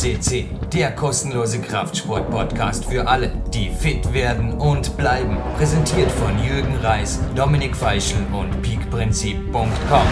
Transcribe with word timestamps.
CC, 0.00 0.46
der 0.72 0.92
kostenlose 0.92 1.60
Kraftsport-Podcast 1.60 2.86
für 2.86 3.06
alle, 3.06 3.30
die 3.52 3.68
fit 3.68 4.14
werden 4.14 4.54
und 4.54 4.96
bleiben. 4.96 5.36
Präsentiert 5.58 6.10
von 6.10 6.42
Jürgen 6.42 6.74
Reis, 6.76 7.20
Dominik 7.36 7.76
Feischl 7.76 8.16
und 8.32 8.62
peakprinzip.com. 8.62 10.06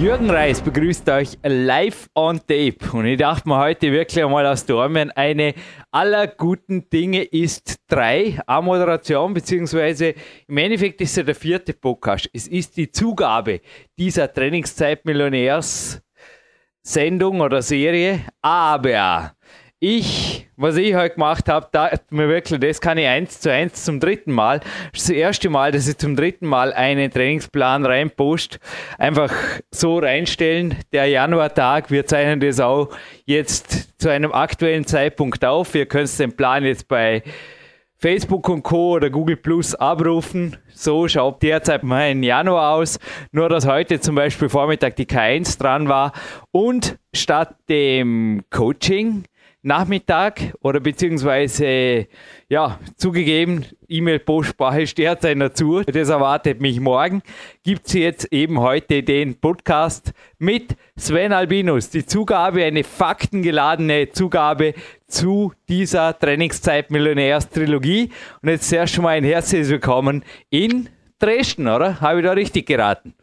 Jürgen 0.00 0.30
Reis 0.30 0.60
begrüßt 0.60 1.08
euch 1.08 1.38
live 1.42 2.08
on 2.14 2.38
tape. 2.38 2.76
Und 2.92 3.06
ich 3.06 3.18
dachte 3.18 3.48
mir 3.48 3.58
heute 3.58 3.90
wirklich 3.90 4.24
einmal 4.24 4.46
aus 4.46 4.64
Dormen, 4.64 5.10
eine 5.10 5.54
aller 5.90 6.28
guten 6.28 6.88
Dinge 6.88 7.24
ist 7.24 7.80
drei. 7.88 8.38
A-Moderation, 8.46 9.34
beziehungsweise 9.34 10.14
im 10.46 10.56
Endeffekt 10.56 11.00
ist 11.00 11.18
es 11.18 11.26
der 11.26 11.34
vierte 11.34 11.72
Podcast. 11.72 12.30
Es 12.32 12.46
ist 12.46 12.76
die 12.76 12.92
Zugabe 12.92 13.60
dieser 13.98 14.32
Trainingszeit-Millionärs 14.32 16.00
Sendung 16.82 17.40
oder 17.40 17.62
Serie. 17.62 18.20
Aber 18.40 19.32
ich, 19.78 20.48
was 20.56 20.76
ich 20.76 20.94
heute 20.94 21.14
gemacht 21.14 21.48
habe, 21.48 21.68
da 21.72 21.90
mir 22.10 22.28
wirklich, 22.28 22.60
das 22.60 22.80
kann 22.80 22.98
ich 22.98 23.06
eins 23.06 23.40
zu 23.40 23.52
eins 23.52 23.84
zum 23.84 23.98
dritten 23.98 24.30
Mal. 24.30 24.60
Das 24.92 25.10
erste 25.10 25.50
Mal, 25.50 25.72
dass 25.72 25.88
ich 25.88 25.98
zum 25.98 26.14
dritten 26.14 26.46
Mal 26.46 26.72
einen 26.72 27.10
Trainingsplan 27.10 27.84
reinpost. 27.84 28.60
Einfach 28.98 29.32
so 29.72 29.98
reinstellen. 29.98 30.76
Der 30.92 31.06
Januartag, 31.06 31.90
wir 31.90 32.06
zeichnen 32.06 32.38
das 32.38 32.60
auch 32.60 32.90
jetzt 33.24 34.00
zu 34.00 34.08
einem 34.08 34.32
aktuellen 34.32 34.86
Zeitpunkt 34.86 35.44
auf. 35.44 35.74
Ihr 35.74 35.86
könnt 35.86 36.16
den 36.18 36.36
Plan 36.36 36.64
jetzt 36.64 36.86
bei 36.86 37.22
Facebook 38.02 38.48
und 38.48 38.64
Co. 38.64 38.94
oder 38.94 39.10
Google 39.10 39.36
Plus 39.36 39.76
abrufen. 39.76 40.56
So 40.74 41.06
schaut 41.06 41.40
derzeit 41.40 41.84
mein 41.84 42.24
Januar 42.24 42.74
aus. 42.74 42.98
Nur, 43.30 43.48
dass 43.48 43.64
heute 43.64 44.00
zum 44.00 44.16
Beispiel 44.16 44.48
Vormittag 44.48 44.96
die 44.96 45.06
K1 45.06 45.56
dran 45.56 45.88
war. 45.88 46.10
Und 46.50 46.98
statt 47.14 47.54
dem 47.68 48.42
Coaching 48.50 49.22
Nachmittag 49.64 50.54
oder 50.60 50.80
beziehungsweise, 50.80 52.08
ja, 52.48 52.80
zugegeben, 52.96 53.64
E-Mail-Postsprache 53.88 54.88
steht 54.88 55.22
seiner 55.22 55.54
zu. 55.54 55.82
Das 55.82 56.08
erwartet 56.08 56.60
mich 56.60 56.80
morgen. 56.80 57.22
Gibt 57.62 57.86
es 57.86 57.92
jetzt 57.92 58.32
eben 58.32 58.58
heute 58.58 59.04
den 59.04 59.38
Podcast 59.38 60.14
mit 60.40 60.74
Sven 60.96 61.32
Albinus. 61.32 61.90
Die 61.90 62.04
Zugabe, 62.04 62.64
eine 62.64 62.82
faktengeladene 62.82 64.10
Zugabe 64.10 64.74
zu 65.06 65.52
dieser 65.68 66.18
Trainingszeit 66.18 66.90
Millionärs 66.90 67.48
Trilogie. 67.48 68.10
Und 68.42 68.48
jetzt 68.48 68.68
sehr 68.68 68.88
schon 68.88 69.04
mal 69.04 69.10
ein 69.10 69.22
herzliches 69.22 69.70
Willkommen 69.70 70.24
in 70.50 70.88
Dresden, 71.20 71.68
oder? 71.68 72.00
Habe 72.00 72.18
ich 72.18 72.26
da 72.26 72.32
richtig 72.32 72.66
geraten? 72.66 73.14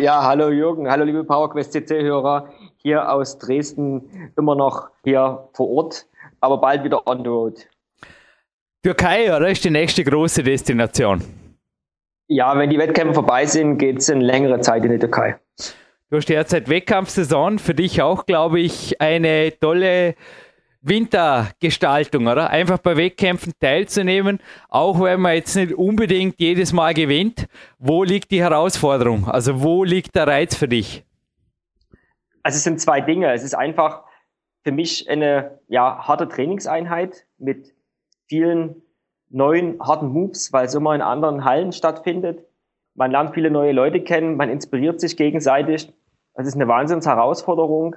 Ja, 0.00 0.22
hallo 0.24 0.50
Jürgen, 0.50 0.88
hallo 0.90 1.04
liebe 1.04 1.22
PowerQuest 1.22 1.72
CC-Hörer 1.72 2.48
hier 2.82 3.10
aus 3.10 3.38
Dresden 3.38 4.32
immer 4.36 4.54
noch 4.54 4.88
hier 5.04 5.48
vor 5.52 5.70
Ort, 5.70 6.06
aber 6.40 6.58
bald 6.58 6.84
wieder 6.84 7.06
on 7.06 7.22
the 7.22 7.28
road. 7.28 7.68
Türkei, 8.82 9.34
oder 9.34 9.48
ist 9.48 9.64
die 9.64 9.70
nächste 9.70 10.02
große 10.02 10.42
Destination? 10.42 11.22
Ja, 12.26 12.58
wenn 12.58 12.70
die 12.70 12.78
Wettkämpfe 12.78 13.14
vorbei 13.14 13.46
sind, 13.46 13.78
geht 13.78 13.98
es 13.98 14.08
in 14.08 14.20
längere 14.20 14.60
Zeit 14.60 14.84
in 14.84 14.90
die 14.90 14.98
Türkei. 14.98 15.38
Du 16.10 16.16
hast 16.16 16.28
derzeit 16.28 16.68
Wettkampfsaison, 16.68 17.58
für 17.58 17.74
dich 17.74 18.02
auch, 18.02 18.26
glaube 18.26 18.60
ich, 18.60 19.00
eine 19.00 19.52
tolle 19.58 20.14
Wintergestaltung, 20.82 22.26
oder? 22.26 22.50
Einfach 22.50 22.78
bei 22.78 22.96
Wettkämpfen 22.96 23.52
teilzunehmen, 23.60 24.40
auch 24.68 25.00
wenn 25.00 25.20
man 25.20 25.34
jetzt 25.34 25.54
nicht 25.54 25.74
unbedingt 25.74 26.40
jedes 26.40 26.72
Mal 26.72 26.92
gewinnt. 26.92 27.46
Wo 27.78 28.02
liegt 28.02 28.30
die 28.32 28.42
Herausforderung? 28.42 29.28
Also 29.28 29.62
wo 29.62 29.84
liegt 29.84 30.16
der 30.16 30.26
Reiz 30.26 30.56
für 30.56 30.68
dich? 30.68 31.04
Also 32.42 32.56
es 32.56 32.64
sind 32.64 32.80
zwei 32.80 33.00
Dinge. 33.00 33.32
Es 33.32 33.44
ist 33.44 33.54
einfach 33.54 34.04
für 34.62 34.72
mich 34.72 35.08
eine 35.08 35.60
ja, 35.68 36.06
harte 36.06 36.28
Trainingseinheit 36.28 37.26
mit 37.38 37.74
vielen 38.26 38.82
neuen 39.28 39.80
harten 39.80 40.08
Moves, 40.08 40.52
weil 40.52 40.66
es 40.66 40.74
immer 40.74 40.94
in 40.94 41.02
anderen 41.02 41.44
Hallen 41.44 41.72
stattfindet. 41.72 42.44
Man 42.94 43.10
lernt 43.10 43.34
viele 43.34 43.50
neue 43.50 43.72
Leute 43.72 44.02
kennen, 44.02 44.36
man 44.36 44.50
inspiriert 44.50 45.00
sich 45.00 45.16
gegenseitig. 45.16 45.92
Das 46.34 46.46
ist 46.46 46.54
eine 46.54 46.68
Wahnsinnsherausforderung. 46.68 47.96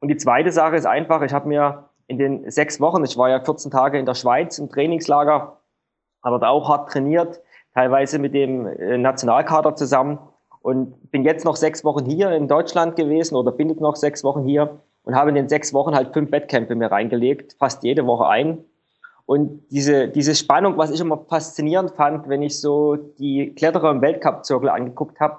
Und 0.00 0.08
die 0.08 0.16
zweite 0.16 0.52
Sache 0.52 0.76
ist 0.76 0.86
einfach, 0.86 1.22
ich 1.22 1.32
habe 1.32 1.48
mir 1.48 1.90
in 2.06 2.18
den 2.18 2.48
sechs 2.50 2.80
Wochen, 2.80 3.04
ich 3.04 3.16
war 3.16 3.28
ja 3.28 3.40
14 3.40 3.70
Tage 3.70 3.98
in 3.98 4.06
der 4.06 4.14
Schweiz 4.14 4.58
im 4.58 4.68
Trainingslager, 4.68 5.60
aber 6.22 6.38
da 6.38 6.48
auch 6.48 6.68
hart 6.68 6.90
trainiert, 6.90 7.40
teilweise 7.74 8.18
mit 8.18 8.34
dem 8.34 8.66
äh, 8.66 8.98
Nationalkader 8.98 9.74
zusammen 9.74 10.18
und 10.66 11.12
bin 11.12 11.22
jetzt 11.22 11.44
noch 11.44 11.54
sechs 11.54 11.84
Wochen 11.84 12.04
hier 12.06 12.32
in 12.32 12.48
Deutschland 12.48 12.96
gewesen 12.96 13.36
oder 13.36 13.52
bin 13.52 13.68
jetzt 13.68 13.80
noch 13.80 13.94
sechs 13.94 14.24
Wochen 14.24 14.42
hier 14.42 14.80
und 15.04 15.14
habe 15.14 15.28
in 15.28 15.36
den 15.36 15.48
sechs 15.48 15.72
Wochen 15.72 15.94
halt 15.94 16.12
fünf 16.12 16.32
Wettkämpfe 16.32 16.74
mir 16.74 16.90
reingelegt, 16.90 17.54
fast 17.60 17.84
jede 17.84 18.04
Woche 18.04 18.26
ein. 18.26 18.64
Und 19.26 19.62
diese, 19.70 20.08
diese 20.08 20.34
Spannung, 20.34 20.76
was 20.76 20.90
ich 20.90 21.00
immer 21.00 21.18
faszinierend 21.18 21.92
fand, 21.92 22.28
wenn 22.28 22.42
ich 22.42 22.60
so 22.60 22.96
die 22.96 23.54
Kletterer 23.54 23.92
im 23.92 24.00
Weltcup-Zirkel 24.00 24.68
angeguckt 24.68 25.20
habe, 25.20 25.36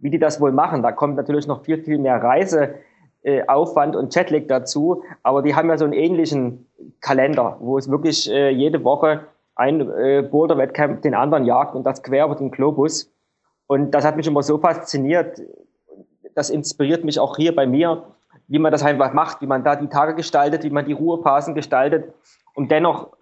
wie 0.00 0.10
die 0.10 0.18
das 0.18 0.40
wohl 0.40 0.50
machen. 0.50 0.82
Da 0.82 0.90
kommt 0.90 1.14
natürlich 1.14 1.46
noch 1.46 1.62
viel, 1.62 1.80
viel 1.80 1.98
mehr 1.98 2.20
Reiseaufwand 2.20 3.94
und 3.94 4.12
Jetlag 4.12 4.48
dazu, 4.48 5.04
aber 5.22 5.42
die 5.42 5.54
haben 5.54 5.68
ja 5.68 5.78
so 5.78 5.84
einen 5.84 5.94
ähnlichen 5.94 6.66
Kalender, 7.00 7.58
wo 7.60 7.78
es 7.78 7.88
wirklich 7.88 8.28
äh, 8.28 8.50
jede 8.50 8.82
Woche 8.82 9.20
ein 9.54 9.80
äh, 9.82 10.28
Boulder-Wettkampf 10.28 11.02
den 11.02 11.14
anderen 11.14 11.44
jagt 11.44 11.76
und 11.76 11.84
das 11.86 12.02
quer 12.02 12.24
über 12.24 12.34
den 12.34 12.50
Globus. 12.50 13.13
Und 13.66 13.92
das 13.92 14.04
hat 14.04 14.16
mich 14.16 14.26
immer 14.26 14.42
so 14.42 14.58
fasziniert. 14.58 15.40
Das 16.34 16.50
inspiriert 16.50 17.04
mich 17.04 17.18
auch 17.18 17.36
hier 17.36 17.54
bei 17.54 17.66
mir, 17.66 18.14
wie 18.48 18.58
man 18.58 18.72
das 18.72 18.82
einfach 18.82 19.12
macht, 19.12 19.40
wie 19.40 19.46
man 19.46 19.64
da 19.64 19.76
die 19.76 19.88
Tage 19.88 20.14
gestaltet, 20.14 20.64
wie 20.64 20.70
man 20.70 20.84
die 20.84 20.92
Ruhephasen 20.92 21.54
gestaltet, 21.54 22.12
um 22.54 22.68
dennoch 22.68 23.16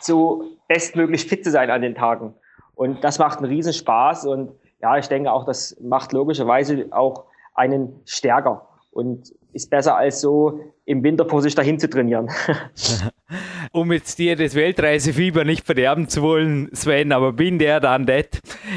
so 0.00 0.44
bestmöglich 0.68 1.26
fit 1.26 1.44
zu 1.44 1.50
sein 1.50 1.70
an 1.70 1.82
den 1.82 1.94
Tagen. 1.94 2.34
Und 2.74 3.04
das 3.04 3.18
macht 3.18 3.38
einen 3.38 3.46
riesen 3.46 3.72
Spaß 3.72 4.26
und 4.26 4.52
ja, 4.80 4.98
ich 4.98 5.08
denke 5.08 5.32
auch, 5.32 5.44
das 5.44 5.76
macht 5.80 6.12
logischerweise 6.12 6.86
auch 6.90 7.24
einen 7.54 8.00
stärker 8.04 8.68
und 8.90 9.32
ist 9.52 9.70
besser 9.70 9.96
als 9.96 10.20
so 10.20 10.60
im 10.84 11.02
Winter 11.02 11.26
vor 11.26 11.40
sich 11.40 11.54
dahin 11.54 11.78
zu 11.78 11.88
trainieren. 11.88 12.30
um 13.76 13.92
jetzt 13.92 14.18
dir 14.18 14.36
das 14.36 14.54
Weltreisefieber 14.54 15.44
nicht 15.44 15.66
verderben 15.66 16.08
zu 16.08 16.22
wollen, 16.22 16.70
Sven, 16.72 17.12
aber 17.12 17.34
bin 17.34 17.58
der 17.58 17.78
dann 17.78 18.06
das. 18.06 18.24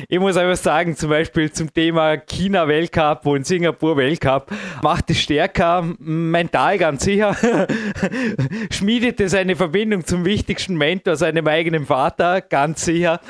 Ich 0.09 0.19
muss 0.19 0.35
einfach 0.35 0.61
sagen, 0.61 0.97
zum 0.97 1.09
Beispiel 1.09 1.51
zum 1.51 1.73
Thema 1.73 2.17
China 2.17 2.67
Weltcup 2.67 3.25
und 3.25 3.47
Singapur 3.47 3.95
Weltcup, 3.95 4.51
macht 4.83 5.09
es 5.09 5.21
stärker, 5.21 5.87
mental 5.99 6.77
ganz 6.77 7.05
sicher, 7.05 7.35
schmiedet 8.71 9.21
es 9.21 9.33
eine 9.33 9.55
Verbindung 9.55 10.05
zum 10.05 10.25
wichtigsten 10.25 10.75
Mentor, 10.75 11.15
seinem 11.15 11.47
eigenen 11.47 11.85
Vater, 11.85 12.41
ganz 12.41 12.83
sicher. 12.83 13.21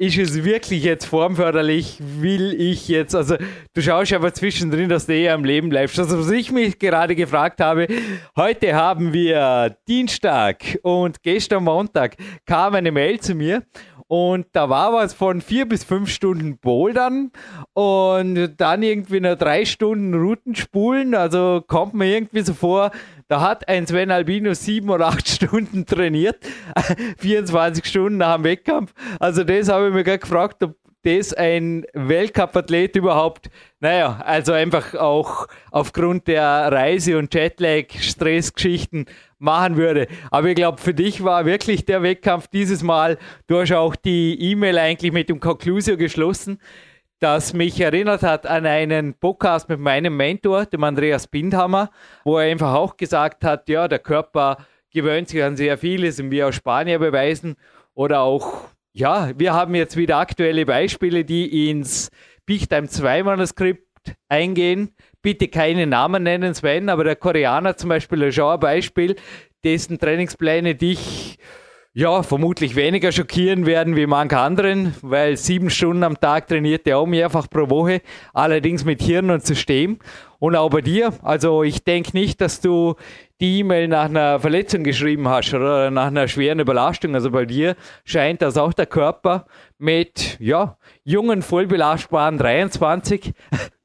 Ist 0.00 0.16
es 0.16 0.44
wirklich 0.44 0.84
jetzt 0.84 1.06
formförderlich? 1.06 1.98
Will 2.20 2.54
ich 2.56 2.86
jetzt, 2.86 3.16
also 3.16 3.34
du 3.74 3.82
schaust 3.82 4.12
aber 4.12 4.32
zwischendrin, 4.32 4.88
dass 4.88 5.06
du 5.06 5.14
eher 5.14 5.34
am 5.34 5.44
Leben 5.44 5.70
bleibst. 5.70 5.98
Also 5.98 6.20
was 6.20 6.30
ich 6.30 6.52
mich 6.52 6.78
gerade 6.78 7.16
gefragt 7.16 7.60
habe, 7.60 7.88
heute 8.36 8.76
haben 8.76 9.12
wir 9.12 9.76
Dienstag 9.88 10.78
und 10.82 11.07
gestern 11.22 11.64
Montag 11.64 12.16
kam 12.46 12.74
eine 12.74 12.92
Mail 12.92 13.20
zu 13.20 13.34
mir 13.34 13.62
und 14.08 14.46
da 14.52 14.70
war 14.70 14.94
was 14.94 15.12
von 15.12 15.42
vier 15.42 15.68
bis 15.68 15.84
fünf 15.84 16.08
Stunden 16.08 16.56
Bouldern 16.56 17.30
und 17.74 18.54
dann 18.56 18.82
irgendwie 18.82 19.20
nur 19.20 19.36
drei 19.36 19.66
Stunden 19.66 20.14
Routenspulen. 20.14 21.14
Also 21.14 21.62
kommt 21.66 21.92
mir 21.92 22.06
irgendwie 22.06 22.40
so 22.40 22.54
vor, 22.54 22.90
da 23.28 23.42
hat 23.42 23.68
ein 23.68 23.86
Sven 23.86 24.10
Albino 24.10 24.54
sieben 24.54 24.88
oder 24.88 25.08
acht 25.08 25.28
Stunden 25.28 25.84
trainiert, 25.84 26.38
24 27.18 27.84
Stunden 27.84 28.16
nach 28.16 28.36
dem 28.36 28.44
Wettkampf. 28.44 28.94
Also 29.20 29.44
das 29.44 29.68
habe 29.68 29.88
ich 29.88 29.94
mir 29.94 30.04
gerade 30.04 30.20
gefragt, 30.20 30.62
ob 30.64 30.74
das 31.02 31.32
ein 31.32 31.86
Weltcup-Athlet 31.94 32.96
überhaupt, 32.96 33.50
naja, 33.80 34.20
also 34.24 34.52
einfach 34.52 34.94
auch 34.94 35.46
aufgrund 35.70 36.26
der 36.26 36.44
Reise- 36.72 37.18
und 37.18 37.32
Jetlag-Stressgeschichten 37.32 39.06
machen 39.38 39.76
würde. 39.76 40.08
Aber 40.30 40.48
ich 40.48 40.56
glaube, 40.56 40.80
für 40.80 40.94
dich 40.94 41.22
war 41.22 41.44
wirklich 41.46 41.84
der 41.84 42.02
Wettkampf 42.02 42.48
dieses 42.48 42.82
Mal, 42.82 43.18
du 43.46 43.60
hast 43.60 43.72
auch 43.72 43.94
die 43.94 44.38
E-Mail 44.40 44.78
eigentlich 44.78 45.12
mit 45.12 45.28
dem 45.28 45.40
Conclusio 45.40 45.96
geschlossen, 45.96 46.58
das 47.20 47.52
mich 47.52 47.80
erinnert 47.80 48.22
hat 48.22 48.46
an 48.46 48.66
einen 48.66 49.14
Podcast 49.14 49.68
mit 49.68 49.80
meinem 49.80 50.16
Mentor, 50.16 50.66
dem 50.66 50.84
Andreas 50.84 51.26
Bindhammer, 51.26 51.90
wo 52.24 52.38
er 52.38 52.50
einfach 52.50 52.74
auch 52.74 52.96
gesagt 52.96 53.44
hat, 53.44 53.68
ja, 53.68 53.88
der 53.88 53.98
Körper 53.98 54.58
gewöhnt 54.92 55.28
sich 55.28 55.42
an 55.42 55.56
sehr 55.56 55.78
vieles 55.78 56.20
und 56.20 56.30
wir 56.30 56.48
aus 56.48 56.54
Spanien 56.54 57.00
beweisen 57.00 57.56
oder 57.94 58.20
auch 58.20 58.68
ja, 58.98 59.30
wir 59.36 59.54
haben 59.54 59.76
jetzt 59.76 59.96
wieder 59.96 60.16
aktuelle 60.16 60.66
Beispiele, 60.66 61.24
die 61.24 61.70
ins 61.70 62.10
Time 62.66 62.88
2 62.88 63.22
Manuskript 63.22 63.86
eingehen. 64.28 64.90
Bitte 65.22 65.46
keine 65.46 65.86
Namen 65.86 66.24
nennen, 66.24 66.52
Sven, 66.52 66.88
aber 66.88 67.04
der 67.04 67.14
Koreaner 67.14 67.76
zum 67.76 67.90
Beispiel 67.90 68.24
ein 68.24 68.60
Beispiel, 68.60 69.14
dessen 69.62 69.98
Trainingspläne 69.98 70.74
dich 70.74 71.38
ja, 71.94 72.22
vermutlich 72.22 72.76
weniger 72.76 73.10
schockieren 73.10 73.66
werden 73.66 73.96
wie 73.96 74.06
manche 74.06 74.38
anderen, 74.38 74.94
weil 75.02 75.36
sieben 75.36 75.70
Stunden 75.70 76.04
am 76.04 76.20
Tag 76.20 76.46
trainiert 76.46 76.86
er 76.86 76.98
auch 76.98 77.06
mehrfach 77.06 77.48
pro 77.48 77.70
Woche, 77.70 78.02
allerdings 78.32 78.84
mit 78.84 79.02
Hirn 79.02 79.30
und 79.30 79.44
System. 79.44 79.98
Und 80.38 80.54
auch 80.54 80.70
bei 80.70 80.80
dir, 80.80 81.12
also 81.22 81.62
ich 81.62 81.82
denke 81.82 82.10
nicht, 82.16 82.40
dass 82.40 82.60
du 82.60 82.94
die 83.40 83.60
E-Mail 83.60 83.86
nach 83.88 84.06
einer 84.06 84.40
Verletzung 84.40 84.82
geschrieben 84.82 85.28
hast 85.28 85.54
oder 85.54 85.90
nach 85.90 86.08
einer 86.08 86.26
schweren 86.26 86.58
Überlastung. 86.58 87.14
Also 87.14 87.30
bei 87.30 87.44
dir 87.44 87.76
scheint, 88.04 88.42
dass 88.42 88.56
auch 88.56 88.72
der 88.72 88.86
Körper 88.86 89.46
mit 89.78 90.36
ja, 90.40 90.76
jungen, 91.04 91.42
vollbelastbaren 91.42 92.38
23 92.38 93.32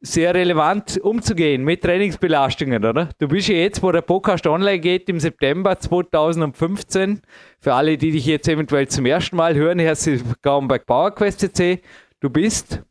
sehr 0.01 0.33
relevant 0.33 0.97
umzugehen 0.97 1.63
mit 1.63 1.83
Trainingsbelastungen, 1.83 2.83
oder? 2.83 3.09
Du 3.19 3.27
bist 3.27 3.47
ja 3.47 3.55
jetzt, 3.55 3.83
wo 3.83 3.91
der 3.91 4.01
Podcast 4.01 4.45
online 4.47 4.79
geht, 4.79 5.07
im 5.07 5.19
September 5.19 5.79
2015. 5.79 7.21
Für 7.59 7.75
alle, 7.75 7.97
die 7.97 8.11
dich 8.11 8.25
jetzt 8.25 8.49
eventuell 8.49 8.87
zum 8.87 9.05
ersten 9.05 9.35
Mal 9.37 9.55
hören, 9.55 9.79
herzlich 9.79 10.25
willkommen 10.25 10.67
bei 10.67 10.79
PowerQuest. 10.79 11.59
Du 12.19 12.29
bist 12.29 12.83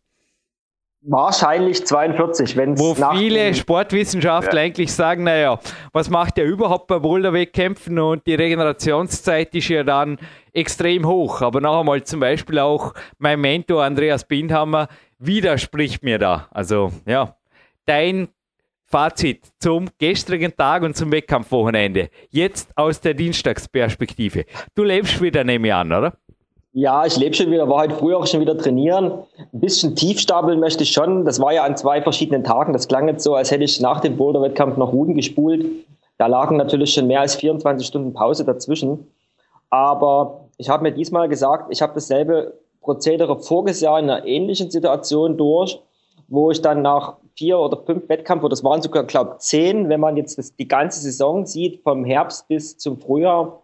Wahrscheinlich 1.04 1.84
42, 1.84 2.56
wenn 2.56 2.78
Wo 2.78 2.94
viele 2.94 3.52
Sportwissenschaftler 3.54 4.60
ja. 4.60 4.66
eigentlich 4.66 4.92
sagen, 4.92 5.24
naja, 5.24 5.58
was 5.92 6.08
macht 6.08 6.36
der 6.36 6.44
überhaupt 6.44 6.86
bei 6.86 7.00
Boulderwettkämpfen 7.00 7.98
und 7.98 8.24
die 8.24 8.34
Regenerationszeit 8.36 9.52
ist 9.56 9.68
ja 9.68 9.82
dann 9.82 10.18
extrem 10.52 11.04
hoch. 11.04 11.42
Aber 11.42 11.60
noch 11.60 11.80
einmal 11.80 12.04
zum 12.04 12.20
Beispiel 12.20 12.60
auch 12.60 12.94
mein 13.18 13.40
Mentor 13.40 13.82
Andreas 13.82 14.28
Bindhammer 14.28 14.86
widerspricht 15.18 16.04
mir 16.04 16.20
da. 16.20 16.46
Also 16.52 16.92
ja, 17.04 17.36
dein 17.84 18.28
Fazit 18.92 19.46
zum 19.58 19.88
gestrigen 19.98 20.54
Tag 20.54 20.82
und 20.82 20.94
zum 20.94 21.10
Wettkampfwochenende. 21.10 22.10
Jetzt 22.28 22.70
aus 22.76 23.00
der 23.00 23.14
Dienstagsperspektive. 23.14 24.44
Du 24.74 24.84
lebst 24.84 25.20
wieder, 25.20 25.42
nehme 25.44 25.68
ich 25.68 25.74
an, 25.74 25.92
oder? 25.92 26.16
Ja, 26.74 27.04
ich 27.04 27.18
lebe 27.18 27.34
schon 27.34 27.50
wieder, 27.50 27.68
war 27.68 27.82
heute 27.82 27.94
früh 27.94 28.14
auch 28.14 28.26
schon 28.26 28.40
wieder 28.40 28.56
trainieren. 28.56 29.12
Ein 29.52 29.60
bisschen 29.60 29.94
tief 29.94 30.18
stapeln 30.18 30.58
möchte 30.58 30.84
ich 30.84 30.92
schon. 30.92 31.26
Das 31.26 31.38
war 31.38 31.52
ja 31.52 31.64
an 31.64 31.76
zwei 31.76 32.00
verschiedenen 32.00 32.44
Tagen. 32.44 32.72
Das 32.72 32.88
klang 32.88 33.08
jetzt 33.08 33.24
so, 33.24 33.34
als 33.34 33.50
hätte 33.50 33.64
ich 33.64 33.78
nach 33.82 34.00
dem 34.00 34.16
Boulder-Wettkampf 34.16 34.78
noch 34.78 34.90
Ruden 34.90 35.14
gespult. 35.14 35.66
Da 36.16 36.28
lagen 36.28 36.56
natürlich 36.56 36.94
schon 36.94 37.08
mehr 37.08 37.20
als 37.20 37.36
24 37.36 37.86
Stunden 37.86 38.14
Pause 38.14 38.46
dazwischen. 38.46 39.06
Aber 39.68 40.48
ich 40.56 40.70
habe 40.70 40.84
mir 40.84 40.92
diesmal 40.92 41.28
gesagt, 41.28 41.66
ich 41.70 41.82
habe 41.82 41.92
dasselbe 41.92 42.54
Prozedere 42.80 43.38
voriges 43.38 43.82
Jahr 43.82 43.98
in 43.98 44.08
einer 44.08 44.24
ähnlichen 44.24 44.70
Situation 44.70 45.36
durch, 45.36 45.78
wo 46.28 46.50
ich 46.50 46.62
dann 46.62 46.80
nach 46.80 47.18
vier 47.36 47.58
oder 47.58 47.76
fünf 47.84 48.08
Wettkämpfen, 48.08 48.46
oder 48.46 48.50
das 48.50 48.64
waren 48.64 48.80
sogar, 48.80 49.04
glaube 49.04 49.32
ich, 49.34 49.38
zehn, 49.40 49.90
wenn 49.90 50.00
man 50.00 50.16
jetzt 50.16 50.38
das, 50.38 50.56
die 50.56 50.68
ganze 50.68 51.00
Saison 51.00 51.44
sieht, 51.44 51.82
vom 51.82 52.06
Herbst 52.06 52.48
bis 52.48 52.78
zum 52.78 52.98
Frühjahr, 52.98 53.60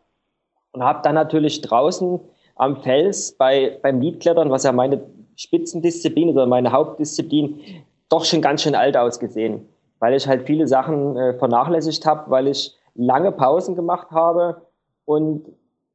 und 0.72 0.82
habe 0.82 1.00
dann 1.02 1.14
natürlich 1.14 1.62
draußen 1.62 2.20
am 2.58 2.82
Fels 2.82 3.32
bei, 3.32 3.78
beim 3.82 4.00
Liedklettern, 4.00 4.50
was 4.50 4.64
ja 4.64 4.72
meine 4.72 5.00
Spitzendisziplin 5.36 6.30
oder 6.30 6.46
meine 6.46 6.72
Hauptdisziplin, 6.72 7.60
doch 8.08 8.24
schon 8.24 8.42
ganz 8.42 8.62
schön 8.62 8.74
alt 8.74 8.96
ausgesehen, 8.96 9.66
weil 10.00 10.14
ich 10.14 10.26
halt 10.26 10.46
viele 10.46 10.66
Sachen 10.66 11.16
äh, 11.16 11.34
vernachlässigt 11.34 12.04
habe, 12.04 12.30
weil 12.30 12.48
ich 12.48 12.74
lange 12.94 13.32
Pausen 13.32 13.76
gemacht 13.76 14.10
habe 14.10 14.62
und 15.04 15.46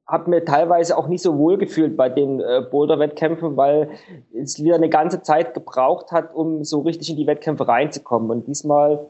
habe 0.08 0.30
mir 0.30 0.46
teilweise 0.46 0.98
auch 0.98 1.08
nicht 1.08 1.22
so 1.22 1.38
wohl 1.38 1.58
gefühlt 1.58 1.98
bei 1.98 2.10
den 2.10 2.40
äh, 2.40 2.62
Boulder-Wettkämpfen, 2.70 3.58
weil 3.58 3.90
es 4.34 4.62
wieder 4.64 4.76
eine 4.76 4.90
ganze 4.90 5.22
Zeit 5.22 5.54
gebraucht 5.54 6.12
hat, 6.12 6.34
um 6.34 6.64
so 6.64 6.82
richtig 6.82 7.10
in 7.10 7.18
die 7.18 7.28
Wettkämpfe 7.28 7.68
reinzukommen. 7.68 8.30
Und 8.30 8.48
diesmal 8.48 9.10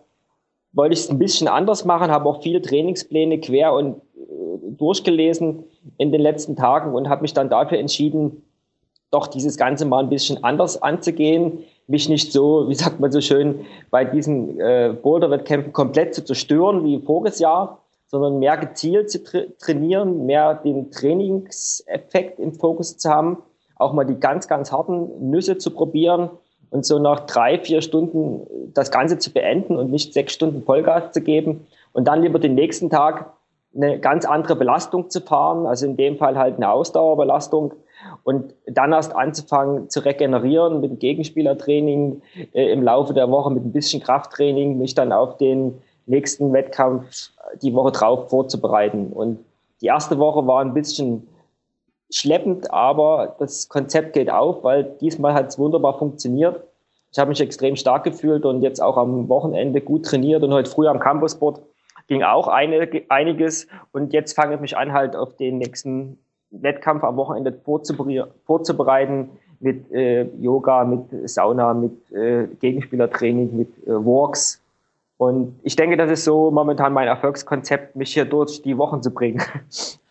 wollte 0.72 0.94
ich 0.94 1.02
es 1.02 1.10
ein 1.10 1.20
bisschen 1.20 1.48
anders 1.48 1.86
machen, 1.86 2.12
habe 2.12 2.28
auch 2.28 2.42
viele 2.42 2.62
Trainingspläne 2.62 3.40
quer 3.40 3.74
und 3.74 4.02
durchgelesen 4.78 5.64
in 5.98 6.12
den 6.12 6.22
letzten 6.22 6.56
Tagen 6.56 6.94
und 6.94 7.10
habe 7.10 7.22
mich 7.22 7.34
dann 7.34 7.50
dafür 7.50 7.80
entschieden, 7.80 8.44
doch 9.12 9.28
dieses 9.28 9.58
Ganze 9.58 9.86
mal 9.86 10.04
ein 10.04 10.10
bisschen 10.10 10.44
anders 10.44 10.82
anzugehen, 10.82 11.60
mich 11.88 12.10
nicht 12.10 12.32
so, 12.32 12.68
wie 12.70 12.76
sagt 12.76 13.00
man 13.00 13.12
so 13.12 13.22
schön, 13.22 13.66
bei 13.92 14.06
diesen 14.06 14.60
äh, 14.60 14.96
Boulder-Wettkämpfen 15.02 15.74
komplett 15.74 16.16
zu 16.16 16.24
zerstören 16.26 16.84
wie 16.84 17.00
voriges 17.00 17.40
Jahr, 17.40 17.80
sondern 18.08 18.40
mehr 18.40 18.58
gezielt 18.58 19.10
zu 19.10 19.24
tra 19.24 19.40
trainieren, 19.60 20.26
mehr 20.26 20.56
den 20.56 20.92
Trainingseffekt 20.92 22.40
im 22.40 22.54
Fokus 22.54 22.98
zu 22.98 23.10
haben, 23.10 23.38
auch 23.76 23.94
mal 23.94 24.04
die 24.04 24.20
ganz, 24.20 24.48
ganz 24.48 24.72
harten 24.72 25.32
Nüsse 25.32 25.58
zu 25.58 25.72
probieren 25.72 26.30
und 26.70 26.86
so 26.86 27.00
nach 27.00 27.22
drei, 27.22 27.60
vier 27.60 27.82
Stunden 27.82 28.48
das 28.74 28.92
Ganze 28.92 29.18
zu 29.18 29.32
beenden 29.32 29.76
und 29.76 29.92
nicht 29.92 30.14
sechs 30.14 30.34
Stunden 30.34 30.64
Vollgas 30.64 31.12
zu 31.12 31.22
geben 31.22 31.68
und 31.92 32.08
dann 32.08 32.22
lieber 32.22 32.40
den 32.40 32.56
nächsten 32.56 32.90
Tag 32.90 33.34
eine 33.76 34.00
ganz 34.00 34.26
andere 34.26 34.56
Belastung 34.56 35.10
zu 35.10 35.22
fahren, 35.22 35.66
also 35.66 35.86
in 35.86 35.98
dem 35.98 36.18
Fall 36.18 36.38
halt 36.38 36.58
eine 36.58 36.72
Ausdauerbelastung 36.72 37.74
und 38.24 38.54
dann 38.68 38.92
erst 38.92 39.16
anzufangen 39.16 39.90
zu 39.90 40.02
regenerieren 40.02 40.80
mit 40.82 40.92
dem 40.92 41.00
Gegenspielertraining 41.00 42.22
äh, 42.54 42.72
im 42.72 42.84
Laufe 42.84 43.14
der 43.14 43.30
Woche, 43.32 43.52
mit 43.52 43.66
ein 43.66 43.72
bisschen 43.72 44.02
Krafttraining, 44.02 44.78
mich 44.78 44.94
dann 44.94 45.12
auf 45.12 45.38
den 45.38 45.82
nächsten 46.06 46.54
Wettkampf 46.54 47.32
die 47.62 47.74
Woche 47.74 47.92
drauf 47.92 48.30
vorzubereiten. 48.30 49.08
Und 49.14 49.40
die 49.82 49.88
erste 49.88 50.20
Woche 50.20 50.46
war 50.46 50.62
ein 50.62 50.74
bisschen 50.74 51.28
schleppend, 52.10 52.72
aber 52.72 53.36
das 53.40 53.70
Konzept 53.70 54.14
geht 54.14 54.30
auf, 54.30 54.64
weil 54.64 54.84
diesmal 55.02 55.34
hat 55.34 55.48
es 55.48 55.58
wunderbar 55.58 55.98
funktioniert. 55.98 56.62
Ich 57.12 57.20
habe 57.20 57.30
mich 57.30 57.42
extrem 57.42 57.76
stark 57.76 58.04
gefühlt 58.04 58.46
und 58.46 58.62
jetzt 58.62 58.82
auch 58.82 58.98
am 58.98 59.30
Wochenende 59.30 59.82
gut 59.82 60.06
trainiert 60.06 60.44
und 60.44 60.54
heute 60.54 60.70
früh 60.70 60.88
am 60.88 61.00
Campusboard 61.00 61.62
ging 62.08 62.24
auch 62.24 62.48
einiges. 62.48 63.68
Und 63.92 64.14
jetzt 64.14 64.34
fange 64.34 64.56
ich 64.56 64.62
mich 64.62 64.78
an, 64.78 64.94
halt 64.94 65.16
auf 65.16 65.36
den 65.36 65.58
nächsten 65.58 66.18
Wettkampf 66.52 67.04
am 67.04 67.18
Wochenende 67.18 67.54
vorzubereiten 68.46 69.30
mit 69.60 69.92
äh, 69.92 70.24
Yoga, 70.40 70.84
mit 70.84 71.30
Sauna, 71.30 71.74
mit 71.74 72.12
äh, 72.12 72.48
Gegenspielertraining, 72.60 73.56
mit 73.56 73.88
äh, 73.88 73.92
Walks. 73.92 74.62
Und 75.18 75.58
ich 75.64 75.76
denke, 75.76 75.96
das 75.96 76.12
ist 76.12 76.26
so 76.26 76.52
momentan 76.52 76.92
mein 76.92 77.08
Erfolgskonzept, 77.08 77.96
mich 77.96 78.14
hier 78.14 78.26
durch 78.26 78.62
die 78.62 78.78
Wochen 78.78 79.02
zu 79.02 79.14
bringen. 79.14 79.42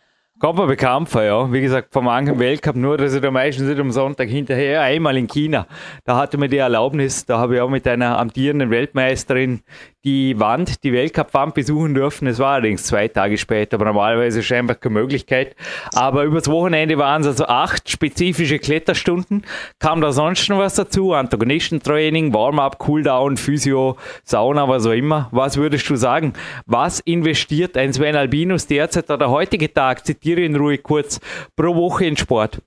Kommt 0.43 0.59
mir 0.59 0.67
bekannt 0.67 1.09
ja. 1.15 1.53
Wie 1.53 1.61
gesagt, 1.61 1.93
vom 1.93 2.07
manchen 2.07 2.37
Weltcup, 2.41 2.75
nur 2.75 2.99
dass 2.99 3.15
ich 3.15 3.21
da 3.21 3.31
meistens 3.31 3.69
nicht 3.69 3.79
am 3.79 3.93
Sonntag 3.93 4.29
hinterher, 4.29 4.81
einmal 4.83 5.17
in 5.17 5.29
China. 5.29 5.69
Da 6.05 6.17
hatte 6.17 6.37
mir 6.37 6.49
die 6.49 6.57
Erlaubnis, 6.57 7.25
da 7.25 7.39
habe 7.39 7.55
ich 7.55 7.61
auch 7.61 7.71
mit 7.71 7.87
einer 7.87 8.19
amtierenden 8.19 8.69
Weltmeisterin 8.71 9.63
die 10.05 10.39
Wand, 10.41 10.83
die 10.83 10.93
Weltcup-Wand 10.93 11.55
besuchen 11.55 11.95
dürfen. 11.95 12.27
Es 12.27 12.41
war 12.41 12.55
allerdings 12.55 12.83
zwei 12.83 13.07
Tage 13.07 13.39
später, 13.39 13.77
aber 13.77 13.85
normalerweise 13.85 14.43
scheinbar 14.43 14.75
keine 14.75 14.95
Möglichkeit. 14.95 15.55
Aber 15.95 16.25
übers 16.25 16.49
Wochenende 16.49 16.99
waren 16.99 17.21
es 17.21 17.29
also 17.29 17.47
acht 17.47 17.89
spezifische 17.89 18.59
Kletterstunden. 18.59 19.45
Kam 19.79 20.01
da 20.01 20.11
sonst 20.11 20.49
noch 20.49 20.59
was 20.59 20.75
dazu? 20.75 21.13
Antagonistentraining, 21.13 22.35
Warm-up, 22.35 22.79
Cooldown, 22.79 23.37
Physio, 23.37 23.97
Sauna, 24.25 24.69
was 24.69 24.87
auch 24.87 24.91
immer. 24.91 25.29
Was 25.31 25.57
würdest 25.57 25.89
du 25.89 25.95
sagen? 25.95 26.33
Was 26.67 26.99
investiert 26.99 27.77
ein 27.77 27.93
Sven 27.93 28.17
Albinus 28.17 28.67
derzeit 28.67 29.05
oder 29.05 29.19
der 29.19 29.31
heutige 29.31 29.73
Tag, 29.73 30.05
zitiere 30.33 30.47
ihn 30.47 30.57
ruhig 30.57 30.83
kurz, 30.83 31.21
pro 31.57 31.75
Woche 31.75 32.07
in 32.07 32.17
Sport? 32.17 32.61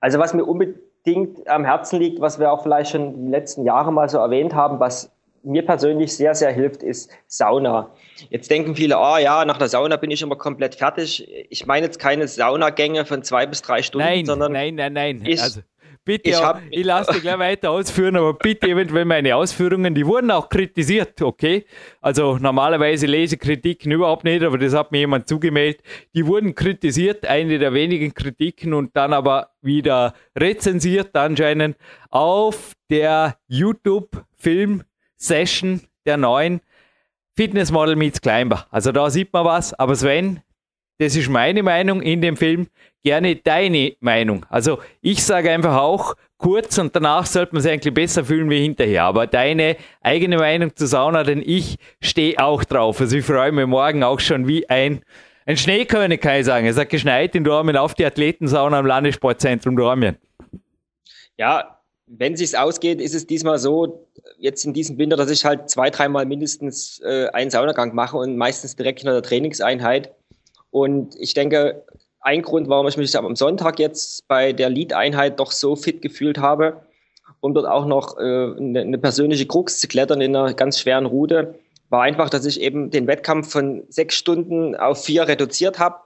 Also 0.00 0.18
was 0.18 0.34
mir 0.34 0.44
unbedingt 0.44 1.48
am 1.48 1.64
Herzen 1.64 1.98
liegt, 2.00 2.20
was 2.20 2.38
wir 2.38 2.52
auch 2.52 2.62
vielleicht 2.62 2.90
schon 2.90 3.26
die 3.26 3.30
letzten 3.30 3.64
Jahre 3.64 3.92
mal 3.92 4.08
so 4.08 4.18
erwähnt 4.18 4.54
haben, 4.54 4.80
was 4.80 5.10
mir 5.42 5.64
persönlich 5.64 6.16
sehr, 6.16 6.34
sehr 6.34 6.50
hilft, 6.50 6.82
ist 6.82 7.10
Sauna. 7.26 7.90
Jetzt 8.30 8.50
denken 8.50 8.74
viele, 8.74 8.96
ah 8.96 9.14
oh, 9.14 9.18
ja, 9.18 9.44
nach 9.44 9.58
der 9.58 9.68
Sauna 9.68 9.96
bin 9.96 10.10
ich 10.10 10.22
immer 10.22 10.36
komplett 10.36 10.74
fertig. 10.74 11.28
Ich 11.50 11.66
meine 11.66 11.86
jetzt 11.86 11.98
keine 11.98 12.26
Saunagänge 12.26 13.04
von 13.04 13.22
zwei 13.22 13.44
bis 13.44 13.60
drei 13.60 13.82
Stunden, 13.82 14.06
nein, 14.06 14.24
sondern 14.24 14.52
nein, 14.52 14.74
nein, 14.74 14.94
nein. 14.94 15.22
Ich, 15.26 15.42
also 15.42 15.60
bitte, 16.04 16.30
ich, 16.30 16.42
hab, 16.42 16.62
ich 16.70 16.84
lasse 16.84 17.12
dich 17.12 17.22
gleich 17.22 17.38
weiter 17.38 17.70
ausführen, 17.70 18.16
aber 18.16 18.34
bitte 18.34 18.68
eventuell 18.68 19.04
meine 19.04 19.34
Ausführungen, 19.36 19.94
die 19.94 20.06
wurden 20.06 20.30
auch 20.30 20.48
kritisiert, 20.48 21.20
okay? 21.22 21.64
Also 22.00 22.38
normalerweise 22.38 23.06
lese 23.06 23.36
Kritiken 23.36 23.92
überhaupt 23.92 24.24
nicht, 24.24 24.42
aber 24.42 24.58
das 24.58 24.74
hat 24.74 24.92
mir 24.92 24.98
jemand 24.98 25.28
zugemeldet. 25.28 25.82
Die 26.14 26.26
wurden 26.26 26.54
kritisiert, 26.54 27.26
eine 27.26 27.58
der 27.58 27.72
wenigen 27.72 28.12
Kritiken 28.14 28.74
und 28.74 28.96
dann 28.96 29.12
aber 29.12 29.50
wieder 29.62 30.14
rezensiert 30.38 31.16
anscheinend 31.16 31.76
auf 32.10 32.72
der 32.90 33.36
YouTube-Film 33.48 34.82
Session 35.16 35.80
der 36.06 36.16
neuen 36.16 36.60
Fitnessmodel 37.36 37.96
meets 37.96 38.20
Climber. 38.20 38.66
Also 38.70 38.92
da 38.92 39.10
sieht 39.10 39.32
man 39.32 39.44
was, 39.44 39.74
aber 39.74 39.96
Sven, 39.96 40.40
das 41.04 41.16
ist 41.16 41.28
meine 41.28 41.62
Meinung 41.62 42.00
in 42.02 42.20
dem 42.20 42.36
Film, 42.36 42.66
gerne 43.02 43.36
deine 43.36 43.94
Meinung. 44.00 44.46
Also 44.48 44.78
ich 45.02 45.22
sage 45.22 45.50
einfach 45.50 45.76
auch 45.76 46.14
kurz 46.38 46.78
und 46.78 46.96
danach 46.96 47.26
sollte 47.26 47.54
man 47.54 47.62
sich 47.62 47.72
eigentlich 47.72 47.94
besser 47.94 48.24
fühlen 48.24 48.48
wie 48.50 48.62
hinterher. 48.62 49.04
Aber 49.04 49.26
deine 49.26 49.76
eigene 50.00 50.38
Meinung 50.38 50.74
zu 50.74 50.86
Sauna, 50.86 51.22
denn 51.22 51.42
ich 51.44 51.76
stehe 52.00 52.38
auch 52.38 52.64
drauf. 52.64 53.00
Also 53.00 53.16
ich 53.16 53.24
freue 53.24 53.52
mich 53.52 53.66
morgen 53.66 54.02
auch 54.02 54.20
schon 54.20 54.48
wie 54.48 54.68
ein, 54.68 55.02
ein 55.46 55.56
Schneekönig, 55.56 56.20
kann 56.20 56.40
ich 56.40 56.46
sagen. 56.46 56.66
Es 56.66 56.78
hat 56.78 56.88
geschneit 56.88 57.34
in 57.34 57.44
Dormien 57.44 57.76
auf 57.76 57.94
die 57.94 58.06
Athletensauna 58.06 58.80
im 58.80 58.86
Landessportzentrum 58.86 59.76
Dormien. 59.76 60.16
Ja, 61.36 61.80
wenn 62.06 62.36
sich's 62.36 62.54
ausgeht, 62.54 63.00
ist 63.00 63.14
es 63.14 63.26
diesmal 63.26 63.58
so, 63.58 64.06
jetzt 64.38 64.64
in 64.64 64.72
diesem 64.72 64.98
Winter, 64.98 65.16
dass 65.16 65.30
ich 65.30 65.44
halt 65.44 65.70
zwei, 65.70 65.90
dreimal 65.90 66.26
mindestens 66.26 67.00
äh, 67.00 67.28
einen 67.32 67.50
Saunagang 67.50 67.94
mache 67.94 68.16
und 68.16 68.36
meistens 68.36 68.76
direkt 68.76 69.00
in 69.00 69.06
der 69.06 69.22
Trainingseinheit. 69.22 70.14
Und 70.74 71.14
ich 71.20 71.34
denke, 71.34 71.84
ein 72.20 72.42
Grund, 72.42 72.68
warum 72.68 72.88
ich 72.88 72.96
mich 72.96 73.16
am 73.16 73.36
Sonntag 73.36 73.78
jetzt 73.78 74.26
bei 74.26 74.52
der 74.52 74.70
Lead-Einheit 74.70 75.38
doch 75.38 75.52
so 75.52 75.76
fit 75.76 76.02
gefühlt 76.02 76.38
habe 76.38 76.82
um 77.44 77.52
dort 77.52 77.66
auch 77.66 77.84
noch 77.84 78.16
äh, 78.16 78.22
eine, 78.22 78.80
eine 78.80 78.96
persönliche 78.96 79.44
Krux 79.44 79.78
zu 79.78 79.86
klettern 79.86 80.22
in 80.22 80.34
einer 80.34 80.54
ganz 80.54 80.80
schweren 80.80 81.04
Route, 81.04 81.58
war 81.90 82.00
einfach, 82.00 82.30
dass 82.30 82.46
ich 82.46 82.58
eben 82.58 82.90
den 82.90 83.06
Wettkampf 83.06 83.52
von 83.52 83.82
sechs 83.90 84.14
Stunden 84.14 84.74
auf 84.74 85.04
vier 85.04 85.28
reduziert 85.28 85.78
habe. 85.78 85.96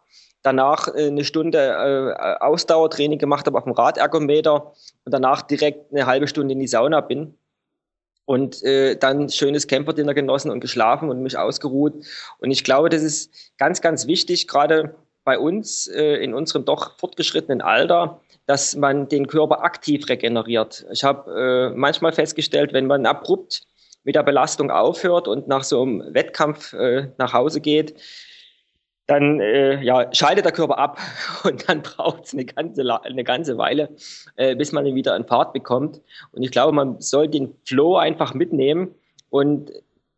Danach 0.42 0.88
äh, 0.88 1.06
eine 1.06 1.24
Stunde 1.24 1.58
äh, 1.58 2.44
Ausdauertraining 2.44 3.20
gemacht 3.20 3.46
habe 3.46 3.56
auf 3.56 3.62
dem 3.62 3.72
Radergometer 3.72 4.72
und 5.04 5.12
danach 5.14 5.42
direkt 5.42 5.92
eine 5.92 6.06
halbe 6.06 6.26
Stunde 6.26 6.54
in 6.54 6.58
die 6.58 6.66
Sauna 6.66 7.00
bin 7.02 7.34
und 8.28 8.62
äh, 8.62 8.94
dann 8.94 9.30
schönes 9.30 9.68
Camperdinner 9.68 10.12
genossen 10.12 10.50
und 10.50 10.60
geschlafen 10.60 11.08
und 11.08 11.22
mich 11.22 11.38
ausgeruht. 11.38 11.94
Und 12.40 12.50
ich 12.50 12.62
glaube, 12.62 12.90
das 12.90 13.02
ist 13.02 13.32
ganz, 13.56 13.80
ganz 13.80 14.06
wichtig, 14.06 14.46
gerade 14.46 14.94
bei 15.24 15.38
uns 15.38 15.86
äh, 15.86 16.16
in 16.16 16.34
unserem 16.34 16.66
doch 16.66 16.98
fortgeschrittenen 16.98 17.62
Alter, 17.62 18.20
dass 18.44 18.76
man 18.76 19.08
den 19.08 19.28
Körper 19.28 19.64
aktiv 19.64 20.06
regeneriert. 20.10 20.84
Ich 20.92 21.04
habe 21.04 21.70
äh, 21.72 21.74
manchmal 21.74 22.12
festgestellt, 22.12 22.74
wenn 22.74 22.86
man 22.86 23.06
abrupt 23.06 23.62
mit 24.04 24.14
der 24.14 24.24
Belastung 24.24 24.70
aufhört 24.70 25.26
und 25.26 25.48
nach 25.48 25.64
so 25.64 25.80
einem 25.80 26.12
Wettkampf 26.12 26.74
äh, 26.74 27.08
nach 27.16 27.32
Hause 27.32 27.62
geht, 27.62 27.94
dann 29.08 29.40
äh, 29.40 29.82
ja, 29.82 30.08
schaltet 30.12 30.44
der 30.44 30.52
Körper 30.52 30.78
ab 30.78 31.00
und 31.44 31.68
dann 31.68 31.82
braucht 31.82 32.26
es 32.26 32.34
eine 32.34 32.44
ganze, 32.44 33.02
eine 33.02 33.24
ganze 33.24 33.58
Weile, 33.58 33.88
äh, 34.36 34.54
bis 34.54 34.70
man 34.70 34.86
ihn 34.86 34.94
wieder 34.94 35.16
in 35.16 35.24
Fahrt 35.24 35.52
bekommt. 35.52 36.00
Und 36.32 36.42
ich 36.42 36.52
glaube, 36.52 36.72
man 36.72 37.00
soll 37.00 37.26
den 37.26 37.54
Flow 37.64 37.96
einfach 37.96 38.34
mitnehmen 38.34 38.94
und 39.30 39.72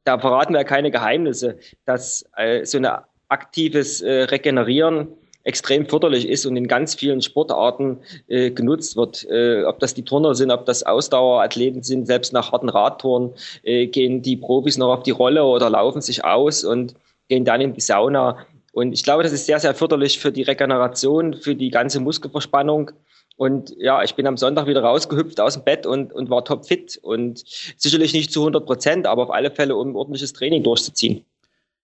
da 0.04 0.18
verraten 0.18 0.54
wir 0.54 0.64
keine 0.64 0.90
Geheimnisse, 0.90 1.58
dass 1.84 2.28
äh, 2.36 2.64
so 2.64 2.78
ein 2.78 2.88
aktives 3.28 4.00
äh, 4.00 4.22
Regenerieren 4.24 5.08
extrem 5.44 5.86
förderlich 5.86 6.28
ist 6.28 6.44
und 6.44 6.56
in 6.56 6.66
ganz 6.66 6.94
vielen 6.94 7.22
Sportarten 7.22 7.98
äh, 8.26 8.50
genutzt 8.50 8.96
wird. 8.96 9.24
Äh, 9.30 9.64
ob 9.64 9.78
das 9.78 9.94
die 9.94 10.04
Turner 10.04 10.34
sind, 10.34 10.50
ob 10.50 10.66
das 10.66 10.82
Ausdauerathleten 10.82 11.82
sind, 11.82 12.06
selbst 12.06 12.32
nach 12.32 12.52
harten 12.52 12.68
Radtouren 12.68 13.32
äh, 13.62 13.86
gehen 13.86 14.20
die 14.20 14.36
Profis 14.36 14.76
noch 14.76 14.92
auf 14.92 15.02
die 15.04 15.12
Rolle 15.12 15.44
oder 15.44 15.70
laufen 15.70 16.02
sich 16.02 16.24
aus 16.24 16.64
und 16.64 16.94
gehen 17.28 17.44
dann 17.44 17.60
in 17.60 17.72
die 17.72 17.80
Sauna. 17.80 18.44
Und 18.72 18.92
ich 18.92 19.02
glaube, 19.02 19.22
das 19.22 19.32
ist 19.32 19.46
sehr, 19.46 19.58
sehr 19.58 19.74
förderlich 19.74 20.18
für 20.18 20.32
die 20.32 20.42
Regeneration, 20.42 21.34
für 21.34 21.54
die 21.54 21.70
ganze 21.70 22.00
Muskelverspannung. 22.00 22.92
Und 23.36 23.74
ja, 23.78 24.02
ich 24.02 24.14
bin 24.14 24.26
am 24.26 24.36
Sonntag 24.36 24.66
wieder 24.66 24.82
rausgehüpft 24.82 25.40
aus 25.40 25.54
dem 25.54 25.64
Bett 25.64 25.86
und, 25.86 26.12
und 26.12 26.30
war 26.30 26.44
topfit. 26.44 26.98
Und 27.02 27.42
sicherlich 27.76 28.12
nicht 28.12 28.32
zu 28.32 28.40
100 28.40 28.64
Prozent, 28.64 29.06
aber 29.06 29.24
auf 29.24 29.30
alle 29.30 29.50
Fälle, 29.50 29.76
um 29.76 29.96
ordentliches 29.96 30.32
Training 30.32 30.62
durchzuziehen 30.62 31.24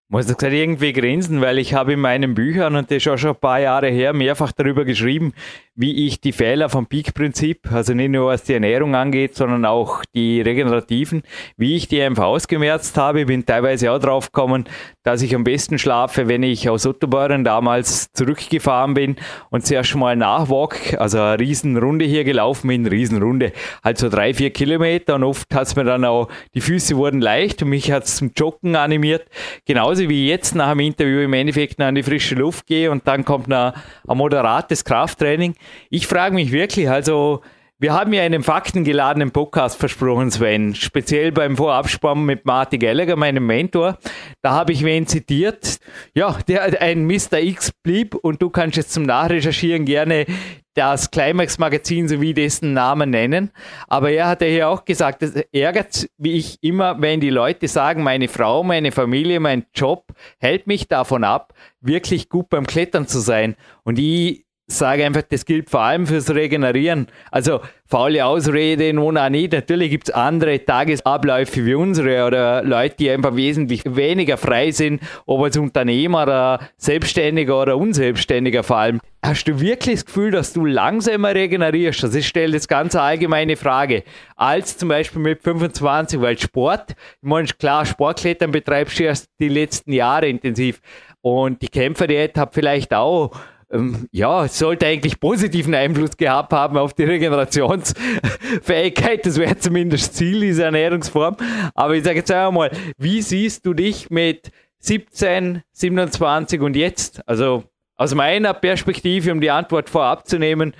muss 0.08 0.26
das 0.26 0.36
irgendwie 0.40 0.92
grinsen, 0.92 1.40
weil 1.40 1.58
ich 1.58 1.74
habe 1.74 1.94
in 1.94 2.00
meinen 2.00 2.34
Büchern, 2.34 2.76
und 2.76 2.90
das 2.90 2.98
ist 2.98 3.08
auch 3.08 3.16
schon 3.16 3.30
ein 3.30 3.40
paar 3.40 3.60
Jahre 3.60 3.88
her, 3.88 4.12
mehrfach 4.12 4.52
darüber 4.52 4.84
geschrieben, 4.84 5.32
wie 5.76 6.06
ich 6.06 6.22
die 6.22 6.32
Fehler 6.32 6.70
vom 6.70 6.86
Peak-Prinzip, 6.86 7.70
also 7.70 7.92
nicht 7.92 8.10
nur 8.10 8.28
was 8.28 8.44
die 8.44 8.54
Ernährung 8.54 8.94
angeht, 8.94 9.34
sondern 9.34 9.66
auch 9.66 10.02
die 10.14 10.40
regenerativen, 10.40 11.22
wie 11.58 11.76
ich 11.76 11.86
die 11.86 12.00
einfach 12.00 12.24
ausgemerzt 12.24 12.96
habe. 12.96 13.26
Bin 13.26 13.44
teilweise 13.44 13.92
auch 13.92 13.98
drauf 13.98 14.32
gekommen, 14.32 14.64
dass 15.02 15.20
ich 15.20 15.34
am 15.34 15.44
besten 15.44 15.78
schlafe, 15.78 16.28
wenn 16.28 16.42
ich 16.42 16.70
aus 16.70 16.86
Ottobeuren 16.86 17.44
damals 17.44 18.10
zurückgefahren 18.12 18.94
bin 18.94 19.16
und 19.50 19.66
zuerst 19.66 19.94
mal 19.94 20.16
nachwalk, 20.16 20.94
also 20.98 21.20
eine 21.20 21.38
Riesenrunde 21.38 22.06
hier 22.06 22.24
gelaufen 22.24 22.68
bin, 22.68 22.86
Riesenrunde, 22.86 23.52
halt 23.84 23.98
so 23.98 24.08
drei, 24.08 24.32
vier 24.32 24.50
Kilometer 24.50 25.16
und 25.16 25.24
oft 25.24 25.54
hat 25.54 25.66
es 25.66 25.76
mir 25.76 25.84
dann 25.84 26.06
auch, 26.06 26.28
die 26.54 26.62
Füße 26.62 26.96
wurden 26.96 27.20
leicht 27.20 27.62
und 27.62 27.68
mich 27.68 27.92
hat 27.92 28.04
es 28.04 28.16
zum 28.16 28.32
Joggen 28.34 28.76
animiert. 28.76 29.26
Genauso 29.66 30.08
wie 30.08 30.26
jetzt 30.26 30.54
nach 30.54 30.70
dem 30.70 30.80
Interview 30.80 31.20
im 31.20 31.34
Endeffekt 31.34 31.78
noch 31.78 31.86
an 31.86 31.94
die 31.94 32.02
frische 32.02 32.34
Luft 32.34 32.66
gehe 32.66 32.90
und 32.90 33.06
dann 33.06 33.26
kommt 33.26 33.48
noch 33.48 33.74
ein 34.08 34.16
moderates 34.16 34.82
Krafttraining 34.82 35.54
ich 35.90 36.06
frage 36.06 36.34
mich 36.34 36.52
wirklich, 36.52 36.88
also 36.88 37.42
wir 37.78 37.92
haben 37.92 38.14
ja 38.14 38.22
einen 38.22 38.42
faktengeladenen 38.42 39.32
Podcast 39.32 39.78
versprochen, 39.78 40.30
Sven. 40.30 40.74
Speziell 40.74 41.30
beim 41.30 41.58
Vorabspann 41.58 42.24
mit 42.24 42.46
Martin 42.46 42.80
Gallagher, 42.80 43.16
meinem 43.16 43.44
Mentor. 43.44 43.98
Da 44.40 44.52
habe 44.52 44.72
ich 44.72 44.82
wen 44.82 45.06
zitiert. 45.06 45.76
Ja, 46.14 46.38
der 46.48 46.80
ein 46.80 47.04
Mr. 47.04 47.38
X 47.38 47.72
blieb 47.82 48.14
und 48.14 48.40
du 48.40 48.48
kannst 48.48 48.78
jetzt 48.78 48.94
zum 48.94 49.02
Nachrecherchieren 49.02 49.84
gerne 49.84 50.24
das 50.72 51.10
Climax-Magazin 51.10 52.08
sowie 52.08 52.32
dessen 52.32 52.72
Namen 52.72 53.10
nennen. 53.10 53.50
Aber 53.88 54.10
er 54.10 54.28
hat 54.28 54.40
ja 54.40 54.48
hier 54.48 54.68
auch 54.70 54.86
gesagt, 54.86 55.22
es 55.22 55.34
ärgert 55.52 56.08
wie 56.16 56.32
ich 56.32 56.56
immer, 56.62 57.00
wenn 57.02 57.20
die 57.20 57.28
Leute 57.28 57.68
sagen, 57.68 58.02
meine 58.02 58.28
Frau, 58.28 58.62
meine 58.62 58.90
Familie, 58.90 59.38
mein 59.38 59.66
Job 59.74 60.06
hält 60.38 60.66
mich 60.66 60.88
davon 60.88 61.24
ab, 61.24 61.52
wirklich 61.82 62.30
gut 62.30 62.48
beim 62.48 62.66
Klettern 62.66 63.06
zu 63.06 63.20
sein. 63.20 63.54
Und 63.84 63.98
ich 63.98 64.45
sage 64.68 65.04
einfach, 65.04 65.22
das 65.22 65.44
gilt 65.44 65.70
vor 65.70 65.80
allem 65.80 66.06
fürs 66.06 66.34
Regenerieren. 66.34 67.06
Also 67.30 67.60
faule 67.86 68.24
Ausrede 68.26 68.92
nun 68.92 69.16
auch 69.16 69.28
nicht. 69.28 69.52
Natürlich 69.52 69.90
gibt 69.90 70.08
es 70.08 70.14
andere 70.14 70.64
Tagesabläufe 70.64 71.64
wie 71.64 71.74
unsere 71.74 72.26
oder 72.26 72.64
Leute, 72.64 72.96
die 72.98 73.10
einfach 73.10 73.36
wesentlich 73.36 73.82
weniger 73.84 74.36
frei 74.36 74.72
sind, 74.72 75.00
ob 75.24 75.42
als 75.42 75.56
Unternehmer 75.56 76.24
oder 76.24 76.60
Selbstständiger 76.78 77.62
oder 77.62 77.76
Unselbstständiger 77.76 78.64
vor 78.64 78.78
allem. 78.78 79.00
Hast 79.24 79.46
du 79.46 79.60
wirklich 79.60 79.96
das 79.96 80.06
Gefühl, 80.06 80.30
dass 80.32 80.52
du 80.52 80.64
langsamer 80.64 81.34
regenerierst? 81.34 82.04
Also 82.04 82.18
ich 82.18 82.26
stelle 82.26 82.54
das 82.54 82.66
ganz 82.68 82.94
allgemeine 82.96 83.56
Frage. 83.56 84.02
Als 84.34 84.76
zum 84.78 84.88
Beispiel 84.88 85.22
mit 85.22 85.42
25, 85.42 86.20
weil 86.20 86.38
Sport, 86.38 86.90
ich 86.90 86.96
meine, 87.22 87.46
klar, 87.48 87.86
Sportklettern 87.86 88.50
betreibst 88.50 88.98
du 88.98 89.04
erst 89.04 89.28
die 89.40 89.48
letzten 89.48 89.92
Jahre 89.92 90.28
intensiv. 90.28 90.80
Und 91.22 91.62
die 91.62 91.68
Kämpferdiät 91.68 92.38
hat 92.38 92.54
vielleicht 92.54 92.94
auch 92.94 93.32
ähm, 93.70 94.08
ja, 94.12 94.46
sollte 94.48 94.86
eigentlich 94.86 95.20
positiven 95.20 95.74
Einfluss 95.74 96.16
gehabt 96.16 96.52
haben 96.52 96.78
auf 96.78 96.94
die 96.94 97.04
Regenerationsfähigkeit. 97.04 99.26
Das 99.26 99.38
wäre 99.38 99.58
zumindest 99.58 100.14
Ziel 100.14 100.40
dieser 100.40 100.66
Ernährungsform. 100.66 101.36
Aber 101.74 101.94
ich 101.94 102.04
sage 102.04 102.18
jetzt 102.18 102.30
einmal, 102.30 102.70
wie 102.96 103.22
siehst 103.22 103.66
du 103.66 103.74
dich 103.74 104.08
mit 104.10 104.52
17, 104.78 105.62
27 105.72 106.60
und 106.60 106.76
jetzt? 106.76 107.28
Also 107.28 107.64
aus 107.96 108.14
meiner 108.14 108.54
Perspektive, 108.54 109.32
um 109.32 109.40
die 109.40 109.50
Antwort 109.50 109.90
vorab 109.90 110.28
zu 110.28 110.38
nehmen, 110.38 110.74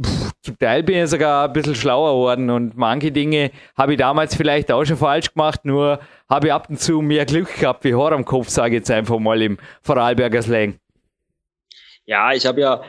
pff, 0.00 0.32
zum 0.42 0.58
Teil 0.58 0.82
bin 0.82 1.02
ich 1.02 1.10
sogar 1.10 1.48
ein 1.48 1.52
bisschen 1.52 1.74
schlauer 1.74 2.12
geworden 2.12 2.50
und 2.50 2.76
manche 2.76 3.10
Dinge 3.10 3.50
habe 3.76 3.92
ich 3.92 3.98
damals 3.98 4.36
vielleicht 4.36 4.70
auch 4.70 4.84
schon 4.84 4.96
falsch 4.96 5.32
gemacht, 5.32 5.64
nur 5.64 5.98
habe 6.28 6.48
ich 6.48 6.52
ab 6.52 6.70
und 6.70 6.78
zu 6.78 7.00
mehr 7.00 7.24
Glück 7.24 7.58
gehabt 7.58 7.84
wie 7.84 7.94
Haar 7.94 8.12
am 8.12 8.24
Kopf, 8.24 8.48
sage 8.48 8.76
ich 8.76 8.80
jetzt 8.80 8.90
einfach 8.90 9.18
mal 9.18 9.40
im 9.42 9.58
Vorarlberger 9.82 10.42
Slang. 10.42 10.78
Ja, 12.08 12.32
ich 12.32 12.46
habe 12.46 12.62
ja 12.62 12.82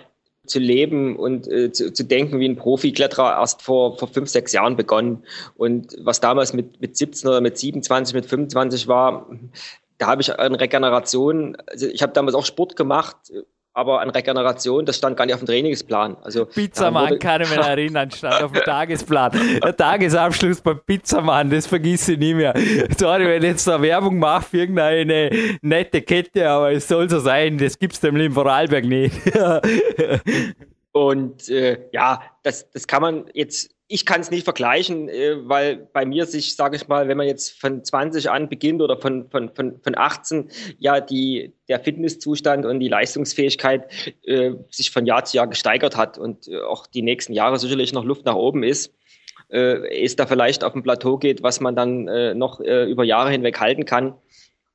zu 0.45 0.59
leben 0.59 1.17
und 1.17 1.45
äh, 1.45 1.73
zu, 1.73 1.91
zu 1.91 2.05
denken 2.05 2.39
wie 2.39 2.47
ein 2.47 2.55
Profikletterer 2.55 3.37
erst 3.37 3.61
vor, 3.61 3.97
vor 3.97 4.07
fünf, 4.07 4.29
sechs 4.29 4.53
Jahren 4.53 4.77
begonnen. 4.77 5.25
Und 5.57 5.93
was 5.99 6.21
damals 6.21 6.53
mit, 6.53 6.79
mit 6.79 6.95
17 6.95 7.29
oder 7.29 7.41
mit 7.41 7.57
27, 7.57 8.15
mit 8.15 8.25
25 8.25 8.87
war, 8.87 9.29
da 9.97 10.07
habe 10.07 10.21
ich 10.21 10.39
an 10.39 10.55
Regeneration, 10.55 11.57
also 11.67 11.87
ich 11.87 12.01
habe 12.01 12.13
damals 12.13 12.33
auch 12.33 12.45
Sport 12.45 12.77
gemacht, 12.77 13.17
aber 13.79 14.01
an 14.01 14.09
Regeneration, 14.09 14.85
das 14.85 14.97
stand 14.97 15.15
gar 15.15 15.25
nicht 15.25 15.33
auf 15.35 15.41
dem 15.41 15.47
Trainingsplan. 15.47 16.17
Also, 16.21 16.45
Pizzamann 16.45 17.17
kann 17.17 17.41
ich 17.41 17.49
mich 17.49 17.57
erinnern, 17.65 18.11
stand 18.11 18.43
auf 18.43 18.51
dem 18.51 18.63
Tagesplan. 18.63 19.31
Der 19.63 19.75
Tagesabschluss 19.75 20.59
beim 20.59 20.79
Pizzamann, 20.85 21.49
das 21.49 21.65
vergiss 21.65 22.07
ich 22.09 22.19
nie 22.19 22.33
mehr. 22.33 22.53
Sorry, 22.97 23.25
wenn 23.25 23.43
ich 23.43 23.49
jetzt 23.51 23.67
da 23.67 23.81
Werbung 23.81 24.19
mache 24.19 24.43
für 24.43 24.57
irgendeine 24.57 25.29
nette 25.61 26.01
Kette, 26.01 26.49
aber 26.49 26.73
es 26.73 26.87
soll 26.87 27.09
so 27.09 27.19
sein, 27.19 27.57
das 27.57 27.79
gibt 27.79 27.93
es 27.93 28.01
dem 28.01 28.17
in 28.17 28.33
Vorarlberg 28.33 28.83
nicht. 28.83 29.15
Und 30.91 31.47
äh, 31.49 31.87
ja, 31.93 32.21
das, 32.43 32.69
das 32.71 32.85
kann 32.85 33.01
man 33.01 33.25
jetzt 33.33 33.69
ich 33.91 34.05
kann 34.05 34.21
es 34.21 34.29
nicht 34.29 34.43
vergleichen, 34.43 35.09
äh, 35.09 35.35
weil 35.49 35.75
bei 35.77 36.05
mir 36.05 36.27
sich, 36.27 36.55
sage 36.55 36.75
ich 36.75 36.87
mal, 36.87 37.07
wenn 37.07 37.17
man 37.17 37.27
jetzt 37.27 37.59
von 37.59 37.83
20 37.83 38.29
an 38.29 38.47
beginnt 38.47 38.83
oder 38.83 38.97
von, 38.97 39.29
von, 39.31 39.49
von, 39.53 39.81
von 39.81 39.97
18, 39.97 40.51
ja, 40.77 41.01
die, 41.01 41.53
der 41.67 41.79
Fitnesszustand 41.79 42.67
und 42.67 42.79
die 42.79 42.87
Leistungsfähigkeit 42.87 43.91
äh, 44.23 44.51
sich 44.69 44.91
von 44.91 45.07
Jahr 45.07 45.25
zu 45.25 45.37
Jahr 45.37 45.47
gesteigert 45.47 45.97
hat 45.97 46.19
und 46.19 46.47
äh, 46.47 46.61
auch 46.61 46.85
die 46.85 47.01
nächsten 47.01 47.33
Jahre 47.33 47.57
sicherlich 47.57 47.91
noch 47.91 48.05
Luft 48.05 48.25
nach 48.25 48.35
oben 48.35 48.61
ist, 48.61 48.93
äh, 49.49 50.03
es 50.03 50.15
da 50.15 50.27
vielleicht 50.27 50.63
auf 50.63 50.75
ein 50.75 50.83
Plateau 50.83 51.17
geht, 51.17 51.41
was 51.41 51.59
man 51.59 51.75
dann 51.75 52.07
äh, 52.07 52.35
noch 52.35 52.61
äh, 52.61 52.85
über 52.85 53.03
Jahre 53.03 53.31
hinweg 53.31 53.59
halten 53.59 53.85
kann. 53.85 54.13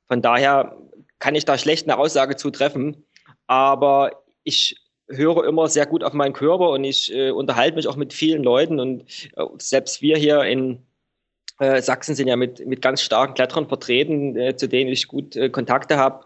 Von 0.09 0.21
daher 0.21 0.77
kann 1.19 1.35
ich 1.35 1.45
da 1.45 1.57
schlecht 1.57 1.87
eine 1.87 1.97
Aussage 1.97 2.35
zutreffen, 2.35 3.05
aber 3.47 4.11
ich 4.43 4.75
höre 5.07 5.45
immer 5.45 5.67
sehr 5.67 5.85
gut 5.85 6.03
auf 6.03 6.13
meinen 6.13 6.33
Körper 6.33 6.69
und 6.69 6.83
ich 6.83 7.13
äh, 7.13 7.31
unterhalte 7.31 7.75
mich 7.75 7.87
auch 7.87 7.95
mit 7.95 8.13
vielen 8.13 8.43
Leuten 8.43 8.79
und 8.79 9.03
äh, 9.35 9.45
selbst 9.57 10.01
wir 10.01 10.17
hier 10.17 10.41
in 10.43 10.79
äh, 11.59 11.81
Sachsen 11.81 12.15
sind 12.15 12.27
ja 12.27 12.35
mit, 12.35 12.65
mit 12.65 12.81
ganz 12.81 13.01
starken 13.01 13.33
Kletterern 13.33 13.67
vertreten, 13.67 14.35
äh, 14.35 14.55
zu 14.55 14.67
denen 14.67 14.91
ich 14.91 15.07
gut 15.07 15.35
äh, 15.35 15.49
Kontakte 15.49 15.97
habe, 15.97 16.25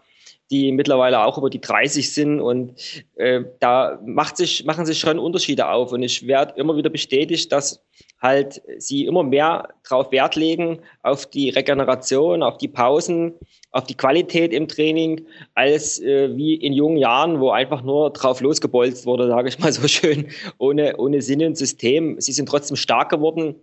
die 0.50 0.72
mittlerweile 0.72 1.24
auch 1.24 1.38
über 1.38 1.48
die 1.48 1.60
30 1.60 2.12
sind 2.12 2.40
und 2.40 2.74
äh, 3.16 3.42
da 3.60 4.00
macht 4.04 4.36
sich, 4.36 4.64
machen 4.64 4.84
sich 4.84 4.98
schon 4.98 5.18
Unterschiede 5.18 5.68
auf 5.68 5.92
und 5.92 6.02
ich 6.02 6.26
werde 6.26 6.54
immer 6.56 6.76
wieder 6.76 6.90
bestätigt, 6.90 7.52
dass 7.52 7.84
halt 8.20 8.60
sie 8.78 9.06
immer 9.06 9.22
mehr 9.22 9.68
darauf 9.88 10.10
Wert 10.12 10.36
legen, 10.36 10.80
auf 11.02 11.26
die 11.26 11.50
Regeneration, 11.50 12.42
auf 12.42 12.58
die 12.58 12.68
Pausen, 12.68 13.34
auf 13.70 13.84
die 13.84 13.96
Qualität 13.96 14.52
im 14.52 14.68
Training, 14.68 15.26
als 15.54 16.00
äh, 16.00 16.36
wie 16.36 16.54
in 16.54 16.72
jungen 16.72 16.98
Jahren, 16.98 17.40
wo 17.40 17.50
einfach 17.50 17.82
nur 17.82 18.10
drauf 18.10 18.40
losgebolzt 18.40 19.06
wurde, 19.06 19.28
sage 19.28 19.48
ich 19.48 19.58
mal 19.58 19.72
so 19.72 19.86
schön, 19.88 20.28
ohne, 20.58 20.96
ohne 20.96 21.22
Sinn 21.22 21.44
und 21.44 21.56
System. 21.56 22.20
Sie 22.20 22.32
sind 22.32 22.48
trotzdem 22.48 22.76
stark 22.76 23.10
geworden, 23.10 23.54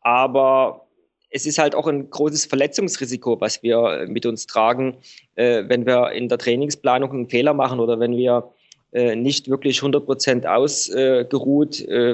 aber 0.00 0.85
es 1.30 1.46
ist 1.46 1.58
halt 1.58 1.74
auch 1.74 1.86
ein 1.86 2.08
großes 2.10 2.46
Verletzungsrisiko, 2.46 3.40
was 3.40 3.62
wir 3.62 4.06
mit 4.08 4.26
uns 4.26 4.46
tragen, 4.46 4.96
äh, 5.34 5.64
wenn 5.66 5.86
wir 5.86 6.12
in 6.12 6.28
der 6.28 6.38
Trainingsplanung 6.38 7.10
einen 7.10 7.28
Fehler 7.28 7.54
machen 7.54 7.80
oder 7.80 7.98
wenn 8.00 8.16
wir 8.16 8.52
äh, 8.92 9.14
nicht 9.14 9.50
wirklich 9.50 9.78
100 9.78 10.06
Prozent 10.06 10.46
ausgeruht 10.46 11.80
äh, 11.80 12.12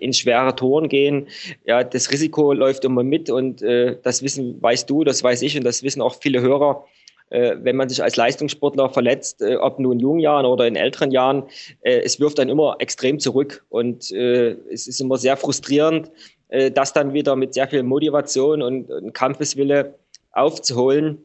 in 0.00 0.12
schwere 0.12 0.56
Touren 0.56 0.88
gehen. 0.88 1.28
Ja, 1.66 1.84
das 1.84 2.10
Risiko 2.10 2.52
läuft 2.52 2.84
immer 2.84 3.04
mit 3.04 3.30
und 3.30 3.62
äh, 3.62 3.96
das 4.02 4.22
wissen, 4.22 4.60
weißt 4.60 4.88
du, 4.90 5.04
das 5.04 5.22
weiß 5.22 5.42
ich 5.42 5.56
und 5.56 5.64
das 5.64 5.82
wissen 5.82 6.02
auch 6.02 6.16
viele 6.20 6.40
Hörer. 6.40 6.84
Äh, 7.28 7.56
wenn 7.62 7.76
man 7.76 7.88
sich 7.88 8.02
als 8.02 8.16
Leistungssportler 8.16 8.88
verletzt, 8.88 9.42
äh, 9.42 9.56
ob 9.56 9.78
nun 9.78 9.92
in 9.92 10.00
jungen 10.00 10.20
Jahren 10.20 10.46
oder 10.46 10.66
in 10.66 10.74
älteren 10.74 11.10
Jahren, 11.10 11.44
es 11.82 12.18
wirft 12.18 12.38
dann 12.38 12.48
immer 12.48 12.76
extrem 12.80 13.20
zurück 13.20 13.64
und 13.68 14.10
es 14.10 14.88
ist 14.88 15.00
immer 15.00 15.18
sehr 15.18 15.36
frustrierend, 15.36 16.10
das 16.48 16.92
dann 16.92 17.12
wieder 17.12 17.36
mit 17.36 17.54
sehr 17.54 17.68
viel 17.68 17.82
Motivation 17.82 18.62
und, 18.62 18.90
und 18.90 19.12
Kampfeswille 19.12 19.94
aufzuholen. 20.32 21.24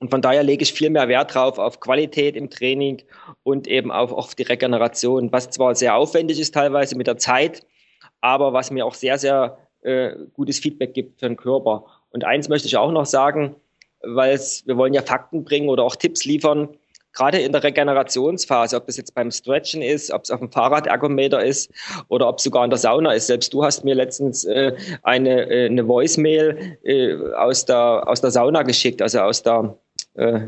Und 0.00 0.10
von 0.10 0.22
daher 0.22 0.42
lege 0.42 0.62
ich 0.62 0.72
viel 0.72 0.90
mehr 0.90 1.08
Wert 1.08 1.34
drauf 1.34 1.58
auf 1.58 1.78
Qualität 1.78 2.34
im 2.34 2.48
Training 2.48 3.02
und 3.42 3.68
eben 3.68 3.92
auch 3.92 4.12
auf 4.12 4.34
die 4.34 4.44
Regeneration, 4.44 5.30
was 5.30 5.50
zwar 5.50 5.74
sehr 5.74 5.94
aufwendig 5.94 6.40
ist 6.40 6.54
teilweise 6.54 6.96
mit 6.96 7.06
der 7.06 7.18
Zeit, 7.18 7.66
aber 8.22 8.52
was 8.54 8.70
mir 8.70 8.86
auch 8.86 8.94
sehr, 8.94 9.18
sehr 9.18 9.58
äh, 9.82 10.14
gutes 10.32 10.58
Feedback 10.58 10.94
gibt 10.94 11.20
für 11.20 11.28
den 11.28 11.36
Körper. 11.36 11.84
Und 12.10 12.24
eins 12.24 12.48
möchte 12.48 12.66
ich 12.66 12.78
auch 12.78 12.92
noch 12.92 13.06
sagen, 13.06 13.56
weil 14.02 14.38
wir 14.64 14.76
wollen 14.78 14.94
ja 14.94 15.02
Fakten 15.02 15.44
bringen 15.44 15.68
oder 15.68 15.84
auch 15.84 15.96
Tipps 15.96 16.24
liefern, 16.24 16.70
gerade 17.12 17.38
in 17.38 17.52
der 17.52 17.62
Regenerationsphase, 17.62 18.76
ob 18.76 18.86
das 18.86 18.96
jetzt 18.96 19.14
beim 19.14 19.30
Stretchen 19.30 19.82
ist, 19.82 20.10
ob 20.10 20.24
es 20.24 20.30
auf 20.30 20.40
dem 20.40 20.50
Fahrradergometer 20.50 21.44
ist 21.44 21.70
oder 22.08 22.28
ob 22.28 22.38
es 22.38 22.44
sogar 22.44 22.64
in 22.64 22.70
der 22.70 22.78
Sauna 22.78 23.12
ist. 23.12 23.26
Selbst 23.26 23.52
du 23.52 23.64
hast 23.64 23.84
mir 23.84 23.94
letztens 23.94 24.44
äh, 24.44 24.74
eine, 25.02 25.50
äh, 25.50 25.66
eine 25.66 25.86
Voicemail 25.86 26.78
äh, 26.84 27.16
aus, 27.34 27.64
der, 27.64 28.08
aus 28.08 28.20
der 28.20 28.30
Sauna 28.30 28.62
geschickt, 28.62 29.02
also 29.02 29.20
aus 29.20 29.42
der 29.42 29.76
äh, 30.14 30.40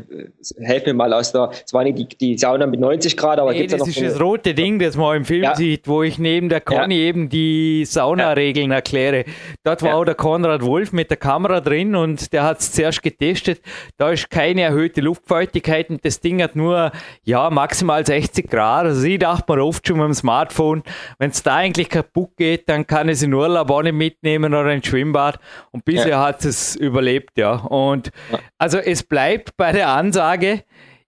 helf 0.59 0.85
mir 0.85 0.93
mal 0.93 1.13
aus 1.13 1.31
der, 1.31 1.49
es 1.65 1.73
war 1.73 1.83
nicht 1.83 1.97
die, 1.97 2.07
die 2.17 2.37
Sauna 2.37 2.67
mit 2.67 2.79
90 2.79 3.15
Grad, 3.15 3.39
aber 3.39 3.53
nee, 3.53 3.59
gibt 3.59 3.71
es 3.71 3.71
ja 3.71 3.77
noch. 3.77 3.85
Das 3.85 3.95
ist 3.95 4.13
das 4.15 4.21
rote 4.21 4.53
Ding, 4.53 4.77
das 4.77 4.97
man 4.97 5.17
im 5.17 5.25
Film 5.25 5.43
ja. 5.43 5.55
sieht, 5.55 5.87
wo 5.87 6.03
ich 6.03 6.19
neben 6.19 6.49
der 6.49 6.59
Conny 6.59 6.95
ja. 6.95 7.05
eben 7.05 7.29
die 7.29 7.85
Saunaregeln 7.85 8.71
ja. 8.71 8.77
erkläre. 8.77 9.23
Dort 9.63 9.81
war 9.81 9.95
auch 9.95 10.03
der 10.03 10.15
Konrad 10.15 10.63
Wolf 10.63 10.91
mit 10.91 11.09
der 11.09 11.17
Kamera 11.17 11.61
drin 11.61 11.95
und 11.95 12.33
der 12.33 12.43
hat 12.43 12.59
es 12.59 12.73
zuerst 12.73 13.01
getestet. 13.01 13.61
Da 13.97 14.11
ist 14.11 14.29
keine 14.29 14.61
erhöhte 14.61 14.99
Luftfeuchtigkeit 14.99 15.89
und 15.89 16.03
das 16.03 16.19
Ding 16.19 16.41
hat 16.43 16.57
nur, 16.57 16.91
ja, 17.23 17.49
maximal 17.49 18.05
60 18.05 18.49
Grad. 18.49 18.85
Also 18.85 19.03
ich 19.05 19.19
dachte 19.19 19.53
mir 19.53 19.63
oft 19.63 19.87
schon 19.87 19.97
mit 19.97 20.05
dem 20.07 20.13
Smartphone, 20.13 20.83
wenn 21.19 21.29
es 21.29 21.41
da 21.41 21.55
eigentlich 21.55 21.87
kaputt 21.87 22.35
geht, 22.35 22.67
dann 22.67 22.85
kann 22.85 23.07
ich 23.07 23.13
es 23.13 23.23
in 23.23 23.33
Urlaub 23.33 23.71
auch 23.71 23.81
nicht 23.81 23.93
mitnehmen 23.93 24.53
oder 24.53 24.69
ein 24.69 24.83
Schwimmbad. 24.83 25.39
Und 25.71 25.85
bisher 25.85 26.19
hat 26.19 26.43
es 26.43 26.75
überlebt, 26.75 27.37
ja. 27.37 27.55
Und 27.55 28.11
also 28.57 28.77
es 28.77 29.03
bleibt 29.03 29.52
bei 29.57 29.71
der 29.71 29.89
Ansage, 29.89 30.63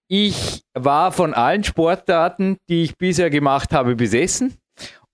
ich 0.07 0.63
war 0.73 1.11
von 1.11 1.33
allen 1.33 1.63
Sportarten, 1.63 2.57
die 2.69 2.83
ich 2.83 2.97
bisher 2.97 3.29
gemacht 3.29 3.73
habe, 3.73 3.95
besessen. 3.95 4.55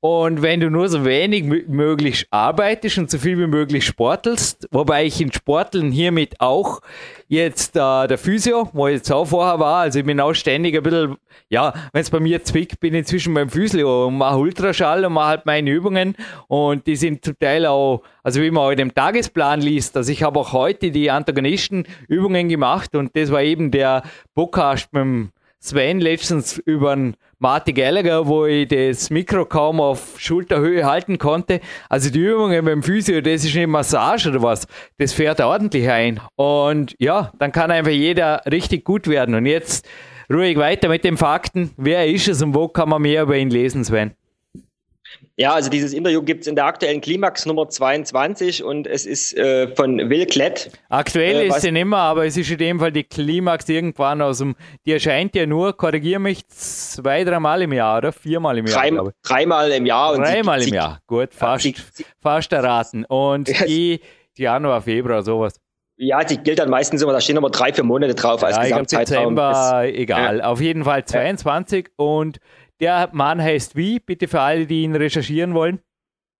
Und 0.03 0.41
wenn 0.41 0.59
du 0.59 0.71
nur 0.71 0.89
so 0.89 1.05
wenig 1.05 1.43
möglich 1.67 2.25
arbeitest 2.31 2.97
und 2.97 3.11
so 3.11 3.19
viel 3.19 3.37
wie 3.37 3.45
möglich 3.45 3.85
sportelst, 3.85 4.67
wobei 4.71 5.05
ich 5.05 5.21
in 5.21 5.31
Sporteln 5.31 5.91
hiermit 5.91 6.41
auch 6.41 6.81
jetzt 7.27 7.75
äh, 7.75 8.07
der 8.07 8.17
Physio, 8.17 8.67
wo 8.73 8.87
ich 8.87 8.95
jetzt 8.95 9.11
auch 9.11 9.25
vorher 9.25 9.59
war, 9.59 9.81
also 9.81 9.99
ich 9.99 10.05
bin 10.05 10.19
auch 10.19 10.33
ständig 10.33 10.75
ein 10.75 10.81
bisschen, 10.81 11.17
ja, 11.49 11.71
wenn 11.93 12.01
es 12.01 12.09
bei 12.09 12.19
mir 12.19 12.43
zwickt, 12.43 12.79
bin 12.79 12.95
ich 12.95 13.01
inzwischen 13.01 13.35
beim 13.35 13.47
Physio 13.47 14.07
und 14.07 14.17
mache 14.17 14.39
Ultraschall 14.39 15.05
und 15.05 15.13
mache 15.13 15.27
halt 15.27 15.45
meine 15.45 15.69
Übungen 15.69 16.15
und 16.47 16.87
die 16.87 16.95
sind 16.95 17.23
zum 17.23 17.37
Teil 17.37 17.67
auch, 17.67 18.01
also 18.23 18.41
wie 18.41 18.49
man 18.49 18.63
auch 18.63 18.71
in 18.71 18.77
dem 18.77 18.95
Tagesplan 18.95 19.61
liest, 19.61 19.95
also 19.95 20.11
ich 20.11 20.23
habe 20.23 20.39
auch 20.39 20.51
heute 20.51 20.89
die 20.89 21.11
Antagonistenübungen 21.11 22.49
gemacht 22.49 22.95
und 22.95 23.15
das 23.15 23.31
war 23.31 23.43
eben 23.43 23.69
der 23.69 24.01
Podcast 24.33 24.91
mit 24.93 25.03
dem 25.03 25.29
Sven 25.63 25.99
letztens 25.99 26.57
über 26.57 26.97
Marty 27.37 27.71
Gallagher, 27.71 28.25
wo 28.25 28.47
ich 28.47 28.67
das 28.67 29.11
Mikro 29.11 29.45
kaum 29.45 29.79
auf 29.79 30.19
Schulterhöhe 30.19 30.85
halten 30.85 31.19
konnte. 31.19 31.61
Also 31.87 32.09
die 32.09 32.19
Übungen 32.19 32.65
beim 32.65 32.81
Physio, 32.81 33.21
das 33.21 33.45
ist 33.45 33.55
eine 33.55 33.67
Massage 33.67 34.29
oder 34.29 34.41
was, 34.41 34.65
das 34.97 35.13
fährt 35.13 35.39
ordentlich 35.39 35.87
ein. 35.87 36.19
Und 36.35 36.95
ja, 36.97 37.31
dann 37.37 37.51
kann 37.51 37.69
einfach 37.69 37.91
jeder 37.91 38.41
richtig 38.51 38.83
gut 38.85 39.07
werden. 39.07 39.35
Und 39.35 39.45
jetzt 39.45 39.87
ruhig 40.33 40.57
weiter 40.57 40.89
mit 40.89 41.03
den 41.03 41.15
Fakten. 41.15 41.69
Wer 41.77 42.07
ist 42.07 42.27
es 42.27 42.41
und 42.41 42.55
wo 42.55 42.67
kann 42.67 42.89
man 42.89 43.03
mehr 43.03 43.21
über 43.21 43.37
ihn 43.37 43.51
lesen, 43.51 43.83
Sven? 43.83 44.15
Ja, 45.41 45.53
also 45.55 45.71
dieses 45.71 45.91
Interview 45.91 46.21
gibt 46.21 46.41
es 46.41 46.47
in 46.47 46.53
der 46.53 46.65
aktuellen 46.65 47.01
Klimax 47.01 47.47
Nummer 47.47 47.67
22 47.67 48.63
und 48.63 48.85
es 48.85 49.07
ist 49.07 49.35
äh, 49.35 49.67
von 49.75 49.97
Will 50.07 50.27
Klett. 50.27 50.69
Aktuell 50.89 51.37
äh, 51.37 51.47
ist 51.47 51.61
sie 51.61 51.71
nicht 51.71 51.85
mehr, 51.85 51.97
aber 51.97 52.27
es 52.27 52.37
ist 52.37 52.51
in 52.51 52.59
dem 52.59 52.79
Fall 52.79 52.91
die 52.91 53.03
Klimax 53.03 53.67
irgendwann 53.67 54.21
aus 54.21 54.37
dem, 54.37 54.55
die 54.85 54.91
erscheint 54.91 55.35
ja 55.35 55.47
nur, 55.47 55.75
korrigiere 55.75 56.19
mich, 56.19 56.47
zwei, 56.47 57.23
dreimal 57.23 57.63
im 57.63 57.73
Jahr 57.73 57.97
oder 57.97 58.11
viermal 58.11 58.59
im 58.59 58.67
Jahr. 58.67 58.87
Drei, 58.87 59.11
dreimal 59.23 59.71
im 59.71 59.85
Jahr. 59.87 60.15
Dreimal 60.15 60.61
im 60.61 60.73
Jahr, 60.75 60.99
gut, 61.07 61.33
fast, 61.33 61.63
sie, 61.63 61.75
fast 62.21 62.53
erraten. 62.53 63.03
Und 63.05 63.47
die, 63.47 63.99
die 64.37 64.43
Januar, 64.43 64.83
Februar, 64.83 65.23
sowas. 65.23 65.59
Ja, 65.97 66.23
die 66.23 66.37
gilt 66.37 66.59
dann 66.59 66.69
meistens 66.69 67.01
immer, 67.01 67.13
da 67.13 67.21
stehen 67.21 67.37
immer 67.37 67.49
drei, 67.49 67.73
vier 67.73 67.83
Monate 67.83 68.13
drauf 68.13 68.43
als 68.43 68.57
ja, 68.57 68.63
Gesamtzeitraum. 68.63 69.35
Dezember, 69.35 69.85
ist, 69.85 69.95
egal. 69.95 70.37
Ja. 70.37 70.45
Auf 70.45 70.61
jeden 70.61 70.83
Fall 70.83 71.03
22 71.05 71.87
ja. 71.87 71.93
und 72.03 72.39
der 72.81 73.09
Mann 73.13 73.41
heißt 73.41 73.75
wie? 73.75 73.99
Bitte 73.99 74.27
für 74.27 74.41
alle, 74.41 74.65
die 74.65 74.83
ihn 74.83 74.95
recherchieren 74.95 75.53
wollen. 75.53 75.79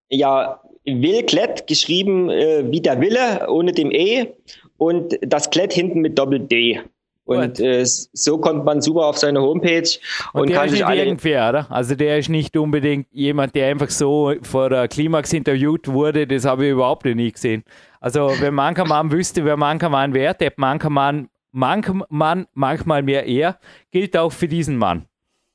Ja, 0.09 0.61
Will 0.85 1.23
Klett, 1.23 1.67
geschrieben 1.67 2.29
äh, 2.29 2.69
wie 2.69 2.81
der 2.81 2.99
Wille, 2.99 3.47
ohne 3.49 3.71
dem 3.71 3.91
E 3.91 4.33
und 4.77 5.17
das 5.21 5.49
Klett 5.49 5.73
hinten 5.73 6.01
mit 6.01 6.17
Doppel-D. 6.17 6.81
Und 7.23 7.59
äh, 7.59 7.85
so 7.85 8.39
kommt 8.39 8.65
man 8.65 8.81
super 8.81 9.05
auf 9.05 9.17
seine 9.17 9.41
Homepage 9.41 9.87
und, 10.33 10.41
und 10.41 10.49
der 10.49 10.57
kann 10.57 10.65
ist 10.65 10.71
sich 10.71 10.85
nicht 10.85 10.97
irgendwer, 10.97 11.49
oder? 11.49 11.71
Also 11.71 11.95
der 11.95 12.17
ist 12.17 12.29
nicht 12.29 12.57
unbedingt 12.57 13.07
jemand, 13.11 13.55
der 13.55 13.67
einfach 13.67 13.89
so 13.89 14.33
vor 14.41 14.69
der 14.69 14.87
Klimax 14.87 15.31
interviewt 15.31 15.87
wurde, 15.87 16.27
das 16.27 16.45
habe 16.45 16.65
ich 16.65 16.71
überhaupt 16.71 17.05
nie 17.05 17.31
gesehen. 17.31 17.63
Also 18.01 18.31
wenn 18.39 18.55
mancher 18.55 18.85
Mann 18.85 19.11
wüsste, 19.11 19.45
wer 19.45 19.55
mancher 19.55 19.89
Mann 19.89 20.13
wäre, 20.13 20.33
der 20.33 20.51
mancher 20.57 20.89
Mann, 20.89 21.29
mancher 21.51 22.05
Mann 22.09 22.47
manchmal 22.53 23.03
mehr 23.03 23.25
er, 23.27 23.59
gilt 23.91 24.17
auch 24.17 24.31
für 24.31 24.47
diesen 24.47 24.75
Mann. 24.77 25.05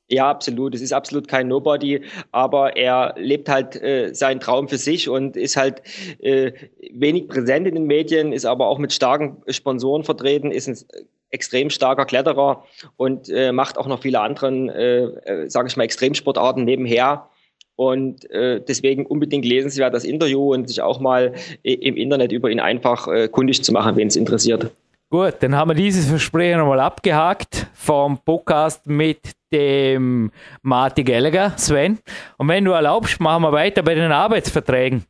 Ja, 0.09 0.29
absolut. 0.29 0.73
Es 0.73 0.81
ist 0.81 0.93
absolut 0.93 1.27
kein 1.27 1.49
Nobody, 1.49 2.01
aber 2.31 2.77
er 2.77 3.13
lebt 3.17 3.49
halt 3.49 3.75
äh, 3.81 4.13
seinen 4.13 4.39
Traum 4.39 4.69
für 4.69 4.77
sich 4.77 5.09
und 5.09 5.35
ist 5.35 5.57
halt 5.57 5.81
äh, 6.19 6.53
wenig 6.93 7.27
präsent 7.27 7.67
in 7.67 7.75
den 7.75 7.87
Medien, 7.87 8.31
ist 8.31 8.45
aber 8.45 8.67
auch 8.67 8.77
mit 8.77 8.93
starken 8.93 9.43
Sponsoren 9.49 10.05
vertreten, 10.05 10.51
ist 10.51 10.67
ein 10.69 10.77
extrem 11.29 11.69
starker 11.69 12.05
Kletterer 12.05 12.63
und 12.95 13.29
äh, 13.29 13.51
macht 13.51 13.77
auch 13.77 13.87
noch 13.87 14.01
viele 14.01 14.21
anderen, 14.21 14.69
äh, 14.69 15.03
äh, 15.03 15.49
sage 15.49 15.67
ich 15.67 15.75
mal, 15.75 15.83
Extremsportarten 15.83 16.63
nebenher. 16.63 17.29
Und 17.75 18.29
äh, 18.31 18.61
deswegen 18.65 19.05
unbedingt 19.05 19.45
lesenswert 19.45 19.93
das 19.93 20.03
Interview 20.03 20.53
und 20.53 20.67
sich 20.67 20.81
auch 20.81 20.99
mal 20.99 21.33
äh, 21.63 21.73
im 21.73 21.97
Internet 21.97 22.31
über 22.31 22.49
ihn 22.49 22.59
einfach 22.61 23.07
äh, 23.07 23.27
kundig 23.27 23.63
zu 23.63 23.73
machen, 23.73 23.97
wen 23.97 24.07
es 24.07 24.15
interessiert. 24.15 24.71
Gut, 25.09 25.35
dann 25.39 25.55
haben 25.55 25.69
wir 25.69 25.75
dieses 25.75 26.09
Versprechen 26.09 26.59
nochmal 26.59 26.81
abgehakt 26.81 27.67
vom 27.73 28.17
Podcast 28.17 28.85
mit 28.87 29.21
dem 29.53 30.31
Marty 30.63 31.01
Gallagher, 31.01 31.53
Sven. 31.55 31.99
Und 32.37 32.49
wenn 32.49 32.65
du 32.65 32.71
erlaubst, 32.71 33.17
machen 33.21 33.43
wir 33.43 33.53
weiter 33.53 33.83
bei 33.83 33.95
den 33.95 34.11
Arbeitsverträgen. 34.11 35.05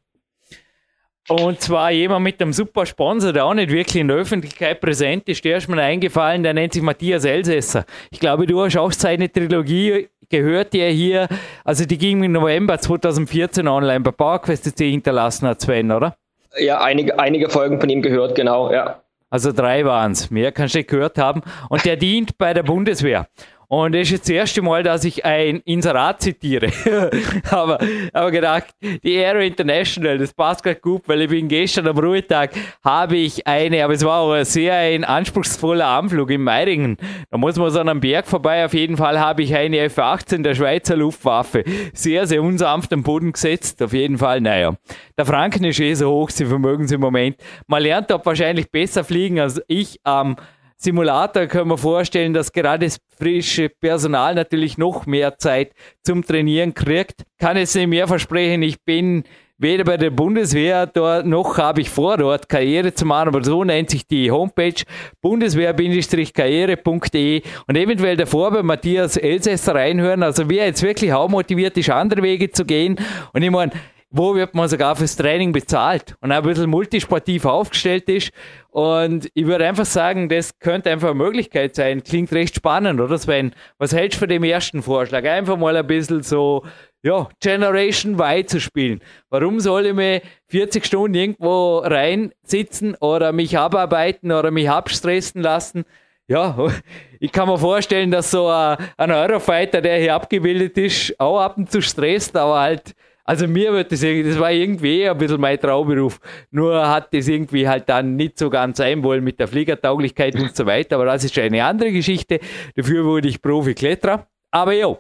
Und 1.30 1.62
zwar 1.62 1.90
jemand 1.90 2.24
mit 2.24 2.40
einem 2.40 2.54
super 2.54 2.86
Sponsor, 2.86 3.34
der 3.34 3.46
auch 3.46 3.56
nicht 3.56 3.72
wirklich 3.72 3.96
in 3.96 4.08
der 4.08 4.18
Öffentlichkeit 4.18 4.80
präsent 4.80 5.28
ist, 5.30 5.44
der 5.44 5.58
ist 5.58 5.68
mir 5.68 5.82
eingefallen, 5.82 6.44
der 6.44 6.54
nennt 6.54 6.74
sich 6.74 6.84
Matthias 6.84 7.26
Elsässer. 7.26 7.84
Ich 8.12 8.20
glaube, 8.20 8.46
du 8.46 8.64
hast 8.64 8.78
auch 8.78 8.92
seine 8.92 9.32
Trilogie 9.32 10.10
gehört, 10.30 10.74
die 10.74 10.80
er 10.80 10.92
hier, 10.92 11.28
also 11.64 11.86
die 11.86 11.98
ging 11.98 12.22
im 12.24 12.34
November 12.34 12.78
2014 12.78 13.68
online 13.68 14.02
bei 14.02 14.12
PowerQuest 14.12 14.78
hinterlassen 14.78 15.48
hat, 15.48 15.60
Sven, 15.60 15.92
oder? 15.92 16.16
Ja, 16.60 16.82
einige, 16.82 17.18
einige 17.18 17.50
Folgen 17.50 17.82
von 17.82 17.90
ihm 17.90 18.04
gehört, 18.04 18.36
genau, 18.36 18.72
ja. 18.72 19.02
Also 19.30 19.52
drei 19.52 19.84
waren 19.86 20.14
es. 20.14 20.30
Mehr 20.32 20.52
kannst 20.52 20.76
du 20.76 20.80
nicht 20.80 20.90
gehört 20.90 21.18
haben. 21.18 21.42
Und 21.70 21.84
der 21.86 21.98
dient 21.98 22.38
bei 22.38 22.54
der 22.54 22.64
Bundeswehr. 22.64 23.28
Und 23.70 23.94
das 23.94 24.04
ist 24.04 24.12
jetzt 24.12 24.30
das 24.30 24.36
erste 24.36 24.62
Mal, 24.62 24.82
dass 24.82 25.04
ich 25.04 25.26
ein 25.26 25.60
Inserat 25.66 26.22
zitiere. 26.22 26.72
aber, 27.52 27.78
aber 28.14 28.32
gedacht, 28.32 28.68
die 29.04 29.18
Aero 29.18 29.40
International, 29.40 30.18
das 30.18 30.34
passt 30.34 30.64
gerade 30.64 30.80
gut, 30.80 31.02
weil 31.08 31.24
ich 31.24 31.30
bin 31.30 31.50
gestern 31.50 31.86
am 31.88 31.98
Ruhetag, 31.98 32.52
habe 32.82 33.18
ich 33.18 33.46
eine, 33.46 33.84
aber 33.84 33.94
es 33.94 34.06
war 34.06 34.22
auch 34.22 34.42
sehr 34.46 34.74
ein 34.74 35.04
anspruchsvoller 35.04 35.86
Anflug 35.86 36.30
in 36.30 36.44
Meiringen. 36.44 36.96
Da 37.30 37.38
muss 37.38 37.58
man 37.58 37.70
so 37.70 37.82
an 37.82 37.90
einem 37.90 38.00
Berg 38.00 38.26
vorbei. 38.28 38.64
Auf 38.64 38.74
jeden 38.74 38.96
Fall 38.96 39.20
habe 39.20 39.44
ich 39.44 39.54
eine 39.54 39.80
F-18 39.80 40.44
der 40.44 40.56
Schweizer 40.56 40.96
Luftwaffe. 40.96 41.66
Sehr, 41.94 42.26
sehr 42.26 42.42
unsanft 42.42 42.94
am 42.94 43.04
Boden 43.04 43.34
gesetzt. 43.34 43.84
Auf 43.84 43.92
jeden 43.92 44.18
Fall, 44.18 44.40
naja. 44.40 44.76
Der 45.18 45.26
Franken 45.26 45.66
ist 45.66 45.82
eh 45.82 45.94
so 45.94 46.10
hoch, 46.10 46.30
sie 46.30 46.46
vermögen 46.46 46.88
sie 46.88 46.96
im 46.96 47.02
Moment. 47.02 47.36
Man 47.68 47.84
lernt 47.84 48.10
dort 48.12 48.26
wahrscheinlich 48.26 48.72
besser 48.72 49.04
fliegen 49.04 49.42
als 49.42 49.62
ich 49.68 50.00
am 50.06 50.38
Simulator 50.80 51.48
können 51.48 51.72
wir 51.72 51.78
vorstellen, 51.78 52.34
dass 52.34 52.52
gerade 52.52 52.86
das 52.86 53.00
frische 53.18 53.70
Personal 53.70 54.36
natürlich 54.36 54.78
noch 54.78 55.08
mehr 55.08 55.40
Zeit 55.40 55.72
zum 56.04 56.24
Trainieren 56.24 56.76
kriegt. 56.76 57.24
Kann 57.40 57.58
jetzt 57.58 57.76
nicht 57.76 57.88
mehr 57.88 58.08
versprechen, 58.08 58.62
ich 58.62 58.80
bin 58.84 59.24
weder 59.58 59.84
bei 59.84 59.98
der 59.98 60.12
Bundeswehr 60.12 60.86
dort, 60.86 61.26
noch 61.26 61.58
habe 61.58 61.82
ich 61.82 61.90
vor, 61.90 62.18
dort 62.18 62.48
Karriere 62.48 62.94
zu 62.94 63.06
machen, 63.06 63.30
aber 63.30 63.44
so 63.44 63.64
nennt 63.64 63.90
sich 63.90 64.06
die 64.06 64.30
Homepage 64.30 64.84
bundeswehr-karriere.de 65.22 67.42
und 67.68 67.76
eventuell 67.76 68.18
davor 68.18 68.52
bei 68.52 68.62
Matthias 68.62 69.18
Elsässer 69.18 69.74
reinhören. 69.74 70.22
Also 70.22 70.48
wer 70.48 70.68
jetzt 70.68 70.84
wirklich 70.84 71.12
auch 71.12 71.28
motiviert 71.28 71.76
ist, 71.78 71.90
andere 71.90 72.22
Wege 72.22 72.52
zu 72.52 72.66
gehen 72.66 72.98
und 73.34 73.42
ich 73.42 73.50
meine, 73.50 73.72
wo 74.10 74.36
wird 74.36 74.56
man 74.56 74.70
sogar 74.70 74.96
fürs 74.96 75.16
Training 75.16 75.52
bezahlt 75.52 76.16
und 76.22 76.32
ein 76.32 76.44
bisschen 76.44 76.70
multisportiv 76.70 77.46
aufgestellt 77.46 78.08
ist. 78.10 78.32
Und 78.70 79.30
ich 79.34 79.46
würde 79.46 79.68
einfach 79.68 79.86
sagen, 79.86 80.30
das 80.30 80.60
könnte 80.60 80.90
einfach 80.90 81.10
eine 81.10 81.18
Möglichkeit 81.18 81.76
sein. 81.76 82.04
Klingt 82.04 82.32
recht 82.32 82.56
spannend, 82.56 83.02
oder 83.02 83.18
Sven? 83.18 83.54
Was 83.78 83.94
hältst 83.94 84.18
du 84.18 84.20
von 84.20 84.30
dem 84.30 84.44
ersten 84.44 84.82
Vorschlag? 84.82 85.26
Einfach 85.26 85.58
mal 85.58 85.76
ein 85.76 85.88
bisschen 85.88 86.24
so, 86.24 86.64
ja, 87.04 87.28
Generation 87.42 88.20
Y 88.20 88.48
zu 88.48 88.62
spielen. 88.62 89.02
Warum 89.30 89.60
soll 89.60 89.88
ich 89.88 89.94
mir 89.94 90.22
40 90.48 90.86
Stunden 90.86 91.16
irgendwo 91.16 91.80
reinsitzen 91.80 92.96
oder 92.96 93.34
mich 93.34 93.58
abarbeiten 93.58 94.32
oder 94.32 94.52
mich 94.52 94.70
abstressen 94.70 95.42
lassen? 95.42 95.86
Ja, 96.28 96.58
ich 97.20 97.32
kann 97.32 97.50
mir 97.50 97.58
vorstellen, 97.58 98.12
dass 98.12 98.32
so 98.32 98.48
ein, 98.48 98.78
ein 98.96 99.12
Eurofighter, 99.12 99.82
der 99.82 99.98
hier 100.00 100.16
abgebildet 100.16 100.78
ist, 100.78 101.20
auch 101.20 101.40
ab 101.40 101.58
und 101.58 101.72
zu 101.72 101.82
stresst, 101.82 102.36
aber 102.38 102.60
halt 102.60 102.96
also 103.28 103.46
mir 103.46 103.74
wird 103.74 103.92
das 103.92 104.02
irgendwie, 104.02 104.30
das 104.30 104.40
war 104.40 104.52
irgendwie 104.52 105.08
ein 105.08 105.18
bisschen 105.18 105.42
mein 105.42 105.60
Traumberuf. 105.60 106.20
Nur 106.50 106.88
hat 106.88 107.14
das 107.14 107.28
irgendwie 107.28 107.68
halt 107.68 107.90
dann 107.90 108.16
nicht 108.16 108.40
so 108.40 108.50
ganz 108.50 108.78
sein 108.78 109.04
wollen 109.04 109.22
mit 109.22 109.38
der 109.38 109.50
Fliegertauglichkeit 109.50 110.36
und 110.36 110.56
so 110.56 110.66
weiter. 110.66 110.96
Aber 110.96 111.06
das 111.06 111.26
ist 111.26 111.38
eine 111.38 111.64
andere 111.64 111.92
Geschichte. 111.92 112.40
Dafür 112.78 113.04
wurde 113.04 113.28
ich 113.28 113.42
Profi-Kletterer. 113.42 114.26
Aber 114.50 114.72
ja, 114.72 114.98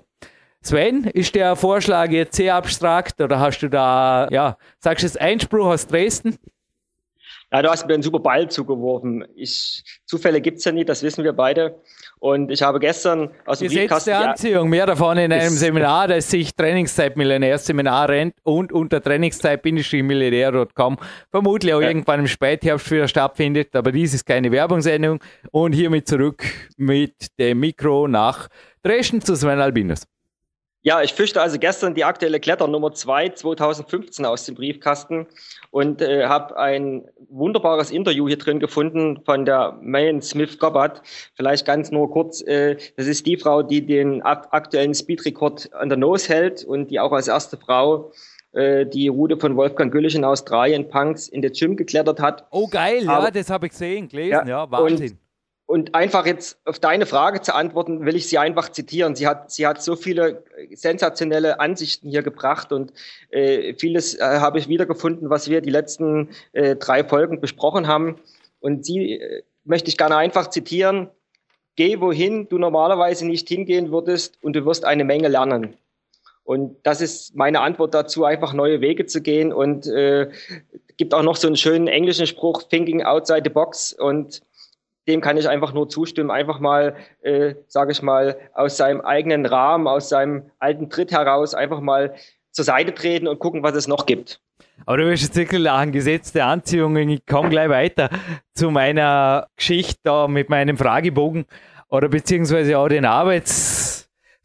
Sven, 0.62 1.06
ist 1.06 1.36
der 1.36 1.56
Vorschlag 1.56 2.12
jetzt 2.12 2.36
sehr 2.36 2.56
abstrakt 2.56 3.22
oder 3.22 3.40
hast 3.40 3.60
du 3.60 3.70
da, 3.70 4.28
ja, 4.30 4.58
sagst 4.80 5.04
du 5.04 5.08
jetzt 5.08 5.22
Einspruch 5.22 5.68
aus 5.68 5.88
Dresden? 5.88 6.38
Ja, 7.54 7.62
du 7.62 7.70
hast 7.70 7.88
mir 7.88 7.94
einen 7.94 8.04
super 8.04 8.20
Ball 8.20 8.50
zugeworfen. 8.50 9.26
Ich, 9.36 9.84
Zufälle 10.06 10.42
gibt's 10.42 10.66
ja 10.66 10.74
nicht, 10.74 10.90
das 10.90 11.02
wissen 11.02 11.24
wir 11.24 11.32
beide. 11.32 11.80
Und 12.19 12.51
ich 12.51 12.62
habe 12.63 12.80
gestern 12.80 13.30
aus 13.45 13.60
dem 13.60 13.67
Gesetz 13.67 13.82
Briefkasten... 13.82 14.10
der 14.10 14.30
Anziehung, 14.32 14.69
mehr 14.69 14.86
davon 14.86 15.17
in 15.17 15.32
einem 15.32 15.49
Seminar, 15.49 16.08
das 16.08 16.30
sich 16.30 16.56
Trainingszeit-Millionär-Seminar 16.56 18.10
rennt 18.10 18.36
und 18.43 18.71
unter 18.71 19.01
trainingszeit-millionär.com 19.01 20.97
vermutlich 21.30 21.73
auch 21.73 21.82
ja. 21.82 21.89
irgendwann 21.89 22.21
im 22.21 22.27
Spätherbst 22.27 22.89
wieder 22.89 23.08
stattfindet. 23.08 23.75
Aber 23.75 23.91
dies 23.91 24.13
ist 24.13 24.25
keine 24.25 24.51
Werbungssendung. 24.51 25.19
Und 25.51 25.73
hiermit 25.73 26.08
zurück 26.08 26.43
mit 26.77 27.38
dem 27.39 27.60
Mikro 27.60 28.08
nach 28.08 28.47
Dresden 28.82 29.21
zu 29.21 29.36
Sven 29.36 29.60
Albinus. 29.60 30.03
Ja, 30.88 31.01
ich 31.01 31.13
fürchte 31.13 31.41
also 31.41 31.60
gestern 31.60 31.95
die 31.95 32.06
aktuelle 32.06 32.39
Kletter 32.39 32.67
Nummer 32.67 32.93
2 32.93 33.30
2015 33.30 34.25
aus 34.25 34.45
dem 34.45 34.56
Briefkasten 34.56 35.27
und 35.78 36.02
äh, 36.02 36.26
habe 36.26 36.58
ein 36.58 37.08
wunderbares 37.30 37.92
Interview 37.92 38.28
hier 38.28 38.40
drin 38.40 38.60
gefunden 38.60 39.20
von 39.24 39.46
der 39.46 39.78
Mayan 39.80 40.24
Smith 40.24 40.58
Gobbard. 40.58 41.04
Vielleicht 41.36 41.68
ganz 41.68 41.92
nur 41.92 42.10
kurz, 42.10 42.42
äh, 42.42 42.78
das 42.96 43.06
ist 43.06 43.28
die 43.28 43.38
Frau, 43.38 43.62
die 43.62 43.86
den 43.86 44.24
aktuellen 44.24 44.96
Speedrekord 44.96 45.72
an 45.76 45.90
der 45.90 46.00
Nose 46.00 46.34
hält 46.34 46.63
und 46.63 46.90
die 46.90 47.00
auch 47.00 47.12
als 47.12 47.28
erste 47.28 47.58
Frau 47.58 48.12
äh, 48.54 48.88
die 48.88 49.08
Route 49.08 49.38
von 49.38 49.56
Wolfgang 49.56 49.92
Güllich 49.92 50.16
in 50.16 50.24
Australien 50.24 50.90
Punks 50.90 51.28
in 51.28 51.44
der 51.44 51.52
Gym 51.52 51.76
geklettert 51.76 52.20
hat. 52.20 52.48
Oh 52.50 52.68
geil, 52.68 53.08
Aber, 53.08 53.26
ja, 53.26 53.32
das 53.32 53.52
habe 53.52 53.68
ich 53.68 53.74
gesehen, 53.74 54.10
gelesen, 54.10 54.32
ja, 54.32 54.48
ja 54.48 54.72
Wahnsinn. 54.72 55.20
Und 55.67 55.95
einfach 55.95 56.25
jetzt 56.25 56.58
auf 56.63 56.80
deine 56.80 57.06
Frage 57.06 57.41
zu 57.41 57.53
antworten, 57.53 58.06
will 58.06 58.15
ich 58.15 58.30
sie 58.30 58.38
einfach 58.38 58.69
zitieren. 58.69 59.15
Sie 59.15 59.27
hat, 59.27 59.51
sie 59.51 59.67
hat 59.67 59.84
so 59.84 59.97
viele 59.97 60.45
sensationelle 60.73 61.60
Ansichten 61.60 62.10
hier 62.10 62.23
gebracht 62.23 62.71
und 62.71 62.93
äh, 63.32 63.73
vieles 63.73 64.15
äh, 64.15 64.23
habe 64.23 64.60
ich 64.60 64.69
wiedergefunden, 64.69 65.30
was 65.30 65.49
wir 65.49 65.60
die 65.60 65.69
letzten 65.69 66.30
äh, 66.53 66.77
drei 66.77 67.03
Folgen 67.03 67.41
besprochen 67.41 67.86
haben. 67.86 68.15
Und 68.62 68.86
sie 68.86 69.19
äh, 69.19 69.43
möchte 69.65 69.89
ich 69.89 69.97
gerne 69.97 70.15
einfach 70.15 70.49
zitieren. 70.49 71.10
Geh 71.75 71.99
wohin 71.99 72.47
du 72.47 72.58
normalerweise 72.58 73.27
nicht 73.27 73.49
hingehen 73.49 73.91
würdest 73.91 74.41
und 74.41 74.56
du 74.56 74.65
wirst 74.65 74.86
eine 74.86 75.03
Menge 75.03 75.27
lernen. 75.27 75.75
Und 76.45 76.77
das 76.84 77.01
ist 77.01 77.36
meine 77.36 77.60
Antwort 77.60 77.93
dazu, 77.93 78.23
einfach 78.23 78.53
neue 78.53 78.80
Wege 78.80 79.06
zu 79.06 79.21
gehen. 79.21 79.51
Und 79.51 79.86
äh, 79.86 80.30
gibt 80.95 81.13
auch 81.13 81.23
noch 81.23 81.36
so 81.36 81.47
einen 81.47 81.58
schönen 81.58 81.89
englischen 81.89 82.25
Spruch, 82.25 82.63
thinking 82.63 83.03
outside 83.03 83.41
the 83.43 83.49
box. 83.49 83.91
Und 83.91 84.41
dem 85.08 85.22
kann 85.22 85.38
ich 85.38 85.48
einfach 85.48 85.74
nur 85.74 85.89
zustimmen, 85.89 86.32
einfach 86.32 86.60
mal, 86.60 86.96
äh, 87.22 87.56
sage 87.67 87.91
ich 87.91 88.02
mal, 88.02 88.38
aus 88.54 88.78
seinem 88.78 89.02
eigenen 89.02 89.46
Rahmen, 89.46 89.88
aus 89.88 90.10
seinem 90.10 90.43
alten 90.60 90.89
Tritt 90.89 91.12
heraus, 91.12 91.54
einfach 91.54 91.80
mal 91.80 92.13
zur 92.52 92.65
Seite 92.65 92.93
treten 92.93 93.28
und 93.28 93.39
gucken, 93.39 93.63
was 93.63 93.76
es 93.76 93.88
noch 93.88 94.06
gibt. 94.06 94.41
Aber 94.86 94.98
du 94.98 95.06
wirst 95.06 95.24
jetzt 95.24 95.36
wirklich 95.36 95.62
lachen, 95.62 95.91
Gesetz 95.91 96.32
der 96.32 96.48
Anziehung, 96.48 96.96
ich 96.98 97.26
komme 97.26 97.50
gleich 97.50 97.70
weiter 97.70 98.10
zu 98.54 98.70
meiner 98.70 99.48
Geschichte 99.56 100.00
da 100.04 100.28
mit 100.28 100.50
meinem 100.50 100.78
Fragebogen 100.78 101.46
oder 101.89 102.10
beziehungsweise 102.10 102.78
auch 102.78 102.88
den 102.88 103.06
Arbeits 103.06 103.87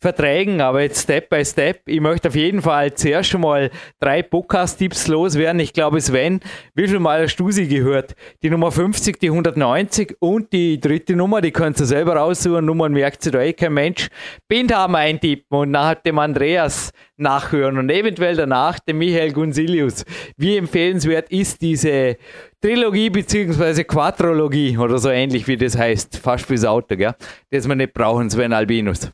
Verträgen, 0.02 0.60
aber 0.60 0.82
jetzt 0.82 1.04
Step 1.04 1.28
by 1.30 1.44
Step. 1.44 1.82
Ich 1.86 2.00
möchte 2.00 2.26
auf 2.26 2.34
jeden 2.34 2.60
Fall 2.60 2.92
zuerst 2.92 3.30
schon 3.30 3.42
mal 3.42 3.70
drei 4.00 4.20
Podcast-Tipps 4.24 5.06
loswerden. 5.06 5.60
Ich 5.60 5.72
glaube, 5.72 6.00
Sven, 6.00 6.40
wie 6.74 6.88
viel 6.88 6.98
Mal 6.98 7.22
hast 7.22 7.36
du 7.36 7.52
sie 7.52 7.68
gehört? 7.68 8.16
Die 8.42 8.50
Nummer 8.50 8.72
50, 8.72 9.20
die 9.20 9.28
190 9.28 10.16
und 10.18 10.52
die 10.52 10.80
dritte 10.80 11.14
Nummer, 11.14 11.40
die 11.40 11.52
könnt 11.52 11.78
ihr 11.78 11.86
selber 11.86 12.16
raussuchen. 12.16 12.64
Nummern 12.64 12.92
merkt 12.92 13.22
sich 13.22 13.30
da 13.30 13.40
eh 13.40 13.52
kein 13.52 13.74
Mensch. 13.74 14.08
Bindhammer 14.48 14.98
eintippen 14.98 15.56
und 15.56 15.70
nach 15.70 15.94
dem 15.94 16.18
Andreas 16.18 16.90
nachhören 17.16 17.78
und 17.78 17.88
eventuell 17.88 18.34
danach 18.34 18.80
dem 18.80 18.98
Michael 18.98 19.32
Gunsilius. 19.32 20.04
Wie 20.36 20.56
empfehlenswert 20.56 21.30
ist 21.30 21.62
diese 21.62 22.16
Trilogie 22.60 23.08
bzw. 23.08 23.84
Quadrologie 23.84 24.76
oder 24.78 24.98
so 24.98 25.10
ähnlich 25.10 25.46
wie 25.46 25.56
das 25.56 25.78
heißt. 25.78 26.16
Fast 26.18 26.46
fürs 26.46 26.64
Auto, 26.64 26.96
gell? 26.96 27.14
Das 27.50 27.68
wir 27.68 27.76
nicht 27.76 27.94
brauchen, 27.94 28.28
Sven 28.30 28.52
Albinus. 28.52 29.12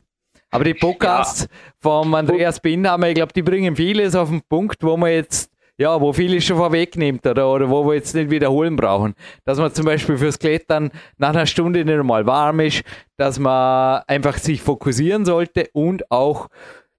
Aber 0.51 0.63
die 0.63 0.73
Podcasts 0.73 1.41
ja. 1.41 1.47
vom 1.79 2.13
Andreas 2.13 2.59
Binhammer, 2.59 3.09
ich 3.09 3.15
glaube, 3.15 3.33
die 3.33 3.43
bringen 3.43 3.75
vieles 3.75 4.15
auf 4.15 4.29
den 4.29 4.41
Punkt, 4.41 4.83
wo 4.83 4.97
man 4.97 5.11
jetzt, 5.11 5.51
ja, 5.77 5.99
wo 6.01 6.11
vieles 6.11 6.45
schon 6.45 6.57
vorwegnimmt 6.57 7.25
oder, 7.27 7.51
oder 7.51 7.69
wo 7.69 7.85
wir 7.85 7.95
jetzt 7.95 8.15
nicht 8.15 8.31
wiederholen 8.31 8.75
brauchen. 8.75 9.13
Dass 9.45 9.59
man 9.59 9.73
zum 9.73 9.85
Beispiel 9.85 10.17
fürs 10.17 10.39
Klettern 10.39 10.91
nach 11.17 11.29
einer 11.29 11.45
Stunde 11.45 11.85
nicht 11.85 11.99
einmal 11.99 12.25
warm 12.25 12.61
ist, 12.61 12.83
dass 13.17 13.37
man 13.37 14.01
einfach 14.07 14.37
sich 14.37 14.61
fokussieren 14.61 15.25
sollte 15.25 15.69
und 15.73 16.09
auch 16.11 16.47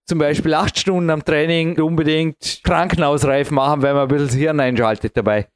zum 0.07 0.19
Beispiel 0.19 0.55
acht 0.55 0.79
Stunden 0.79 1.11
am 1.11 1.25
Training 1.25 1.81
unbedingt 1.81 2.61
krankenhausreif 2.65 3.51
machen, 3.51 3.83
wenn 3.83 3.95
man 3.95 4.03
ein 4.03 4.09
bisschen 4.09 4.27
das 4.27 4.37
Hirn 4.37 4.61
einschaltet 4.61 5.17
dabei. 5.17 5.47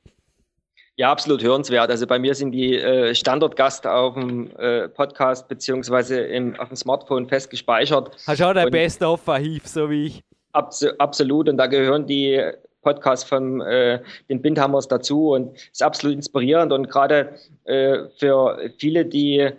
Ja, 0.97 1.11
absolut 1.11 1.43
hörenswert. 1.43 1.91
Also 1.91 2.07
bei 2.07 2.21
mir 2.21 2.37
sind 2.37 2.53
die 2.53 2.77
äh, 2.77 3.15
Standortgast 3.15 3.85
auf 3.85 4.15
dem 4.15 4.51
äh, 4.59 4.89
Podcast 4.89 5.49
beziehungsweise 5.49 6.21
im, 6.21 6.59
auf 6.61 6.69
dem 6.69 6.77
Smartphone 6.77 7.29
fest 7.29 7.51
gespeichert. 7.51 8.17
Hast 8.27 8.41
du 8.41 8.45
auch 8.45 8.55
dein 8.55 8.71
Best-of-Archiv, 8.71 9.67
so 9.67 9.91
wie 9.91 10.07
ich. 10.07 10.25
Abs 10.53 10.85
absolut. 10.99 11.49
Und 11.49 11.57
da 11.57 11.67
gehören 11.67 12.07
die 12.07 12.41
Podcasts 12.83 13.29
von 13.29 13.61
äh, 13.63 14.01
den 14.29 14.41
Bindhammers 14.41 14.87
dazu 14.87 15.33
und 15.33 15.57
ist 15.73 15.83
absolut 15.83 16.15
inspirierend. 16.15 16.73
Und 16.73 16.89
gerade 16.89 17.35
äh, 17.65 18.05
für 18.21 18.71
viele, 18.79 19.05
die 19.05 19.51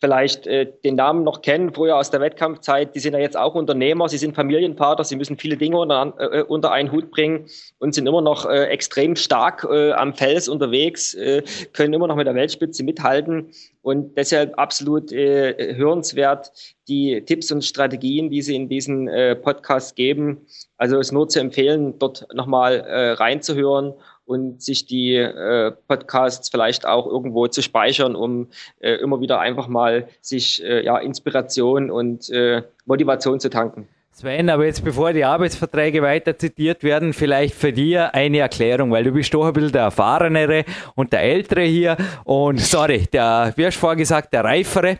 vielleicht 0.00 0.46
äh, 0.46 0.70
den 0.84 0.94
Namen 0.94 1.24
noch 1.24 1.42
kennen, 1.42 1.74
früher 1.74 1.96
aus 1.96 2.10
der 2.10 2.20
Wettkampfzeit, 2.20 2.94
die 2.94 3.00
sind 3.00 3.14
ja 3.14 3.18
jetzt 3.18 3.36
auch 3.36 3.54
Unternehmer, 3.54 4.08
sie 4.08 4.18
sind 4.18 4.34
Familienvater, 4.34 5.02
sie 5.02 5.16
müssen 5.16 5.36
viele 5.38 5.56
Dinge 5.56 5.78
unter, 5.78 6.14
äh, 6.18 6.42
unter 6.42 6.70
einen 6.70 6.92
Hut 6.92 7.10
bringen 7.10 7.46
und 7.78 7.94
sind 7.94 8.06
immer 8.06 8.22
noch 8.22 8.46
äh, 8.46 8.66
extrem 8.66 9.16
stark 9.16 9.66
äh, 9.68 9.92
am 9.92 10.14
Fels 10.14 10.48
unterwegs, 10.48 11.14
äh, 11.14 11.42
können 11.72 11.92
immer 11.92 12.06
noch 12.06 12.16
mit 12.16 12.26
der 12.26 12.34
Weltspitze 12.34 12.84
mithalten 12.84 13.50
und 13.82 14.16
deshalb 14.16 14.56
absolut 14.58 15.10
äh, 15.12 15.74
hörenswert 15.74 16.52
die 16.86 17.22
Tipps 17.24 17.50
und 17.50 17.64
Strategien, 17.64 18.30
die 18.30 18.42
sie 18.42 18.54
in 18.54 18.68
diesen 18.68 19.08
äh, 19.08 19.34
Podcast 19.34 19.96
geben. 19.96 20.46
Also 20.76 20.98
ist 20.98 21.12
nur 21.12 21.28
zu 21.28 21.40
empfehlen, 21.40 21.98
dort 21.98 22.26
nochmal 22.32 22.76
äh, 22.80 23.10
reinzuhören 23.12 23.94
und 24.28 24.62
sich 24.62 24.84
die 24.84 25.14
äh, 25.14 25.72
Podcasts 25.88 26.50
vielleicht 26.50 26.84
auch 26.84 27.06
irgendwo 27.06 27.48
zu 27.48 27.62
speichern, 27.62 28.14
um 28.14 28.48
äh, 28.80 28.92
immer 28.96 29.22
wieder 29.22 29.40
einfach 29.40 29.68
mal 29.68 30.06
sich 30.20 30.62
äh, 30.62 30.84
ja, 30.84 30.98
Inspiration 30.98 31.90
und 31.90 32.28
äh, 32.28 32.62
Motivation 32.84 33.40
zu 33.40 33.48
tanken. 33.48 33.88
Sven, 34.18 34.50
aber 34.50 34.66
jetzt 34.66 34.82
bevor 34.82 35.12
die 35.12 35.24
Arbeitsverträge 35.24 36.02
weiter 36.02 36.36
zitiert 36.36 36.82
werden, 36.82 37.12
vielleicht 37.12 37.54
für 37.54 37.72
dir 37.72 38.12
eine 38.16 38.38
Erklärung, 38.38 38.90
weil 38.90 39.04
du 39.04 39.12
bist 39.12 39.32
doch 39.32 39.46
ein 39.46 39.52
bisschen 39.52 39.70
der 39.70 39.82
Erfahrenere 39.82 40.64
und 40.96 41.12
der 41.12 41.22
Ältere 41.22 41.62
hier 41.62 41.96
und 42.24 42.58
sorry, 42.58 43.06
der, 43.12 43.52
wie 43.54 43.64
hast 43.64 43.76
du 43.76 43.80
vorher 43.80 43.96
gesagt, 43.96 44.32
der 44.32 44.42
Reifere. 44.42 44.98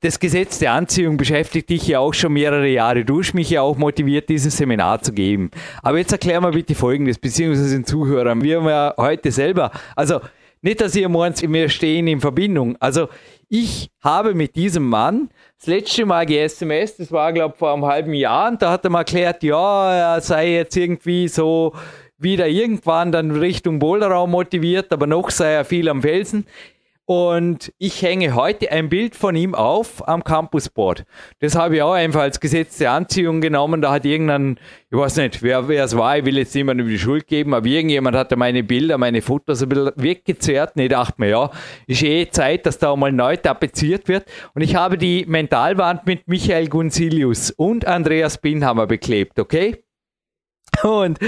Das 0.00 0.18
Gesetz 0.18 0.58
der 0.58 0.72
Anziehung 0.72 1.16
beschäftigt 1.16 1.70
dich 1.70 1.86
ja 1.86 2.00
auch 2.00 2.12
schon 2.12 2.32
mehrere 2.32 2.66
Jahre. 2.66 3.04
Du 3.04 3.20
hast 3.20 3.34
mich 3.34 3.50
ja 3.50 3.62
auch 3.62 3.76
motiviert, 3.76 4.28
dieses 4.28 4.56
Seminar 4.56 5.00
zu 5.00 5.12
geben. 5.12 5.52
Aber 5.84 5.98
jetzt 5.98 6.10
erklär 6.10 6.40
mal 6.40 6.50
bitte 6.50 6.74
Folgendes, 6.74 7.18
beziehungsweise 7.18 7.72
den 7.72 7.84
Zuhörern. 7.84 8.42
Wir 8.42 8.56
haben 8.58 8.68
ja 8.68 8.94
heute 8.96 9.30
selber, 9.30 9.70
also 9.94 10.20
nicht, 10.66 10.80
dass 10.80 10.96
ihr 10.96 11.08
meint, 11.08 11.40
wir 11.40 11.68
stehen 11.68 12.06
in 12.08 12.20
Verbindung. 12.20 12.76
Also 12.80 13.08
ich 13.48 13.88
habe 14.02 14.34
mit 14.34 14.56
diesem 14.56 14.88
Mann 14.88 15.30
das 15.58 15.68
letzte 15.68 16.04
Mal 16.04 16.26
ge-SMS, 16.26 16.96
das 16.96 17.12
war 17.12 17.32
glaube 17.32 17.54
ich 17.54 17.58
vor 17.58 17.72
einem 17.72 17.86
halben 17.86 18.12
Jahr, 18.12 18.50
und 18.50 18.60
da 18.60 18.72
hat 18.72 18.84
er 18.84 18.90
mal 18.90 18.98
erklärt, 18.98 19.42
ja, 19.44 20.16
er 20.16 20.20
sei 20.20 20.54
jetzt 20.54 20.76
irgendwie 20.76 21.28
so 21.28 21.72
wieder 22.18 22.48
irgendwann 22.48 23.12
dann 23.12 23.30
Richtung 23.30 23.78
Boulderraum 23.78 24.32
motiviert, 24.32 24.92
aber 24.92 25.06
noch 25.06 25.30
sei 25.30 25.52
er 25.52 25.64
viel 25.64 25.88
am 25.88 26.02
Felsen. 26.02 26.46
Und 27.08 27.72
ich 27.78 28.02
hänge 28.02 28.34
heute 28.34 28.72
ein 28.72 28.88
Bild 28.88 29.14
von 29.14 29.36
ihm 29.36 29.54
auf 29.54 30.06
am 30.08 30.24
Campusboard. 30.24 31.04
Das 31.38 31.54
habe 31.54 31.76
ich 31.76 31.82
auch 31.82 31.92
einfach 31.92 32.22
als 32.22 32.40
gesetzte 32.40 32.90
Anziehung 32.90 33.40
genommen. 33.40 33.80
Da 33.80 33.92
hat 33.92 34.04
irgendein, 34.04 34.58
ich 34.90 34.98
weiß 34.98 35.18
nicht, 35.18 35.40
wer, 35.40 35.68
wer 35.68 35.84
es 35.84 35.96
war, 35.96 36.18
ich 36.18 36.24
will 36.24 36.36
jetzt 36.36 36.52
niemandem 36.56 36.88
die 36.88 36.98
Schuld 36.98 37.28
geben, 37.28 37.54
aber 37.54 37.64
irgendjemand 37.64 38.16
hat 38.16 38.32
da 38.32 38.36
meine 38.36 38.64
Bilder, 38.64 38.98
meine 38.98 39.22
Fotos 39.22 39.62
ein 39.62 39.68
bisschen 39.68 39.92
weggezerrt. 39.94 40.74
Und 40.74 40.82
ich 40.82 40.88
dachte 40.88 41.14
mir, 41.18 41.28
ja, 41.28 41.50
ist 41.86 42.02
eh 42.02 42.28
Zeit, 42.28 42.66
dass 42.66 42.78
da 42.78 42.96
mal 42.96 43.12
neu 43.12 43.36
tapeziert 43.36 44.08
wird. 44.08 44.24
Und 44.54 44.62
ich 44.62 44.74
habe 44.74 44.98
die 44.98 45.24
Mentalwand 45.28 46.06
mit 46.06 46.26
Michael 46.26 46.68
Gunzilius 46.68 47.52
und 47.52 47.86
Andreas 47.86 48.38
Binhammer 48.38 48.88
beklebt, 48.88 49.38
okay? 49.38 49.85
Und 50.82 51.18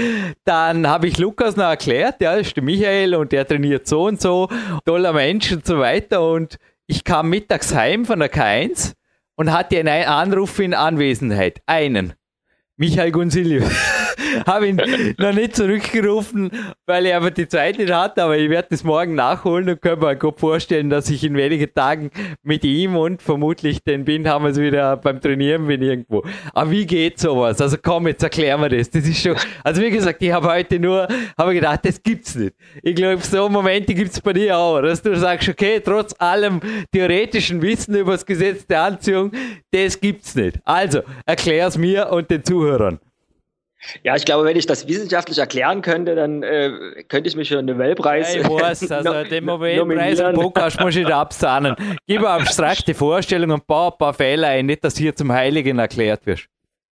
dann 0.45 0.87
habe 0.87 1.07
ich 1.07 1.17
Lukas 1.17 1.55
noch 1.55 1.65
erklärt, 1.65 2.21
ja, 2.21 2.35
das 2.35 2.47
ist 2.47 2.55
der 2.55 2.63
Michael 2.63 3.15
und 3.15 3.31
der 3.31 3.47
trainiert 3.47 3.87
so 3.87 4.05
und 4.05 4.21
so, 4.21 4.49
toller 4.85 5.13
Mensch 5.13 5.51
und 5.51 5.65
so 5.65 5.79
weiter. 5.79 6.27
Und 6.29 6.57
ich 6.87 7.03
kam 7.03 7.29
mittags 7.29 7.73
heim 7.73 8.05
von 8.05 8.19
der 8.19 8.31
K1 8.31 8.93
und 9.35 9.51
hatte 9.51 9.79
einen 9.79 10.05
Anruf 10.05 10.59
in 10.59 10.73
Anwesenheit. 10.73 11.61
Einen. 11.65 12.13
Michael 12.79 13.11
Gunzilius. 13.11 13.65
habe 14.45 14.67
ihn 14.67 14.81
noch 15.17 15.33
nicht 15.33 15.55
zurückgerufen, 15.55 16.51
weil 16.85 17.05
er 17.05 17.17
aber 17.17 17.31
die 17.31 17.47
Zeit 17.47 17.77
nicht 17.77 17.91
hat, 17.91 18.17
aber 18.19 18.37
ich 18.37 18.49
werde 18.49 18.69
das 18.71 18.83
morgen 18.83 19.15
nachholen 19.15 19.69
und 19.69 19.81
kann 19.81 19.99
mir 19.99 20.15
gut 20.15 20.39
vorstellen, 20.39 20.89
dass 20.89 21.09
ich 21.09 21.23
in 21.23 21.35
wenigen 21.35 21.73
Tagen 21.73 22.09
mit 22.43 22.63
ihm 22.63 22.95
und 22.95 23.21
vermutlich 23.21 23.83
den 23.83 24.05
Bin 24.05 24.27
haben 24.27 24.45
wir 24.45 24.51
es 24.51 24.59
wieder 24.59 24.97
beim 24.97 25.19
Trainieren 25.21 25.67
bin 25.67 25.81
irgendwo. 25.81 26.23
Aber 26.53 26.71
wie 26.71 26.85
geht 26.85 27.19
sowas? 27.19 27.61
Also 27.61 27.77
komm, 27.81 28.07
jetzt 28.07 28.23
erklären 28.23 28.61
wir 28.61 28.69
das. 28.69 28.89
Das 28.89 29.05
ist 29.05 29.21
schon, 29.21 29.35
also 29.63 29.81
wie 29.81 29.89
gesagt, 29.89 30.21
ich 30.21 30.31
habe 30.31 30.47
heute 30.47 30.79
nur, 30.79 31.07
habe 31.37 31.53
gedacht, 31.53 31.81
das 31.83 32.01
gibt's 32.01 32.35
nicht. 32.35 32.55
Ich 32.81 32.95
glaube, 32.95 33.21
so 33.21 33.49
Momente 33.49 33.93
gibt's 33.93 34.21
bei 34.21 34.33
dir 34.33 34.57
auch, 34.57 34.81
dass 34.81 35.01
du 35.01 35.15
sagst, 35.17 35.49
okay, 35.49 35.81
trotz 35.83 36.15
allem 36.17 36.59
theoretischen 36.91 37.61
Wissen 37.61 37.95
über 37.95 38.13
das 38.13 38.25
Gesetz 38.25 38.65
der 38.65 38.83
Anziehung, 38.83 39.31
das 39.71 39.99
gibt's 39.99 40.35
nicht. 40.35 40.59
Also, 40.63 41.01
erklär's 41.25 41.77
mir 41.77 42.09
und 42.11 42.29
den 42.29 42.43
Zuhörern. 42.43 42.68
Ja, 44.03 44.15
ich 44.15 44.25
glaube, 44.25 44.45
wenn 44.45 44.57
ich 44.57 44.65
das 44.65 44.87
wissenschaftlich 44.87 45.37
erklären 45.37 45.81
könnte, 45.81 46.13
dann 46.13 46.43
äh, 46.43 47.03
könnte 47.07 47.29
ich 47.29 47.35
mich 47.35 47.47
für 47.47 47.59
einen 47.59 47.67
Nobelpreis. 47.67 48.35
Ja, 48.35 48.41
ich 48.41 48.49
weiß, 48.49 48.91
also 48.91 49.23
den 49.23 49.45
Nobelpreis 49.45 50.19
im 50.19 50.33
Podcast 50.33 50.79
muss 50.81 50.95
ich 50.95 51.07
da 51.07 51.21
absahnen. 51.21 51.75
Gib 52.05 52.19
eine 52.19 52.29
abstrakte 52.29 52.93
Vorstellung 52.93 53.51
und 53.51 53.65
baue 53.67 53.93
ein 53.93 53.97
paar 53.97 54.13
Fehler 54.13 54.49
ein, 54.49 54.65
nicht, 54.65 54.83
dass 54.83 54.97
hier 54.97 55.15
zum 55.15 55.31
Heiligen 55.31 55.79
erklärt 55.79 56.25
wirst. 56.25 56.47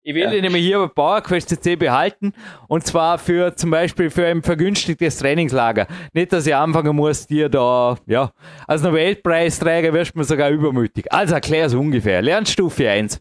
Ich 0.07 0.15
will 0.15 0.33
ja. 0.33 0.41
nämlich 0.41 0.63
hier 0.63 0.79
bei 0.79 0.87
PowerQuest 0.87 1.49
CC 1.49 1.75
behalten 1.75 2.31
und 2.69 2.85
zwar 2.85 3.17
für 3.17 3.53
zum 3.57 3.71
Beispiel 3.71 4.09
für 4.09 4.25
ein 4.25 4.41
vergünstigtes 4.41 5.17
Trainingslager. 5.17 5.85
Nicht, 6.13 6.31
dass 6.31 6.47
ich 6.47 6.55
anfangen 6.55 6.95
muss, 6.95 7.27
dir 7.27 7.49
da, 7.49 7.97
ja, 8.05 8.31
als 8.67 8.83
Nobelpreisträger 8.83 9.91
wirst 9.91 10.15
du 10.15 10.19
mir 10.19 10.23
sogar 10.23 10.49
übermütig. 10.49 11.11
Also 11.11 11.33
erklär 11.33 11.65
es 11.65 11.73
ungefähr. 11.73 12.21
Lernstufe 12.21 12.89
1. 12.89 13.19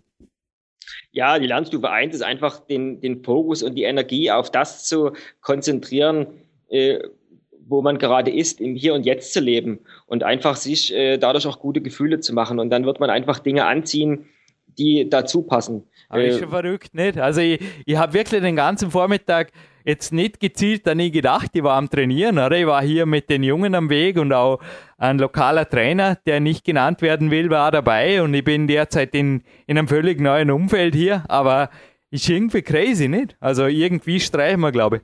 Ja, 1.16 1.38
die 1.38 1.46
Lernstufe 1.46 1.88
1 1.88 2.14
ist 2.14 2.20
einfach 2.20 2.60
den, 2.60 3.00
den 3.00 3.24
Fokus 3.24 3.62
und 3.62 3.74
die 3.74 3.84
Energie 3.84 4.30
auf 4.30 4.50
das 4.50 4.84
zu 4.84 5.12
konzentrieren, 5.40 6.26
äh, 6.68 6.98
wo 7.66 7.80
man 7.80 7.96
gerade 7.96 8.30
ist, 8.30 8.60
im 8.60 8.74
Hier 8.74 8.92
und 8.92 9.06
Jetzt 9.06 9.32
zu 9.32 9.40
leben 9.40 9.78
und 10.08 10.24
einfach 10.24 10.56
sich 10.56 10.94
äh, 10.94 11.16
dadurch 11.16 11.46
auch 11.46 11.58
gute 11.58 11.80
Gefühle 11.80 12.20
zu 12.20 12.34
machen. 12.34 12.58
Und 12.58 12.68
dann 12.68 12.84
wird 12.84 13.00
man 13.00 13.08
einfach 13.08 13.38
Dinge 13.38 13.64
anziehen, 13.64 14.26
die 14.78 15.08
dazu 15.08 15.40
passen. 15.40 15.84
Aber 16.08 16.22
äh, 16.22 16.28
ist 16.28 16.40
schon 16.40 16.50
verrückt, 16.50 16.94
nicht? 16.94 17.18
Also 17.18 17.40
ich, 17.40 17.60
ich 17.84 17.96
habe 17.96 18.12
wirklich 18.14 18.40
den 18.40 18.56
ganzen 18.56 18.90
Vormittag 18.90 19.52
jetzt 19.84 20.12
nicht 20.12 20.40
gezielt 20.40 20.86
an 20.88 20.98
ihn 20.98 21.12
gedacht, 21.12 21.50
ich 21.52 21.62
war 21.62 21.76
am 21.76 21.88
Trainieren, 21.88 22.38
oder? 22.38 22.52
Ich 22.52 22.66
war 22.66 22.82
hier 22.82 23.06
mit 23.06 23.30
den 23.30 23.42
Jungen 23.42 23.74
am 23.74 23.88
Weg 23.88 24.18
und 24.18 24.32
auch 24.32 24.60
ein 24.98 25.18
lokaler 25.18 25.68
Trainer, 25.68 26.16
der 26.26 26.40
nicht 26.40 26.64
genannt 26.64 27.02
werden 27.02 27.30
will, 27.30 27.50
war 27.50 27.70
dabei 27.70 28.22
und 28.22 28.34
ich 28.34 28.44
bin 28.44 28.66
derzeit 28.66 29.14
in, 29.14 29.42
in 29.66 29.78
einem 29.78 29.88
völlig 29.88 30.20
neuen 30.20 30.50
Umfeld 30.50 30.94
hier, 30.94 31.24
aber 31.28 31.70
ist 32.10 32.28
irgendwie 32.28 32.62
crazy, 32.62 33.08
nicht? 33.08 33.36
Also 33.40 33.66
irgendwie 33.66 34.20
streichen 34.20 34.60
wir, 34.60 34.72
glaube 34.72 34.96
ich. 34.96 35.02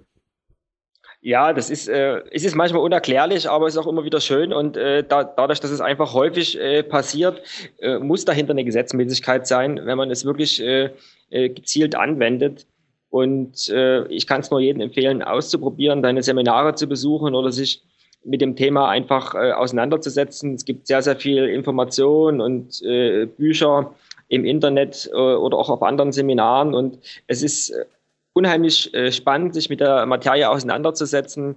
Ja, 1.24 1.52
das 1.52 1.70
ist, 1.70 1.88
äh, 1.88 2.20
es 2.32 2.44
ist 2.44 2.56
manchmal 2.56 2.82
unerklärlich, 2.82 3.48
aber 3.48 3.68
es 3.68 3.74
ist 3.74 3.78
auch 3.78 3.86
immer 3.86 4.02
wieder 4.02 4.20
schön 4.20 4.52
und 4.52 4.76
äh, 4.76 5.04
da, 5.04 5.22
dadurch, 5.22 5.60
dass 5.60 5.70
es 5.70 5.80
einfach 5.80 6.14
häufig 6.14 6.58
äh, 6.58 6.82
passiert, 6.82 7.40
äh, 7.78 8.00
muss 8.00 8.24
dahinter 8.24 8.50
eine 8.50 8.64
Gesetzmäßigkeit 8.64 9.46
sein, 9.46 9.80
wenn 9.84 9.96
man 9.96 10.10
es 10.10 10.24
wirklich 10.24 10.60
äh, 10.60 10.90
äh, 11.30 11.48
gezielt 11.48 11.94
anwendet. 11.94 12.66
Und 13.08 13.68
äh, 13.68 14.04
ich 14.08 14.26
kann 14.26 14.40
es 14.40 14.50
nur 14.50 14.58
jedem 14.58 14.80
empfehlen, 14.80 15.22
auszuprobieren, 15.22 16.02
deine 16.02 16.24
Seminare 16.24 16.74
zu 16.74 16.88
besuchen 16.88 17.36
oder 17.36 17.52
sich 17.52 17.82
mit 18.24 18.40
dem 18.40 18.56
Thema 18.56 18.88
einfach 18.88 19.34
äh, 19.36 19.52
auseinanderzusetzen. 19.52 20.54
Es 20.54 20.64
gibt 20.64 20.88
sehr, 20.88 21.02
sehr 21.02 21.16
viel 21.16 21.44
Information 21.44 22.40
und 22.40 22.82
äh, 22.82 23.26
Bücher 23.26 23.94
im 24.26 24.44
Internet 24.44 25.08
äh, 25.12 25.16
oder 25.16 25.56
auch 25.56 25.70
auf 25.70 25.82
anderen 25.82 26.10
Seminaren. 26.10 26.74
Und 26.74 26.98
es 27.28 27.44
ist 27.44 27.70
äh, 27.70 27.84
unheimlich 28.32 28.92
äh, 28.94 29.12
spannend, 29.12 29.54
sich 29.54 29.68
mit 29.68 29.80
der 29.80 30.06
Materie 30.06 30.48
auseinanderzusetzen. 30.48 31.56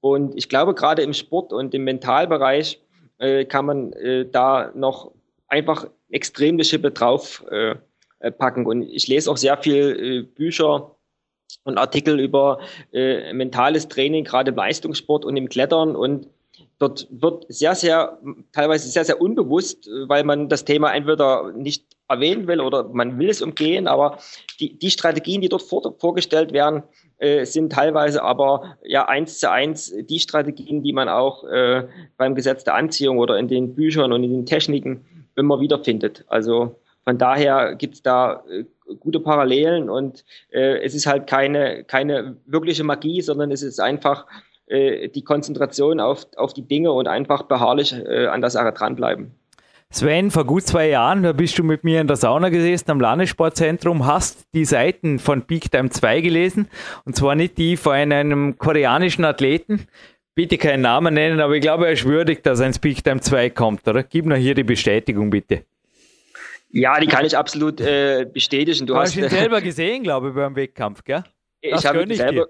Und 0.00 0.36
ich 0.36 0.48
glaube, 0.48 0.74
gerade 0.74 1.02
im 1.02 1.14
Sport 1.14 1.52
und 1.52 1.74
im 1.74 1.84
Mentalbereich 1.84 2.80
äh, 3.18 3.44
kann 3.44 3.66
man 3.66 3.92
äh, 3.94 4.26
da 4.26 4.70
noch 4.74 5.12
einfach 5.48 5.86
extrem 6.10 6.58
die 6.58 6.64
Schippe 6.64 6.90
drauf 6.90 7.44
äh, 7.50 7.76
packen. 8.38 8.66
Und 8.66 8.82
ich 8.82 9.08
lese 9.08 9.30
auch 9.30 9.36
sehr 9.36 9.56
viel 9.58 9.98
äh, 9.98 10.22
Bücher 10.22 10.96
und 11.64 11.78
Artikel 11.78 12.20
über 12.20 12.60
äh, 12.92 13.32
mentales 13.32 13.88
Training, 13.88 14.24
gerade 14.24 14.50
im 14.50 14.56
Leistungssport 14.56 15.24
und 15.24 15.36
im 15.36 15.48
Klettern. 15.48 15.96
Und 15.96 16.28
dort 16.88 17.08
wird 17.10 17.46
sehr, 17.48 17.74
sehr, 17.74 18.18
teilweise 18.52 18.88
sehr, 18.88 19.04
sehr 19.04 19.20
unbewusst, 19.20 19.88
weil 20.06 20.24
man 20.24 20.48
das 20.48 20.64
Thema 20.64 20.92
entweder 20.92 21.52
nicht 21.52 21.84
erwähnen 22.08 22.46
will 22.46 22.60
oder 22.60 22.84
man 22.84 23.18
will 23.18 23.30
es 23.30 23.40
umgehen, 23.40 23.86
aber 23.86 24.18
die, 24.60 24.78
die 24.78 24.90
Strategien, 24.90 25.40
die 25.40 25.48
dort 25.48 25.62
vor, 25.62 25.94
vorgestellt 25.98 26.52
werden, 26.52 26.82
äh, 27.18 27.44
sind 27.46 27.72
teilweise 27.72 28.22
aber 28.22 28.76
ja 28.84 29.08
eins 29.08 29.38
zu 29.38 29.50
eins 29.50 29.94
die 30.10 30.20
Strategien, 30.20 30.82
die 30.82 30.92
man 30.92 31.08
auch 31.08 31.44
äh, 31.44 31.86
beim 32.16 32.34
Gesetz 32.34 32.64
der 32.64 32.74
Anziehung 32.74 33.18
oder 33.18 33.38
in 33.38 33.48
den 33.48 33.74
Büchern 33.74 34.12
und 34.12 34.22
in 34.22 34.32
den 34.32 34.46
Techniken 34.46 35.04
immer 35.36 35.60
wieder 35.60 35.82
findet. 35.82 36.24
Also 36.28 36.76
von 37.04 37.18
daher 37.18 37.74
gibt 37.74 37.94
es 37.94 38.02
da 38.02 38.44
äh, 38.50 38.64
gute 39.00 39.20
Parallelen 39.20 39.88
und 39.88 40.24
äh, 40.50 40.82
es 40.84 40.94
ist 40.94 41.06
halt 41.06 41.26
keine, 41.26 41.84
keine 41.84 42.36
wirkliche 42.46 42.84
Magie, 42.84 43.22
sondern 43.22 43.50
es 43.50 43.62
ist 43.62 43.80
einfach 43.80 44.26
äh, 44.66 45.08
die 45.08 45.22
Konzentration 45.22 46.00
auf, 46.00 46.26
auf 46.36 46.54
die 46.54 46.66
Dinge 46.66 46.92
und 46.92 47.08
einfach 47.08 47.44
beharrlich 47.44 47.92
äh, 47.92 48.26
an 48.26 48.40
der 48.40 48.50
Sache 48.50 48.72
dranbleiben. 48.72 49.32
Sven, 49.90 50.32
vor 50.32 50.44
gut 50.44 50.64
zwei 50.64 50.88
Jahren, 50.88 51.22
da 51.22 51.32
bist 51.32 51.56
du 51.56 51.62
mit 51.62 51.84
mir 51.84 52.00
in 52.00 52.08
der 52.08 52.16
Sauna 52.16 52.48
gesessen 52.48 52.90
am 52.90 53.00
Landessportzentrum, 53.00 54.06
hast 54.06 54.46
die 54.52 54.64
Seiten 54.64 55.20
von 55.20 55.42
Peak 55.42 55.70
Time 55.70 55.90
2 55.90 56.20
gelesen 56.20 56.68
und 57.04 57.14
zwar 57.14 57.36
nicht 57.36 57.58
die 57.58 57.76
von 57.76 57.92
einem 57.92 58.58
koreanischen 58.58 59.24
Athleten. 59.24 59.86
Bitte 60.34 60.58
keinen 60.58 60.80
Namen 60.80 61.14
nennen, 61.14 61.40
aber 61.40 61.54
ich 61.54 61.60
glaube, 61.60 61.86
er 61.86 61.92
ist 61.92 62.04
würdig, 62.04 62.42
dass 62.42 62.60
ein 62.60 62.72
Peak 62.72 63.04
Time 63.04 63.20
2 63.20 63.50
kommt, 63.50 63.86
oder? 63.86 64.02
Gib 64.02 64.26
noch 64.26 64.36
hier 64.36 64.56
die 64.56 64.64
Bestätigung, 64.64 65.30
bitte. 65.30 65.64
Ja, 66.70 66.98
die 66.98 67.06
kann 67.06 67.24
ich 67.24 67.38
absolut 67.38 67.80
äh, 67.80 68.26
bestätigen. 68.28 68.88
Du, 68.88 68.94
du 68.94 68.98
hast 68.98 69.14
ihn 69.14 69.28
selber 69.28 69.60
gesehen, 69.60 70.02
glaube 70.02 70.30
ich, 70.30 70.34
beim 70.34 70.56
Wettkampf, 70.56 71.04
gell? 71.04 71.22
Das 71.62 71.82
ich 71.82 71.86
habe 71.86 72.02
ihn 72.02 72.12
selber, 72.14 72.48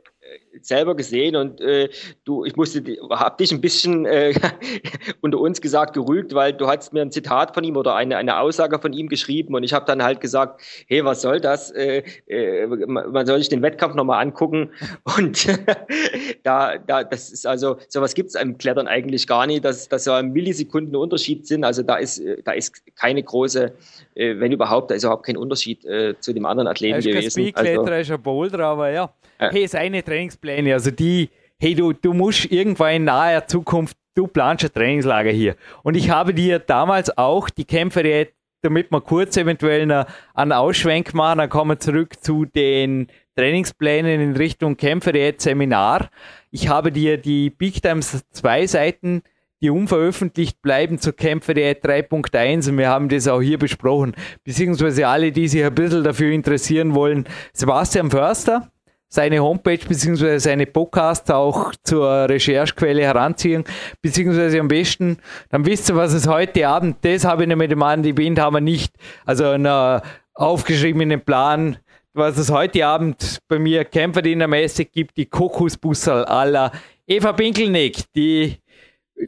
selber 0.63 0.95
gesehen 0.95 1.37
und 1.37 1.61
äh, 1.61 1.89
du, 2.25 2.45
ich 2.45 2.57
musste, 2.57 2.83
hab 3.11 3.39
dich 3.39 3.53
ein 3.53 3.61
bisschen 3.61 4.07
äh, 4.07 4.35
unter 5.21 5.39
uns 5.39 5.61
gesagt 5.61 5.95
gerügt, 5.95 6.35
weil 6.35 6.53
du 6.53 6.67
hast 6.67 6.93
mir 6.93 7.03
ein 7.03 7.11
Zitat 7.11 7.55
von 7.55 7.65
ihm 7.65 7.77
oder 7.77 7.95
eine, 7.95 8.17
eine 8.17 8.39
Aussage 8.39 8.79
von 8.79 8.93
ihm 8.93 9.09
geschrieben 9.09 9.55
und 9.55 9.65
ich 9.65 9.73
habe 9.73 9.87
dann 9.87 10.03
halt 10.03 10.21
gesagt, 10.21 10.61
hey, 10.87 11.05
was 11.05 11.23
soll 11.23 11.41
das? 11.41 11.71
Äh, 11.71 12.03
äh, 12.27 12.67
man 12.67 13.27
soll 13.27 13.39
sich 13.39 13.49
den 13.49 13.63
Wettkampf 13.63 13.95
nochmal 13.95 14.23
angucken 14.23 14.71
und 15.19 15.47
da, 16.43 16.79
da, 16.79 17.05
das 17.05 17.31
ist 17.31 17.47
also, 17.47 17.77
sowas 17.89 18.15
gibt 18.15 18.31
es 18.31 18.35
im 18.35 18.59
Klettern 18.59 18.89
eigentlich 18.89 19.27
gar 19.27 19.47
nicht, 19.47 19.65
dass, 19.65 19.89
dass 19.89 20.05
so 20.05 20.13
ein 20.13 20.33
Millisekunden 20.33 20.97
Unterschied 20.97 21.47
sind, 21.47 21.65
also 21.65 21.83
da 21.83 21.97
ist, 21.97 22.23
da 22.45 22.53
ist 22.53 22.83
keine 22.97 23.23
große, 23.23 23.73
äh, 24.15 24.39
wenn 24.39 24.53
überhaupt, 24.53 24.91
da 24.91 24.95
ist 24.95 25.05
überhaupt 25.05 25.27
kein 25.27 25.37
Unterschied 25.37 25.85
äh, 25.85 26.15
zu 26.21 26.33
dem 26.33 26.47
anderen 26.47 26.69
Athleten 26.69 27.01
gewesen. 27.01 27.15
Er 27.15 27.27
ist. 27.27 27.35
Kein 27.35 27.45
Speedkletterer, 27.45 27.97
also, 27.97 28.13
ist 28.13 28.19
ein 28.19 28.23
Boulder, 28.23 28.67
aber 28.67 28.91
ja. 28.91 29.13
Hey, 29.39 29.67
seine 29.67 30.03
Trainingspläne, 30.45 30.75
also 30.75 30.91
die, 30.91 31.31
hey, 31.59 31.75
du, 31.75 31.93
du 31.93 32.13
musst 32.13 32.51
irgendwann 32.51 32.95
in 32.95 33.05
naher 33.05 33.47
Zukunft, 33.47 33.97
du 34.15 34.27
planst 34.27 34.65
ein 34.65 34.73
Trainingslager 34.73 35.31
hier. 35.31 35.57
Und 35.83 35.97
ich 35.97 36.11
habe 36.11 36.35
dir 36.35 36.59
damals 36.59 37.17
auch 37.17 37.51
die 37.51 37.65
Kämpfe, 37.65 38.29
damit 38.63 38.91
wir 38.91 39.01
kurz 39.01 39.37
eventuell 39.37 40.07
einen 40.35 40.53
Ausschwenk 40.53 41.15
machen, 41.15 41.39
dann 41.39 41.49
kommen 41.49 41.73
wir 41.73 41.79
zurück 41.79 42.23
zu 42.23 42.45
den 42.45 43.09
Trainingsplänen 43.37 44.21
in 44.21 44.37
Richtung 44.37 44.77
Kämpferät 44.77 45.41
Seminar. 45.41 46.11
Ich 46.51 46.69
habe 46.69 46.93
dir 46.93 47.17
die 47.19 47.51
Big 47.51 47.83
Times 47.83 48.25
2 48.31 48.67
Seiten 48.67 49.23
die 49.65 49.71
unveröffentlicht 49.71 50.61
bleiben 50.61 50.99
zur 50.99 51.15
Kämpferät 51.15 51.83
3.1 51.83 52.69
und 52.69 52.77
wir 52.77 52.91
haben 52.91 53.09
das 53.09 53.27
auch 53.27 53.41
hier 53.41 53.59
besprochen, 53.59 54.15
beziehungsweise 54.45 55.09
alle, 55.09 55.33
die 55.33 55.49
sich 55.49 55.65
ein 55.65 55.75
bisschen 55.75 56.05
dafür 56.05 56.33
interessieren 56.33 56.95
wollen. 56.95 57.25
Sebastian 57.55 58.11
Förster, 58.11 58.71
seine 59.15 59.41
Homepage 59.41 59.79
bzw. 59.79 60.39
seine 60.39 60.67
Podcasts 60.67 61.31
auch 61.31 61.73
zur 61.85 62.29
Recherchequelle 62.29 63.03
heranziehen, 63.03 63.65
beziehungsweise 64.03 64.59
am 64.59 64.69
besten, 64.69 65.19
dann 65.51 65.65
wisst 65.65 65.89
ihr, 65.89 65.97
was 65.97 66.13
es 66.13 66.27
heute 66.27 66.67
Abend, 66.67 66.97
das 67.03 67.25
habe 67.25 67.45
ich 67.45 67.57
mit 67.57 67.71
dem 67.71 67.79
Mann, 67.79 68.03
Band 68.03 68.41
haben 68.41 68.55
wir 68.55 68.61
nicht, 68.61 68.93
also 69.25 69.45
einen 69.45 70.01
aufgeschriebenen 70.35 71.21
Plan, 71.21 71.77
was 72.13 72.39
es 72.39 72.51
heute 72.51 72.87
Abend 72.87 73.39
bei 73.49 73.59
mir 73.59 73.85
Kämpferdienermäßig 73.85 74.91
gibt, 74.91 75.17
die 75.17 75.27
Kokosbussel 75.27 76.25
aller 76.25 76.73
Eva 77.07 77.33
Pinkelnick, 77.33 78.13
die 78.15 78.57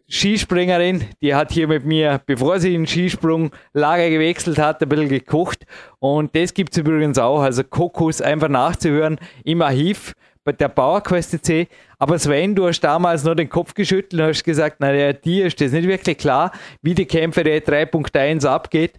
Skispringerin, 0.09 1.05
die 1.21 1.35
hat 1.35 1.53
hier 1.53 1.69
mit 1.69 1.85
mir, 1.85 2.21
bevor 2.27 2.61
sie 2.61 2.75
in 2.75 2.87
Skisprunglager 2.87 4.11
gewechselt 4.11 4.59
hat, 4.59 4.83
ein 4.83 4.89
bisschen 4.89 5.09
gekocht. 5.09 5.67
Und 5.99 6.35
das 6.35 6.55
gibt 6.55 6.73
es 6.73 6.79
übrigens 6.79 7.19
auch. 7.19 7.41
Also 7.41 7.65
Kokos 7.65 8.21
einfach 8.21 8.49
nachzuhören 8.49 9.19
im 9.45 9.63
Archiv 9.63 10.15
bei 10.45 10.53
der 10.53 10.69
PowerQuest 10.69 11.45
C. 11.45 11.69
Aber 11.99 12.19
Sven, 12.19 12.55
du 12.55 12.67
hast 12.67 12.81
damals 12.81 13.25
nur 13.25 13.35
den 13.35 13.49
Kopf 13.49 13.75
geschüttelt 13.75 14.21
und 14.21 14.29
hast 14.29 14.45
gesagt, 14.45 14.81
naja, 14.81 15.13
dir 15.13 15.47
ist 15.47 15.61
das 15.61 15.73
nicht 15.73 15.89
wirklich 15.89 16.19
klar, 16.19 16.53
wie 16.83 16.95
die 16.95 17.07
Kämpfe 17.07 17.43
der 17.43 17.65
3.1 17.65 18.47
abgeht. 18.47 18.95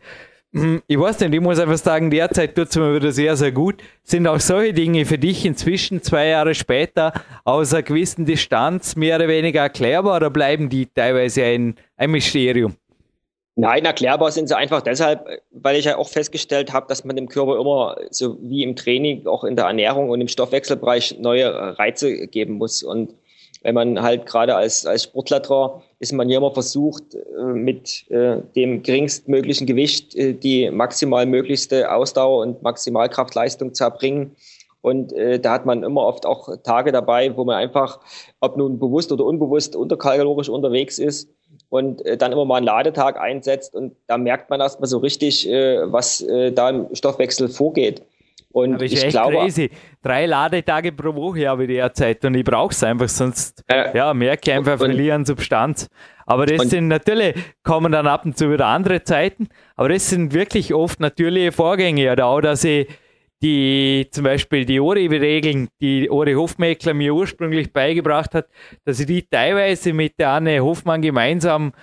Hm, 0.58 0.82
ich 0.88 1.00
weiß 1.00 1.20
nicht, 1.20 1.34
ich 1.34 1.41
muss 1.41 1.60
einfach 1.60 1.78
sagen, 1.78 2.10
derzeit 2.10 2.56
tut 2.56 2.70
es 2.70 2.76
mir 2.76 2.96
wieder 2.96 3.12
sehr, 3.12 3.36
sehr 3.36 3.52
gut. 3.52 3.76
Sind 4.04 4.28
auch 4.28 4.39
solche 4.39 4.74
Dinge 4.74 5.06
für 5.06 5.20
dich 5.20 5.46
inzwischen 5.46 6.02
zwei 6.02 6.28
Jahre 6.30 6.56
später 6.56 7.13
aus 7.43 7.74
einer 7.74 7.84
gewissen 7.84 8.26
Distanz 8.26 8.96
mehr 8.96 9.17
oder 9.17 9.28
weniger 9.28 9.62
erklärbar 9.62 10.17
oder 10.17 10.32
bleiben 10.32 10.70
die 10.70 10.88
teilweise 10.88 11.43
ein, 11.43 11.76
ein 11.96 12.10
Mysterium? 12.10 12.76
Nein, 13.56 13.86
erklärbar 13.86 14.32
sind 14.32 14.48
sie 14.48 14.58
einfach 14.58 14.82
deshalb, 14.82 15.28
weil 15.52 15.78
ich 15.78 15.86
ja 15.86 15.98
auch 15.98 16.10
festgestellt 16.10 16.74
habe, 16.74 16.88
dass 16.88 17.04
man 17.04 17.15
dem 17.15 17.28
Körper 17.28 17.60
immer, 17.60 17.96
so 18.10 18.38
wie 18.41 18.63
im 18.63 18.76
Training, 18.76 19.28
auch 19.28 19.43
in 19.43 19.56
der 19.56 19.65
Ernährung 19.65 20.10
und 20.10 20.22
im 20.22 20.28
Stoffwechselbereich 20.28 21.17
neue 21.20 21.78
Reize 21.78 22.28
geben 22.28 22.54
muss. 22.54 22.84
Und 22.84 23.13
wenn 23.67 23.75
man 23.75 24.01
halt 24.01 24.25
gerade 24.25 24.56
als, 24.56 24.86
als 24.86 25.03
Sportler 25.03 25.82
ist 25.99 26.13
man 26.13 26.30
ja 26.30 26.38
immer 26.38 26.51
versucht, 26.51 27.15
äh, 27.15 27.43
mit 27.43 28.10
äh, 28.10 28.38
dem 28.56 28.82
geringstmöglichen 28.82 29.67
Gewicht 29.67 30.15
äh, 30.15 30.32
die 30.32 30.71
maximal 30.71 31.25
möglichste 31.25 31.91
Ausdauer 31.91 32.43
und 32.43 32.63
Maximalkraftleistung 32.63 33.73
zu 33.73 33.84
erbringen. 33.84 34.38
Und 34.80 35.12
äh, 35.12 35.38
da 35.38 35.51
hat 35.51 35.65
man 35.65 35.84
immer 35.84 36.06
oft 36.06 36.25
auch 36.25 36.47
Tage 36.63 36.93
dabei, 36.93 37.36
wo 37.36 37.43
man 37.43 37.58
einfach, 37.58 37.99
ob 38.39 38.56
nun 38.56 38.80
bewusst 38.80 39.12
oder 39.12 39.25
unbewusst, 39.25 39.75
unterkalorisch 39.75 40.47
unterwegs 40.47 40.97
ist 40.97 41.30
und 41.67 42.06
äh, 42.06 42.15
dann 42.15 42.32
immer 42.32 42.45
mal 42.45 42.58
einen 42.58 42.67
Ladetag 42.67 43.19
einsetzt. 43.19 43.75
Und 43.75 43.97
da 44.08 44.17
merkt 44.17 44.49
man 44.49 44.62
erstmal 44.62 44.88
so 44.88 44.99
richtig, 44.99 45.45
äh, 45.49 45.91
was 45.91 46.25
da 46.25 46.69
im 46.69 46.95
Stoffwechsel 46.95 47.49
vorgeht. 47.49 48.01
Und 48.58 48.82
ich 48.82 49.08
glaube, 49.10 49.36
crazy. 49.36 49.69
Drei 50.08 50.26
Ladetage 50.26 50.93
pro 50.93 51.13
Woche 51.13 51.50
habe 51.50 51.63
ich 51.63 51.70
derzeit 51.70 52.24
und 52.24 52.34
ich 52.34 52.46
brauche 52.46 52.72
es 52.72 52.82
einfach, 52.82 53.10
sonst 53.10 53.62
äh, 53.67 53.98
ja, 53.98 54.13
merke 54.13 54.50
ich 54.50 54.58
einfach, 54.58 54.78
verlieren 54.78 55.26
Substanz. 55.26 55.89
Aber 56.26 56.46
das 56.46 56.70
sind 56.70 56.88
natürlich, 56.88 57.36
kommen 57.62 57.91
dann 57.91 58.08
ab 58.08 58.24
und 58.24 58.38
zu 58.38 58.50
wieder 58.50 58.67
andere 58.67 59.04
Zeiten, 59.04 59.50
aber 59.76 59.89
das 59.89 60.10
sind 60.10 60.34
wirklich 60.34 60.74
oft 60.74 61.02
natürliche 61.02 61.52
Vorgänge. 61.52 62.10
Oder 62.10 62.28
auch, 62.28 62.39
dass 62.39 62.63
ich 62.63 62.88
die 63.41 64.08
zum 64.10 64.24
Beispiel 64.24 64.63
die 64.63 64.80
Ori-Regeln, 64.80 65.67
die 65.82 66.10
Ori 66.10 66.36
Hofmeckler 66.36 66.93
mir 66.93 67.13
ursprünglich 67.13 67.74
beigebracht 67.74 68.34
hat, 68.34 68.48
dass 68.86 69.02
ich 69.02 69.08
die 69.08 69.24
teilweise 69.24 69.91
mit 69.91 70.17
der 70.20 70.30
Anne 70.30 70.63
Hofmann 70.63 71.02
gemeinsam 71.02 71.74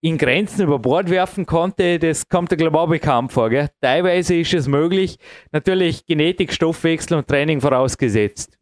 in 0.00 0.18
Grenzen 0.18 0.62
über 0.62 0.78
Bord 0.78 1.10
werfen 1.10 1.46
konnte, 1.46 1.98
das 1.98 2.28
kommt 2.28 2.50
der 2.50 2.58
glaube 2.58 2.76
ich 2.76 2.80
auch 2.80 2.88
bekannt 2.88 3.32
vor. 3.32 3.50
Gell? 3.50 3.68
Teilweise 3.80 4.36
ist 4.36 4.54
es 4.54 4.68
möglich, 4.68 5.18
natürlich 5.52 6.06
Genetik, 6.06 6.52
Stoffwechsel 6.52 7.18
und 7.18 7.26
Training 7.26 7.60
vorausgesetzt. 7.60 8.58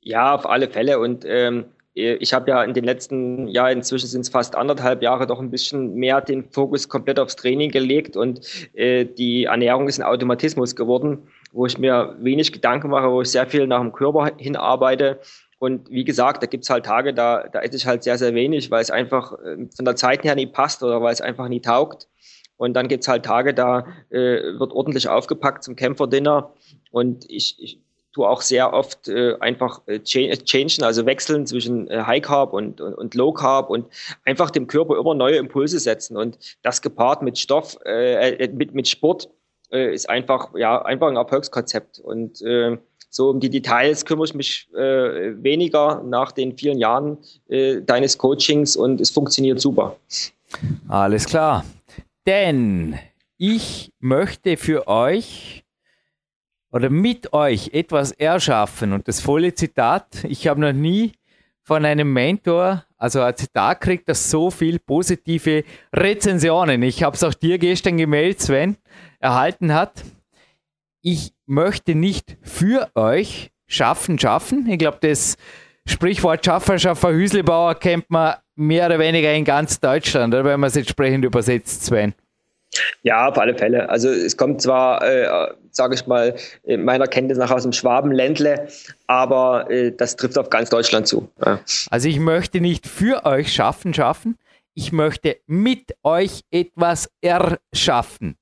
Ja, 0.00 0.34
auf 0.34 0.46
alle 0.46 0.68
Fälle. 0.68 0.98
Und 0.98 1.24
ähm, 1.26 1.66
ich 1.92 2.32
habe 2.32 2.50
ja 2.50 2.62
in 2.62 2.72
den 2.72 2.84
letzten 2.84 3.48
Jahren, 3.48 3.78
inzwischen 3.78 4.06
sind 4.06 4.22
es 4.22 4.28
fast 4.28 4.54
anderthalb 4.54 5.02
Jahre, 5.02 5.26
doch 5.26 5.40
ein 5.40 5.50
bisschen 5.50 5.94
mehr 5.94 6.20
den 6.20 6.44
Fokus 6.44 6.88
komplett 6.88 7.18
aufs 7.18 7.36
Training 7.36 7.70
gelegt 7.70 8.16
und 8.16 8.40
äh, 8.74 9.04
die 9.04 9.44
Ernährung 9.44 9.88
ist 9.88 9.98
ein 9.98 10.06
Automatismus 10.06 10.76
geworden, 10.76 11.28
wo 11.52 11.66
ich 11.66 11.78
mir 11.78 12.16
wenig 12.20 12.52
Gedanken 12.52 12.90
mache, 12.90 13.10
wo 13.10 13.22
ich 13.22 13.30
sehr 13.30 13.46
viel 13.46 13.66
nach 13.66 13.80
dem 13.80 13.92
Körper 13.92 14.30
hinarbeite 14.38 15.18
und 15.60 15.90
wie 15.90 16.04
gesagt, 16.04 16.42
da 16.42 16.46
gibt's 16.46 16.70
halt 16.70 16.86
Tage, 16.86 17.12
da, 17.12 17.46
da 17.46 17.60
esse 17.60 17.76
ich 17.76 17.86
halt 17.86 18.02
sehr, 18.02 18.16
sehr 18.16 18.34
wenig, 18.34 18.70
weil 18.70 18.80
es 18.80 18.90
einfach 18.90 19.34
äh, 19.34 19.68
von 19.76 19.84
der 19.84 19.94
Zeit 19.94 20.24
her 20.24 20.34
nie 20.34 20.46
passt 20.46 20.82
oder 20.82 21.02
weil 21.02 21.12
es 21.12 21.20
einfach 21.20 21.48
nie 21.48 21.60
taugt. 21.60 22.08
Und 22.56 22.72
dann 22.72 22.88
gibt's 22.88 23.08
halt 23.08 23.26
Tage, 23.26 23.52
da 23.52 23.86
äh, 24.08 24.58
wird 24.58 24.72
ordentlich 24.72 25.06
aufgepackt 25.08 25.62
zum 25.62 25.76
Kämpferdinner. 25.76 26.54
Und 26.90 27.30
ich, 27.30 27.56
ich 27.60 27.78
tue 28.14 28.26
auch 28.26 28.40
sehr 28.40 28.72
oft 28.72 29.08
äh, 29.08 29.36
einfach 29.40 29.82
äh, 29.86 30.00
changen, 30.00 30.82
also 30.82 31.04
wechseln 31.04 31.46
zwischen 31.46 31.88
äh, 31.88 32.04
High 32.06 32.22
Carb 32.22 32.54
und, 32.54 32.80
und, 32.80 32.94
und, 32.94 33.14
Low 33.14 33.34
Carb 33.34 33.68
und 33.68 33.86
einfach 34.24 34.50
dem 34.50 34.66
Körper 34.66 34.98
immer 34.98 35.14
neue 35.14 35.36
Impulse 35.36 35.78
setzen. 35.78 36.16
Und 36.16 36.38
das 36.62 36.80
gepaart 36.80 37.20
mit 37.20 37.36
Stoff, 37.36 37.76
äh, 37.84 38.30
äh 38.30 38.48
mit, 38.48 38.72
mit 38.74 38.88
Sport, 38.88 39.28
äh, 39.70 39.92
ist 39.92 40.08
einfach, 40.08 40.54
ja, 40.56 40.80
einfach 40.80 41.08
ein 41.08 41.16
Erfolgskonzept. 41.16 41.98
Und 41.98 42.40
äh, 42.40 42.78
so 43.10 43.28
um 43.28 43.40
die 43.40 43.50
Details 43.50 44.04
kümmere 44.04 44.26
ich 44.26 44.34
mich 44.34 44.68
äh, 44.72 45.42
weniger 45.42 46.02
nach 46.04 46.32
den 46.32 46.56
vielen 46.56 46.78
Jahren 46.78 47.18
äh, 47.48 47.82
deines 47.82 48.16
Coachings 48.16 48.76
und 48.76 49.00
es 49.00 49.10
funktioniert 49.10 49.60
super. 49.60 49.96
Alles 50.88 51.26
klar. 51.26 51.64
Denn 52.26 52.98
ich 53.36 53.92
möchte 53.98 54.56
für 54.56 54.86
euch 54.86 55.64
oder 56.70 56.88
mit 56.88 57.32
euch 57.32 57.70
etwas 57.72 58.12
erschaffen 58.12 58.92
und 58.92 59.08
das 59.08 59.20
volle 59.20 59.54
Zitat, 59.54 60.24
ich 60.24 60.46
habe 60.46 60.60
noch 60.60 60.72
nie 60.72 61.12
von 61.62 61.84
einem 61.84 62.12
Mentor, 62.12 62.84
also 62.96 63.22
ein 63.22 63.36
Zitat 63.36 63.80
kriegt, 63.80 64.08
das 64.08 64.30
so 64.30 64.50
viel 64.50 64.78
positive 64.78 65.64
Rezensionen, 65.92 66.82
ich 66.84 67.02
habe 67.02 67.16
es 67.16 67.24
auch 67.24 67.34
dir 67.34 67.58
gestern 67.58 67.96
gemeldet, 67.96 68.40
Sven, 68.40 68.76
erhalten 69.18 69.74
hat 69.74 70.04
ich 71.02 71.32
möchte 71.46 71.94
nicht 71.94 72.36
für 72.42 72.88
euch 72.94 73.50
schaffen, 73.66 74.18
schaffen. 74.18 74.68
Ich 74.68 74.78
glaube, 74.78 74.98
das 75.00 75.36
Sprichwort 75.86 76.44
Schaffer, 76.44 76.78
Schaffer, 76.78 77.12
Hüslebauer 77.12 77.74
kennt 77.74 78.10
man 78.10 78.34
mehr 78.54 78.86
oder 78.86 78.98
weniger 78.98 79.32
in 79.32 79.44
ganz 79.44 79.80
Deutschland, 79.80 80.34
oder 80.34 80.44
wenn 80.44 80.60
man 80.60 80.68
es 80.68 80.76
entsprechend 80.76 81.24
übersetzt, 81.24 81.86
Sven. 81.86 82.14
Ja, 83.02 83.28
auf 83.28 83.38
alle 83.38 83.56
Fälle. 83.56 83.88
Also 83.88 84.08
es 84.08 84.36
kommt 84.36 84.62
zwar, 84.62 85.02
äh, 85.02 85.48
sage 85.72 85.94
ich 85.94 86.06
mal, 86.06 86.36
in 86.62 86.84
meiner 86.84 87.06
Kenntnis 87.08 87.38
nach 87.38 87.50
aus 87.50 87.62
dem 87.62 87.72
Schwabenländle, 87.72 88.68
aber 89.06 89.68
äh, 89.70 89.92
das 89.92 90.14
trifft 90.14 90.38
auf 90.38 90.50
ganz 90.50 90.70
Deutschland 90.70 91.08
zu. 91.08 91.28
Ja. 91.44 91.60
Also 91.90 92.08
ich 92.08 92.20
möchte 92.20 92.60
nicht 92.60 92.86
für 92.86 93.24
euch 93.24 93.52
schaffen, 93.52 93.92
schaffen. 93.92 94.38
Ich 94.74 94.92
möchte 94.92 95.38
mit 95.46 95.94
euch 96.04 96.42
etwas 96.52 97.10
erschaffen. 97.20 98.36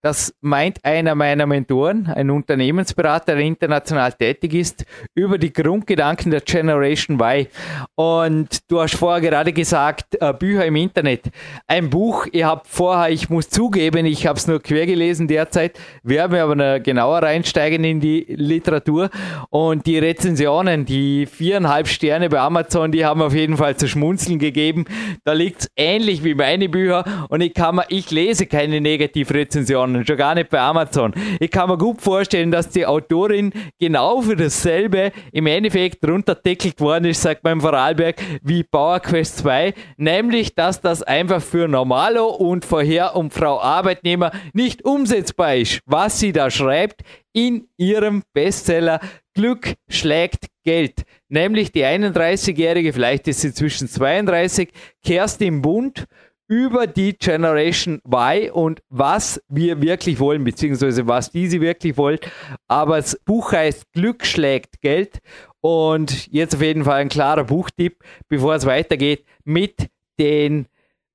Das 0.00 0.32
meint 0.40 0.84
einer 0.84 1.16
meiner 1.16 1.44
Mentoren, 1.46 2.06
ein 2.06 2.30
Unternehmensberater, 2.30 3.34
der 3.34 3.44
international 3.44 4.12
tätig 4.12 4.54
ist, 4.54 4.86
über 5.16 5.38
die 5.38 5.52
Grundgedanken 5.52 6.30
der 6.30 6.40
Generation 6.40 7.18
Y. 7.20 7.48
Und 7.96 8.70
du 8.70 8.80
hast 8.80 8.94
vorher 8.94 9.20
gerade 9.20 9.52
gesagt, 9.52 10.16
äh, 10.20 10.32
Bücher 10.32 10.64
im 10.66 10.76
Internet. 10.76 11.24
Ein 11.66 11.90
Buch, 11.90 12.28
ihr 12.30 12.46
habt 12.46 12.68
vorher, 12.68 13.10
ich 13.10 13.28
muss 13.28 13.48
zugeben, 13.48 14.06
ich 14.06 14.24
habe 14.28 14.38
es 14.38 14.46
nur 14.46 14.62
quer 14.62 14.86
gelesen 14.86 15.26
derzeit, 15.26 15.80
werden 16.04 16.30
wir 16.30 16.44
aber 16.44 16.78
genauer 16.78 17.24
reinsteigen 17.24 17.82
in 17.82 17.98
die 17.98 18.24
Literatur. 18.28 19.10
Und 19.50 19.84
die 19.86 19.98
Rezensionen, 19.98 20.84
die 20.84 21.26
viereinhalb 21.26 21.88
Sterne 21.88 22.28
bei 22.28 22.38
Amazon, 22.38 22.92
die 22.92 23.04
haben 23.04 23.20
auf 23.20 23.34
jeden 23.34 23.56
Fall 23.56 23.76
zu 23.76 23.88
schmunzeln 23.88 24.38
gegeben. 24.38 24.84
Da 25.24 25.32
liegt 25.32 25.62
es 25.62 25.70
ähnlich 25.74 26.22
wie 26.22 26.36
meine 26.36 26.68
Bücher 26.68 27.26
und 27.30 27.40
ich, 27.40 27.52
kann, 27.52 27.80
ich 27.88 28.12
lese 28.12 28.46
keine 28.46 28.80
Negativrezensionen 28.80 29.87
Amazon, 29.88 30.06
schon 30.06 30.16
gar 30.16 30.34
nicht 30.34 30.50
bei 30.50 30.60
Amazon. 30.60 31.14
Ich 31.40 31.50
kann 31.50 31.68
mir 31.68 31.78
gut 31.78 32.00
vorstellen, 32.00 32.50
dass 32.50 32.68
die 32.68 32.84
Autorin 32.84 33.52
genau 33.78 34.20
für 34.20 34.36
dasselbe 34.36 35.12
im 35.32 35.46
Endeffekt 35.46 36.06
runterdeckelt 36.06 36.80
worden 36.80 37.06
ist, 37.06 37.22
sagt 37.22 37.42
man 37.44 37.54
im 37.54 37.60
Vorarlberg, 37.60 38.16
wie 38.42 38.62
Power 38.62 39.00
Quest 39.00 39.38
2, 39.38 39.74
nämlich, 39.96 40.54
dass 40.54 40.80
das 40.80 41.02
einfach 41.02 41.40
für 41.40 41.68
Normalo 41.68 42.26
und 42.26 42.64
vorher 42.64 43.16
und 43.16 43.32
Frau 43.32 43.60
Arbeitnehmer 43.60 44.30
nicht 44.52 44.84
umsetzbar 44.84 45.56
ist, 45.56 45.80
was 45.86 46.20
sie 46.20 46.32
da 46.32 46.50
schreibt 46.50 47.02
in 47.32 47.68
ihrem 47.76 48.22
Bestseller 48.32 49.00
Glück 49.34 49.74
schlägt 49.88 50.46
Geld. 50.64 51.04
Nämlich 51.28 51.70
die 51.72 51.84
31-jährige, 51.84 52.92
vielleicht 52.92 53.28
ist 53.28 53.40
sie 53.40 53.54
zwischen 53.54 53.88
32, 53.88 54.70
Kerstin 55.04 55.62
Bund, 55.62 56.06
über 56.48 56.86
die 56.86 57.16
Generation 57.16 58.00
Y 58.10 58.50
und 58.50 58.82
was 58.88 59.40
wir 59.48 59.80
wirklich 59.82 60.18
wollen, 60.18 60.44
beziehungsweise 60.44 61.06
was 61.06 61.30
diese 61.30 61.60
wirklich 61.60 61.96
wollen. 61.96 62.18
Aber 62.66 62.96
das 62.96 63.20
Buch 63.24 63.52
heißt 63.52 63.92
Glück 63.92 64.24
schlägt 64.24 64.80
Geld 64.80 65.20
und 65.60 66.26
jetzt 66.32 66.54
auf 66.54 66.62
jeden 66.62 66.84
Fall 66.84 67.00
ein 67.00 67.10
klarer 67.10 67.44
Buchtipp, 67.44 68.02
bevor 68.28 68.54
es 68.54 68.66
weitergeht, 68.66 69.24
mit 69.44 69.88
den 70.18 70.66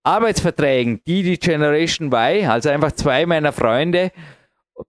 Arbeitsverträgen, 0.04 1.02
die 1.08 1.24
die 1.24 1.40
Generation 1.40 2.12
Y, 2.12 2.48
also 2.48 2.70
einfach 2.70 2.92
zwei 2.92 3.26
meiner 3.26 3.54
Freunde, 3.54 4.12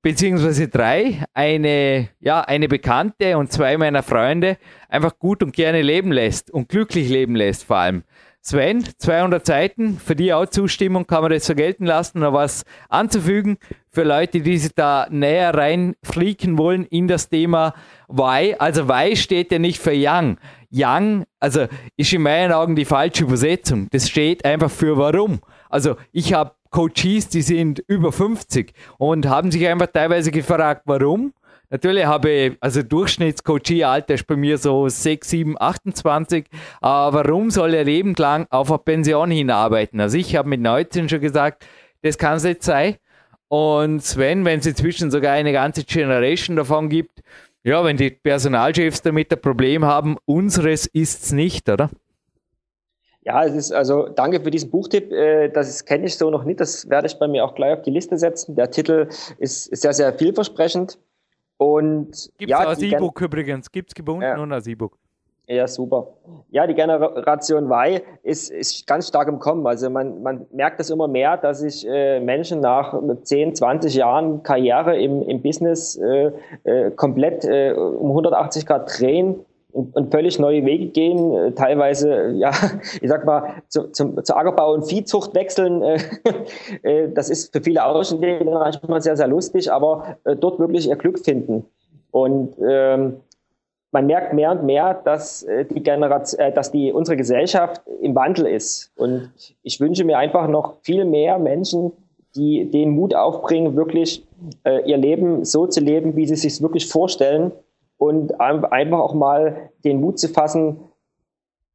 beziehungsweise 0.02 0.68
drei, 0.68 1.24
eine, 1.32 2.08
ja, 2.20 2.40
eine 2.40 2.68
Bekannte 2.68 3.38
und 3.38 3.52
zwei 3.52 3.76
meiner 3.78 4.02
Freunde 4.02 4.58
einfach 4.88 5.18
gut 5.18 5.42
und 5.42 5.54
gerne 5.54 5.82
leben 5.82 6.12
lässt 6.12 6.50
und 6.50 6.68
glücklich 6.68 7.08
leben 7.08 7.36
lässt 7.36 7.64
vor 7.64 7.76
allem. 7.76 8.02
Sven, 8.46 8.84
200 8.98 9.46
Seiten, 9.46 9.98
für 9.98 10.14
die 10.14 10.34
auch 10.34 10.44
Zustimmung, 10.44 11.06
kann 11.06 11.22
man 11.22 11.32
das 11.32 11.46
so 11.46 11.54
gelten 11.54 11.86
lassen, 11.86 12.20
noch 12.20 12.34
was 12.34 12.66
anzufügen 12.90 13.56
für 13.90 14.02
Leute, 14.02 14.42
die 14.42 14.58
sich 14.58 14.74
da 14.74 15.06
näher 15.10 15.54
reinfliegen 15.54 16.58
wollen 16.58 16.84
in 16.84 17.08
das 17.08 17.30
Thema 17.30 17.72
Why. 18.06 18.54
Also 18.58 18.86
Why 18.86 19.16
steht 19.16 19.50
ja 19.50 19.58
nicht 19.58 19.80
für 19.80 19.94
Young. 19.94 20.36
Young, 20.70 21.24
also 21.40 21.68
ist 21.96 22.12
in 22.12 22.20
meinen 22.20 22.52
Augen 22.52 22.76
die 22.76 22.84
falsche 22.84 23.24
Übersetzung. 23.24 23.88
Das 23.92 24.10
steht 24.10 24.44
einfach 24.44 24.70
für 24.70 24.98
Warum. 24.98 25.40
Also 25.70 25.96
ich 26.12 26.34
habe 26.34 26.52
Coaches, 26.68 27.28
die 27.28 27.40
sind 27.40 27.82
über 27.86 28.12
50 28.12 28.74
und 28.98 29.26
haben 29.26 29.52
sich 29.52 29.66
einfach 29.66 29.86
teilweise 29.86 30.30
gefragt, 30.30 30.82
warum. 30.84 31.32
Natürlich 31.74 32.06
habe 32.06 32.30
ich, 32.30 32.56
also 32.60 32.84
Durchschnittscoachie-Alter 32.84 34.14
ist 34.14 34.28
bei 34.28 34.36
mir 34.36 34.58
so 34.58 34.88
6, 34.88 35.28
7, 35.28 35.56
28. 35.58 36.44
Aber 36.80 37.24
warum 37.24 37.50
soll 37.50 37.74
er 37.74 37.82
lebenslang 37.82 38.46
auf 38.50 38.70
eine 38.70 38.78
Pension 38.78 39.28
hinarbeiten? 39.32 40.00
Also 40.00 40.16
ich 40.16 40.36
habe 40.36 40.48
mit 40.48 40.60
19 40.60 41.08
schon 41.08 41.20
gesagt, 41.20 41.66
das 42.02 42.16
kann 42.16 42.36
es 42.36 42.44
nicht 42.44 42.62
sein. 42.62 42.94
Und 43.48 44.04
Sven, 44.04 44.44
wenn 44.44 44.60
es 44.60 44.66
inzwischen 44.66 45.10
sogar 45.10 45.32
eine 45.32 45.50
ganze 45.50 45.82
Generation 45.82 46.54
davon 46.54 46.88
gibt, 46.88 47.22
ja, 47.64 47.84
wenn 47.84 47.96
die 47.96 48.10
Personalchefs 48.10 49.02
damit 49.02 49.32
ein 49.32 49.40
Problem 49.40 49.84
haben, 49.84 50.16
unseres 50.26 50.86
ist 50.86 51.24
es 51.24 51.32
nicht, 51.32 51.68
oder? 51.68 51.90
Ja, 53.22 53.42
es 53.46 53.56
ist 53.56 53.72
also 53.72 54.08
danke 54.10 54.40
für 54.40 54.52
diesen 54.52 54.70
Buchtipp. 54.70 55.10
Äh, 55.10 55.48
das 55.48 55.84
kenne 55.84 56.06
ich 56.06 56.16
so 56.16 56.30
noch 56.30 56.44
nicht. 56.44 56.60
Das 56.60 56.88
werde 56.88 57.08
ich 57.08 57.18
bei 57.18 57.26
mir 57.26 57.44
auch 57.44 57.56
gleich 57.56 57.72
auf 57.72 57.82
die 57.82 57.90
Liste 57.90 58.16
setzen. 58.16 58.54
Der 58.54 58.70
Titel 58.70 59.08
ist, 59.38 59.66
ist 59.66 59.82
sehr, 59.82 59.92
sehr 59.92 60.12
vielversprechend. 60.12 60.98
Und 61.56 62.30
Gibt 62.38 62.50
es 62.50 62.58
ja, 62.58 62.58
als 62.58 62.82
E-Book 62.82 63.20
übrigens, 63.20 63.70
gibt 63.70 63.90
es 63.90 63.94
gebunden 63.94 64.22
ja. 64.22 64.38
und 64.38 64.52
als 64.52 64.66
E-Book. 64.66 64.98
Ja, 65.46 65.68
super. 65.68 66.06
Ja, 66.50 66.66
die 66.66 66.72
Generation 66.74 67.70
Y 67.70 68.00
ist, 68.22 68.50
ist 68.50 68.86
ganz 68.86 69.08
stark 69.08 69.28
im 69.28 69.38
Kommen. 69.38 69.66
Also 69.66 69.90
man, 69.90 70.22
man 70.22 70.46
merkt 70.52 70.80
das 70.80 70.88
immer 70.88 71.06
mehr, 71.06 71.36
dass 71.36 71.60
sich 71.60 71.86
äh, 71.86 72.18
Menschen 72.18 72.60
nach 72.60 72.98
10, 73.22 73.54
20 73.54 73.94
Jahren 73.94 74.42
Karriere 74.42 74.98
im, 74.98 75.20
im 75.22 75.42
Business 75.42 75.96
äh, 75.96 76.32
äh, 76.64 76.90
komplett 76.92 77.44
äh, 77.44 77.72
um 77.72 78.08
180 78.08 78.64
Grad 78.64 78.98
drehen 78.98 79.44
und, 79.74 80.12
völlig 80.12 80.38
neue 80.38 80.64
Wege 80.64 80.86
gehen, 80.86 81.34
äh, 81.34 81.52
teilweise, 81.52 82.30
ja, 82.30 82.52
ich 83.00 83.08
sag 83.08 83.24
mal, 83.26 83.62
zu, 83.68 83.90
zum, 83.90 84.22
zu 84.24 84.36
Ackerbau 84.36 84.72
und 84.72 84.84
Viehzucht 84.84 85.34
wechseln. 85.34 85.82
Äh, 85.82 85.98
äh, 86.82 87.08
das 87.12 87.28
ist 87.28 87.52
für 87.52 87.60
viele 87.60 87.84
Außenstehende 87.84 88.52
manchmal 88.52 89.02
sehr, 89.02 89.16
sehr 89.16 89.26
lustig, 89.26 89.72
aber 89.72 90.16
äh, 90.24 90.36
dort 90.36 90.58
wirklich 90.60 90.88
ihr 90.88 90.96
Glück 90.96 91.18
finden. 91.18 91.64
Und 92.12 92.54
ähm, 92.64 93.16
man 93.90 94.06
merkt 94.06 94.32
mehr 94.32 94.52
und 94.52 94.64
mehr, 94.64 94.94
dass 95.04 95.42
äh, 95.42 95.64
die 95.64 95.82
Generation, 95.82 96.40
äh, 96.40 96.52
dass 96.52 96.70
die 96.70 96.92
unsere 96.92 97.16
Gesellschaft 97.16 97.82
im 98.00 98.14
Wandel 98.14 98.46
ist. 98.46 98.92
Und 98.96 99.30
ich 99.62 99.80
wünsche 99.80 100.04
mir 100.04 100.18
einfach 100.18 100.46
noch 100.46 100.76
viel 100.82 101.04
mehr 101.04 101.38
Menschen, 101.38 101.92
die 102.36 102.70
den 102.70 102.90
Mut 102.90 103.14
aufbringen, 103.14 103.76
wirklich 103.76 104.24
äh, 104.64 104.88
ihr 104.88 104.96
Leben 104.96 105.44
so 105.44 105.66
zu 105.66 105.80
leben, 105.80 106.14
wie 106.16 106.26
sie 106.26 106.36
sich 106.36 106.62
wirklich 106.62 106.88
vorstellen 106.88 107.52
und 107.98 108.40
einfach 108.40 108.98
auch 108.98 109.14
mal 109.14 109.70
den 109.84 110.00
Mut 110.00 110.18
zu 110.18 110.28
fassen, 110.28 110.80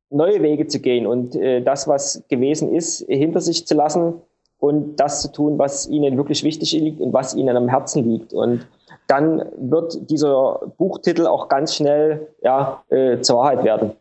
neue 0.09 0.41
Wege 0.41 0.67
zu 0.67 0.79
gehen 0.79 1.05
und 1.05 1.35
äh, 1.35 1.61
das, 1.61 1.87
was 1.87 2.23
gewesen 2.29 2.73
ist, 2.73 3.05
hinter 3.07 3.41
sich 3.41 3.67
zu 3.67 3.75
lassen 3.75 4.15
und 4.59 4.97
das 4.97 5.21
zu 5.21 5.31
tun, 5.31 5.57
was 5.57 5.87
ihnen 5.87 6.17
wirklich 6.17 6.43
wichtig 6.43 6.73
liegt 6.73 6.99
und 6.99 7.13
was 7.13 7.35
ihnen 7.35 7.55
am 7.55 7.69
Herzen 7.69 8.09
liegt. 8.09 8.33
Und 8.33 8.67
dann 9.07 9.45
wird 9.57 10.09
dieser 10.09 10.59
Buchtitel 10.77 11.25
auch 11.25 11.47
ganz 11.47 11.75
schnell 11.75 12.27
ja, 12.41 12.83
äh, 12.89 13.19
zur 13.21 13.37
Wahrheit 13.37 13.63
werden. 13.63 13.93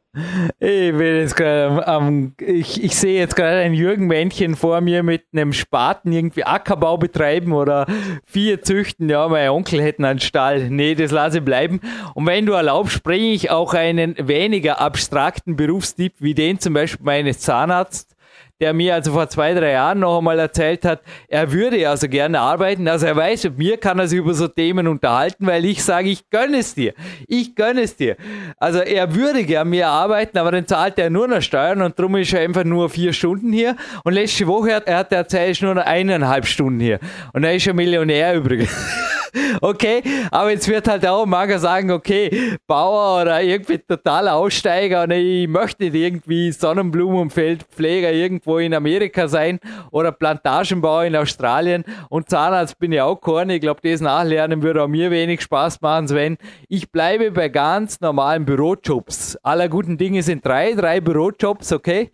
Ich, 0.59 0.93
bin 0.93 1.01
jetzt 1.01 1.37
grad, 1.37 1.89
um, 2.01 2.35
ich, 2.41 2.83
ich 2.83 2.97
sehe 2.97 3.19
jetzt 3.19 3.37
gerade 3.37 3.59
ein 3.59 3.75
Jürgen-Männchen 3.75 4.57
vor 4.57 4.81
mir 4.81 5.03
mit 5.03 5.25
einem 5.33 5.53
Spaten 5.53 6.13
irgendwie 6.13 6.45
Ackerbau 6.45 6.97
betreiben 6.97 7.53
oder 7.53 7.87
Vieh 8.25 8.61
züchten. 8.61 9.09
Ja, 9.09 9.29
mein 9.29 9.51
Onkel 9.51 9.83
hätte 9.83 10.07
einen 10.07 10.21
Stall. 10.21 10.71
Nee, 10.71 10.95
das 10.95 11.11
lasse 11.11 11.39
ich 11.39 11.45
bleiben. 11.45 11.81
Und 12.15 12.27
wenn 12.27 12.47
du 12.47 12.53
erlaubst, 12.53 13.03
bringe 13.03 13.33
ich 13.33 13.51
auch 13.51 13.75
einen 13.75 14.15
weniger 14.19 14.81
abstrakten 14.81 15.57
Berufstipp 15.57 16.15
wie 16.19 16.35
den 16.35 16.59
zum 16.59 16.75
Beispiel 16.75 17.05
meines 17.05 17.41
Zahnarztes 17.41 18.18
der 18.61 18.73
mir 18.73 18.95
also 18.95 19.13
vor 19.13 19.29
zwei, 19.29 19.55
drei 19.55 19.73
Jahren 19.73 20.01
noch 20.01 20.19
einmal 20.19 20.39
erzählt 20.39 20.85
hat, 20.85 21.01
er 21.29 21.53
würde 21.53 21.89
also 21.89 22.09
gerne 22.09 22.41
arbeiten. 22.41 22.89
Also 22.89 23.07
er 23.07 23.17
weiß, 23.17 23.45
mit 23.45 23.59
mir 23.59 23.77
kann 23.77 23.99
er 23.99 24.09
sich 24.09 24.19
über 24.19 24.35
so 24.35 24.49
Themen 24.49 24.89
unterhalten, 24.89 25.47
weil 25.47 25.65
ich 25.65 25.83
sage, 25.85 26.09
ich 26.09 26.29
gönne 26.31 26.59
es 26.59 26.75
dir. 26.75 26.95
Ich 27.27 27.55
gönne 27.55 27.83
es 27.83 27.97
dir. 27.97 28.17
Also 28.57 28.81
er 28.81 29.15
würde 29.15 29.45
gerne 29.45 29.71
mehr 29.71 29.89
arbeiten, 29.89 30.39
aber 30.39 30.51
dann 30.51 30.67
zahlt 30.67 30.99
er 30.99 31.11
nur 31.11 31.29
noch 31.29 31.43
Steuern 31.43 31.83
und 31.83 31.99
darum 31.99 32.17
ist 32.17 32.33
er 32.33 32.41
einfach 32.41 32.65
nur 32.65 32.91
vier 32.91 33.13
Stunden 33.13 33.53
hier. 33.53 33.77
Und 34.05 34.15
letzte 34.15 34.47
Woche 34.47 34.75
hat 34.75 34.89
er 34.89 34.99
hat 34.99 35.13
erzählt, 35.13 35.53
ist 35.53 35.63
nur 35.63 35.75
noch 35.75 35.85
eineinhalb 35.85 36.47
Stunden 36.47 36.81
hier. 36.81 36.99
Und 37.33 37.45
er 37.45 37.55
ist 37.55 37.69
ein 37.69 37.77
Millionär 37.77 38.35
übrigens. 38.35 38.71
okay, 39.61 40.03
aber 40.31 40.51
jetzt 40.51 40.69
wird 40.69 40.89
halt 40.89 41.07
auch 41.07 41.27
Mager 41.27 41.59
sagen, 41.59 41.91
okay, 41.91 42.57
Bauer 42.67 43.23
oder 43.23 43.43
irgendwie 43.43 43.79
total 43.79 44.29
Aussteiger 44.29 45.05
und 45.05 45.11
ich 45.13 45.49
möchte 45.49 45.85
nicht 45.85 45.95
irgendwie 45.95 46.53
Sonnenblumenfeldpfleger 46.53 48.13
irgendwo 48.13 48.59
in 48.59 48.75
Amerika 48.75 49.29
sein 49.29 49.61
oder 49.91 50.13
Plantagenbauer 50.13 51.05
in 51.05 51.17
Australien 51.17 51.85
und 52.09 52.29
Zahnarzt 52.29 52.79
bin 52.79 52.93
ich 52.93 53.01
auch 53.01 53.17
korn. 53.21 53.51
Ich 53.51 53.61
glaube, 53.61 53.81
das 53.83 54.01
Nachlernen 54.01 54.63
würde 54.63 54.83
auch 54.83 54.89
mir 54.89 55.11
wenig 55.11 55.43
Spaß 55.43 55.81
machen, 55.81 56.09
Sven. 56.09 56.39
Ich 56.69 56.91
bleibe 56.91 57.31
bei 57.31 57.49
ganz 57.49 58.01
normalen 58.01 58.45
Bürojobs. 58.45 59.37
Aller 59.43 59.69
guten 59.69 59.99
Dinge 59.99 60.23
sind 60.23 60.45
drei, 60.45 60.75
drei 60.75 61.01
Bürojobs, 61.01 61.73
okay? 61.73 62.11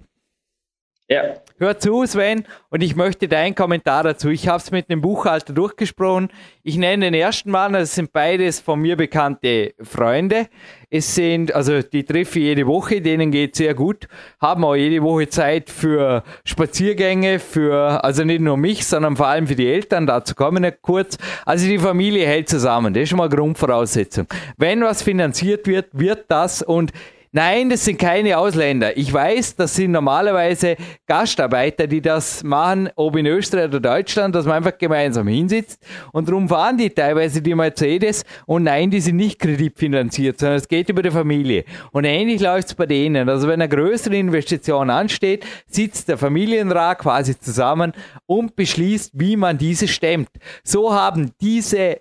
Ja. 1.09 1.35
Hör 1.59 1.79
zu, 1.79 2.07
Sven, 2.07 2.45
und 2.71 2.83
ich 2.83 2.97
möchte 2.97 3.29
deinen 3.29 3.55
Kommentar 3.55 4.05
dazu. 4.05 4.31
Ich 4.31 4.49
habe 4.49 4.59
es 4.59 4.71
mit 4.71 4.89
dem 4.89 5.03
Buchhalter 5.03 5.53
durchgesprochen. 5.53 6.31
Ich 6.63 6.79
nenne 6.79 7.05
den 7.05 7.15
ersten 7.15 7.51
Mann, 7.51 7.75
das 7.75 7.95
sind 7.95 8.11
beides 8.13 8.61
von 8.61 8.81
mir 8.81 8.97
bekannte 8.97 9.75
Freunde. 9.83 10.49
Es 10.89 11.15
sind, 11.15 11.55
also 11.55 11.83
die 11.83 12.05
treffe 12.05 12.39
ich 12.39 12.47
jede 12.47 12.67
Woche, 12.67 13.03
denen 13.03 13.31
geht 13.31 13.55
sehr 13.55 13.75
gut, 13.75 14.09
haben 14.41 14.65
auch 14.65 14.77
jede 14.77 15.03
Woche 15.03 15.29
Zeit 15.29 15.69
für 15.69 16.23
Spaziergänge, 16.45 17.39
für, 17.39 18.03
also 18.03 18.25
nicht 18.25 18.41
nur 18.41 18.57
mich, 18.57 18.87
sondern 18.87 19.17
vor 19.17 19.27
allem 19.27 19.47
für 19.47 19.57
die 19.57 19.71
Eltern, 19.71 20.07
dazu 20.07 20.35
kommen 20.35 20.63
wir 20.63 20.73
kurz. 20.73 21.19
Also 21.45 21.67
die 21.67 21.79
Familie 21.79 22.27
hält 22.27 22.49
zusammen, 22.49 22.95
das 22.95 23.03
ist 23.03 23.09
schon 23.11 23.19
mal 23.19 23.29
Grundvoraussetzung. 23.29 24.27
Wenn 24.57 24.83
was 24.83 25.03
finanziert 25.03 25.67
wird, 25.67 25.89
wird 25.93 26.25
das 26.29 26.63
und 26.63 26.93
Nein, 27.37 27.69
das 27.69 27.85
sind 27.85 27.99
keine 27.99 28.39
Ausländer. 28.39 28.97
Ich 28.97 29.13
weiß, 29.13 29.57
das 29.57 29.75
sind 29.75 29.91
normalerweise 29.91 30.77
Gastarbeiter, 31.05 31.89
die 31.89 32.01
das 32.01 32.45
machen, 32.45 32.89
ob 32.95 33.17
in 33.17 33.27
Österreich 33.27 33.65
oder 33.65 33.81
Deutschland, 33.81 34.37
dass 34.37 34.47
man 34.47 34.55
einfach 34.55 34.79
gemeinsam 34.79 35.27
hinsitzt. 35.27 35.85
Und 36.13 36.29
darum 36.29 36.49
fahren 36.49 36.79
die 36.79 36.91
teilweise 36.91 37.43
die 37.43 37.57
Mercedes. 37.57 38.25
Und 38.47 38.63
nein, 38.63 38.89
die 38.89 39.01
sind 39.01 39.17
nicht 39.17 39.41
kreditfinanziert, 39.41 40.39
sondern 40.39 40.59
es 40.59 40.69
geht 40.69 40.89
über 40.89 41.03
die 41.03 41.11
Familie. 41.11 41.65
Und 41.91 42.05
ähnlich 42.05 42.41
läuft 42.41 42.69
es 42.69 42.75
bei 42.77 42.87
denen. 42.87 43.29
Also 43.29 43.49
wenn 43.49 43.61
eine 43.61 43.69
größere 43.69 44.15
Investition 44.15 44.89
ansteht, 44.89 45.45
sitzt 45.67 46.07
der 46.07 46.19
Familienrat 46.19 47.01
quasi 47.01 47.37
zusammen 47.37 47.95
und 48.27 48.55
beschließt, 48.55 49.11
wie 49.13 49.35
man 49.35 49.59
diese 49.59 49.89
stemmt. 49.89 50.31
So 50.63 50.95
haben 50.95 51.33
diese 51.41 51.97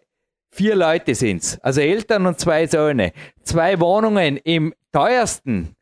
Vier 0.56 0.76
Leute 0.76 1.16
sind's, 1.16 1.58
also 1.64 1.82
Eltern 1.82 2.28
und 2.28 2.40
zwei 2.40 2.68
Söhne. 2.68 3.12
Zwei 3.42 3.80
Wohnungen 3.80 4.38
im 4.38 4.72
teuersten 4.92 5.76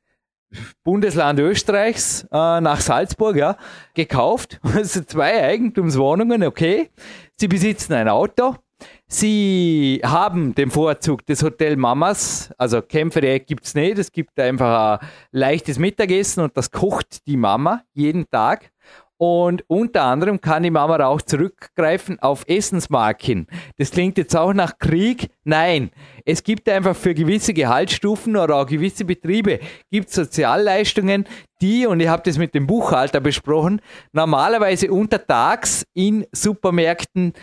Bundesland 0.85 1.41
Österreichs 1.41 2.23
äh, 2.31 2.61
nach 2.61 2.79
Salzburg, 2.79 3.35
ja, 3.35 3.57
gekauft. 3.93 4.61
Also 4.73 5.01
zwei 5.01 5.43
Eigentumswohnungen, 5.43 6.45
okay. 6.45 6.89
Sie 7.37 7.49
besitzen 7.49 7.91
ein 7.95 8.07
Auto. 8.07 8.55
Sie 9.07 9.99
haben 10.05 10.55
den 10.55 10.71
Vorzug 10.71 11.25
des 11.25 11.43
Hotel 11.43 11.75
Mamas, 11.75 12.49
also 12.57 12.81
Kämpfe 12.81 13.41
gibt's 13.41 13.75
nicht, 13.75 13.97
es 13.97 14.09
gibt 14.09 14.39
einfach 14.39 15.01
ein 15.01 15.07
leichtes 15.31 15.79
Mittagessen 15.79 16.45
und 16.45 16.55
das 16.55 16.71
kocht 16.71 17.27
die 17.27 17.35
Mama 17.35 17.83
jeden 17.93 18.29
Tag. 18.29 18.70
Und 19.23 19.63
unter 19.67 20.01
anderem 20.05 20.41
kann 20.41 20.63
die 20.63 20.71
Mama 20.71 21.05
auch 21.05 21.21
zurückgreifen 21.21 22.17
auf 22.17 22.43
Essensmarken. 22.47 23.45
Das 23.77 23.91
klingt 23.91 24.17
jetzt 24.17 24.35
auch 24.35 24.51
nach 24.51 24.79
Krieg. 24.79 25.29
Nein, 25.43 25.91
es 26.25 26.43
gibt 26.43 26.67
einfach 26.67 26.95
für 26.95 27.13
gewisse 27.13 27.53
Gehaltsstufen 27.53 28.35
oder 28.35 28.55
auch 28.55 28.65
gewisse 28.65 29.05
Betriebe 29.05 29.59
gibt 29.91 30.09
Sozialleistungen, 30.09 31.25
die, 31.61 31.85
und 31.85 31.99
ich 31.99 32.07
habe 32.07 32.23
das 32.25 32.39
mit 32.39 32.55
dem 32.55 32.65
Buchhalter 32.65 33.19
besprochen, 33.19 33.81
normalerweise 34.11 34.91
untertags 34.91 35.85
in 35.93 36.25
Supermärkten 36.31 37.33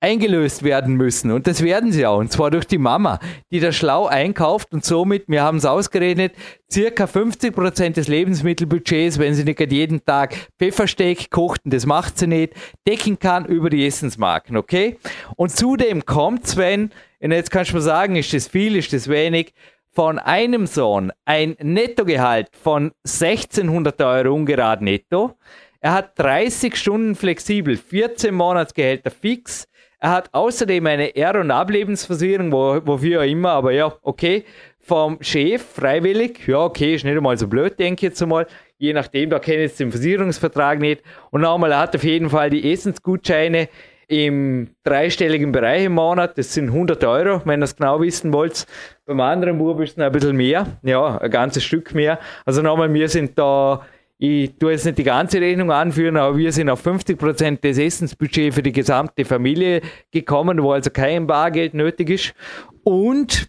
eingelöst 0.00 0.62
werden 0.62 0.94
müssen. 0.94 1.30
Und 1.30 1.46
das 1.46 1.62
werden 1.62 1.92
sie 1.92 2.06
auch. 2.06 2.18
Und 2.18 2.32
zwar 2.32 2.50
durch 2.50 2.64
die 2.64 2.78
Mama, 2.78 3.20
die 3.50 3.60
da 3.60 3.70
schlau 3.70 4.06
einkauft 4.06 4.72
und 4.72 4.84
somit, 4.84 5.24
wir 5.28 5.42
haben 5.42 5.58
es 5.58 5.66
ausgerechnet, 5.66 6.32
circa 6.70 7.06
50 7.06 7.54
Prozent 7.54 7.96
des 7.96 8.08
Lebensmittelbudgets, 8.08 9.18
wenn 9.18 9.34
sie 9.34 9.44
nicht 9.44 9.60
jeden 9.60 10.04
Tag 10.04 10.34
Pfeffersteak 10.58 11.30
kocht, 11.30 11.64
und 11.64 11.74
das 11.74 11.84
macht 11.84 12.18
sie 12.18 12.26
nicht, 12.26 12.54
decken 12.86 13.18
kann 13.18 13.44
über 13.44 13.68
die 13.68 13.86
Essensmarken, 13.86 14.56
okay? 14.56 14.96
Und 15.36 15.50
zudem 15.50 16.06
kommt 16.06 16.46
Sven, 16.46 16.90
und 17.20 17.32
jetzt 17.32 17.50
kannst 17.50 17.72
du 17.72 17.76
mir 17.76 17.82
sagen, 17.82 18.16
ist 18.16 18.32
das 18.32 18.48
viel, 18.48 18.76
ist 18.76 18.92
das 18.94 19.08
wenig, 19.08 19.52
von 19.92 20.18
einem 20.18 20.66
Sohn 20.66 21.12
ein 21.24 21.56
Nettogehalt 21.60 22.48
von 22.56 22.92
1600 23.04 24.00
Euro 24.00 24.34
ungerade 24.34 24.84
netto. 24.84 25.34
Er 25.80 25.92
hat 25.92 26.18
30 26.18 26.76
Stunden 26.76 27.14
flexibel, 27.16 27.76
14 27.76 28.34
Monatsgehälter 28.34 29.10
fix, 29.10 29.66
er 30.00 30.10
hat 30.10 30.30
außerdem 30.32 30.86
eine 30.86 31.14
Er- 31.14 31.38
und 31.38 31.50
Ablebensversicherung, 31.50 32.50
wo, 32.50 32.80
wofür 32.84 33.22
immer, 33.24 33.50
aber 33.50 33.72
ja, 33.72 33.92
okay, 34.02 34.44
vom 34.80 35.18
Chef 35.20 35.62
freiwillig. 35.62 36.46
Ja, 36.48 36.64
okay, 36.64 36.94
ist 36.94 37.04
nicht 37.04 37.16
einmal 37.16 37.36
so 37.36 37.46
blöd, 37.46 37.78
denke 37.78 38.06
ich 38.06 38.10
jetzt 38.10 38.22
einmal. 38.22 38.46
Je 38.78 38.94
nachdem, 38.94 39.28
da 39.30 39.38
kenne 39.38 39.58
ich 39.58 39.70
jetzt 39.70 39.80
den 39.80 39.92
Versicherungsvertrag 39.92 40.80
nicht. 40.80 41.02
Und 41.30 41.42
nochmal, 41.42 41.72
er 41.72 41.80
hat 41.80 41.94
auf 41.94 42.02
jeden 42.02 42.30
Fall 42.30 42.48
die 42.48 42.72
Essensgutscheine 42.72 43.68
im 44.08 44.70
dreistelligen 44.82 45.52
Bereich 45.52 45.84
im 45.84 45.92
Monat. 45.92 46.36
Das 46.36 46.52
sind 46.54 46.70
100 46.70 47.04
Euro, 47.04 47.42
wenn 47.44 47.60
ihr 47.60 47.64
es 47.64 47.76
genau 47.76 48.00
wissen 48.00 48.32
wollt. 48.32 48.66
Beim 49.06 49.20
anderen 49.20 49.58
Bub 49.58 49.80
ist 49.80 49.98
es 49.98 50.02
ein 50.02 50.10
bisschen 50.10 50.34
mehr. 50.34 50.66
Ja, 50.82 51.18
ein 51.18 51.30
ganzes 51.30 51.62
Stück 51.62 51.94
mehr. 51.94 52.18
Also 52.44 52.62
nochmal, 52.62 52.92
wir 52.92 53.08
sind 53.08 53.38
da 53.38 53.86
ich 54.22 54.58
tue 54.58 54.72
jetzt 54.72 54.84
nicht 54.84 54.98
die 54.98 55.04
ganze 55.04 55.40
Rechnung 55.40 55.72
anführen, 55.72 56.18
aber 56.18 56.36
wir 56.36 56.52
sind 56.52 56.68
auf 56.68 56.80
50 56.80 57.18
Prozent 57.18 57.64
des 57.64 57.78
Essensbudgets 57.78 58.54
für 58.54 58.62
die 58.62 58.70
gesamte 58.70 59.24
Familie 59.24 59.80
gekommen, 60.10 60.62
wo 60.62 60.72
also 60.72 60.90
kein 60.90 61.26
Bargeld 61.26 61.72
nötig 61.72 62.10
ist. 62.10 62.34
Und 62.84 63.48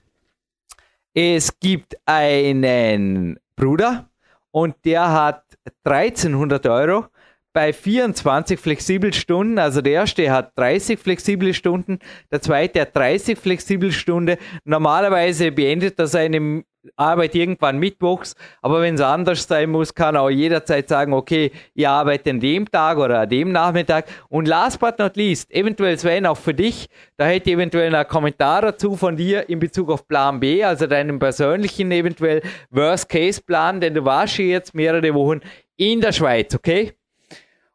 es 1.14 1.60
gibt 1.60 1.98
einen 2.06 3.38
Bruder 3.58 4.10
und 4.52 4.76
der 4.86 5.12
hat 5.12 5.44
1300 5.84 6.66
Euro 6.68 7.06
bei 7.52 7.74
24 7.74 8.58
flexible 8.58 9.12
Stunden. 9.12 9.60
Also 9.60 9.82
der 9.82 9.92
erste 9.92 10.32
hat 10.32 10.58
30 10.58 10.98
flexible 10.98 11.54
Stunden, 11.54 12.00
der 12.32 12.42
zweite 12.42 12.80
hat 12.80 12.96
30 12.96 13.38
flexible 13.38 13.92
Stunden. 13.92 14.38
Normalerweise 14.64 15.52
beendet 15.52 16.00
er 16.00 16.08
seine 16.08 16.64
Arbeit 16.96 17.36
irgendwann 17.36 17.78
mittwochs, 17.78 18.36
aber 18.62 18.82
wenn 18.82 18.96
es 18.96 19.02
anders 19.02 19.48
sein 19.48 19.70
muss, 19.70 19.94
kann 19.94 20.16
er 20.16 20.22
auch 20.22 20.30
jederzeit 20.30 20.90
sagen, 20.90 21.14
okay, 21.14 21.52
ich 21.74 21.88
arbeite 21.88 22.32
an 22.32 22.40
dem 22.40 22.70
Tag 22.70 22.98
oder 22.98 23.22
an 23.22 23.30
dem 23.30 23.52
Nachmittag. 23.52 24.06
Und 24.30 24.48
last 24.48 24.80
but 24.80 24.98
not 24.98 25.16
least, 25.16 25.52
eventuell 25.52 25.98
Sven, 25.98 26.26
auch 26.26 26.38
für 26.38 26.54
dich, 26.54 26.88
da 27.18 27.26
hätte 27.26 27.50
ich 27.50 27.56
eventuell 27.56 27.94
einen 27.94 28.08
Kommentar 28.08 28.62
dazu 28.62 28.96
von 28.96 29.16
dir 29.16 29.48
in 29.50 29.60
Bezug 29.60 29.90
auf 29.90 30.08
Plan 30.08 30.40
B, 30.40 30.64
also 30.64 30.88
deinen 30.88 31.20
persönlichen 31.20 31.92
eventuell 31.92 32.42
Worst-Case-Plan, 32.72 33.80
denn 33.82 33.94
du 33.94 34.04
warst 34.04 34.36
hier 34.36 34.48
jetzt 34.48 34.74
mehrere 34.74 35.14
Wochen 35.14 35.42
in 35.78 36.02
der 36.02 36.12
Schweiz, 36.12 36.56
okay? 36.56 36.94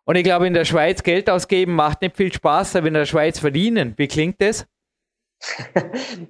Und 0.05 0.15
ich 0.17 0.25
glaube, 0.25 0.47
in 0.47 0.55
der 0.55 0.65
Schweiz 0.65 1.03
Geld 1.03 1.29
ausgeben 1.29 1.75
macht 1.75 2.03
nicht 2.03 2.17
viel 2.17 2.33
Spaß, 2.33 2.77
aber 2.77 2.87
in 2.87 2.95
der 2.95 3.07
Schweiz 3.07 3.41
verdienen. 3.41 3.95
Wie 3.97 4.07
klingt 4.07 4.41
das? 4.41 4.67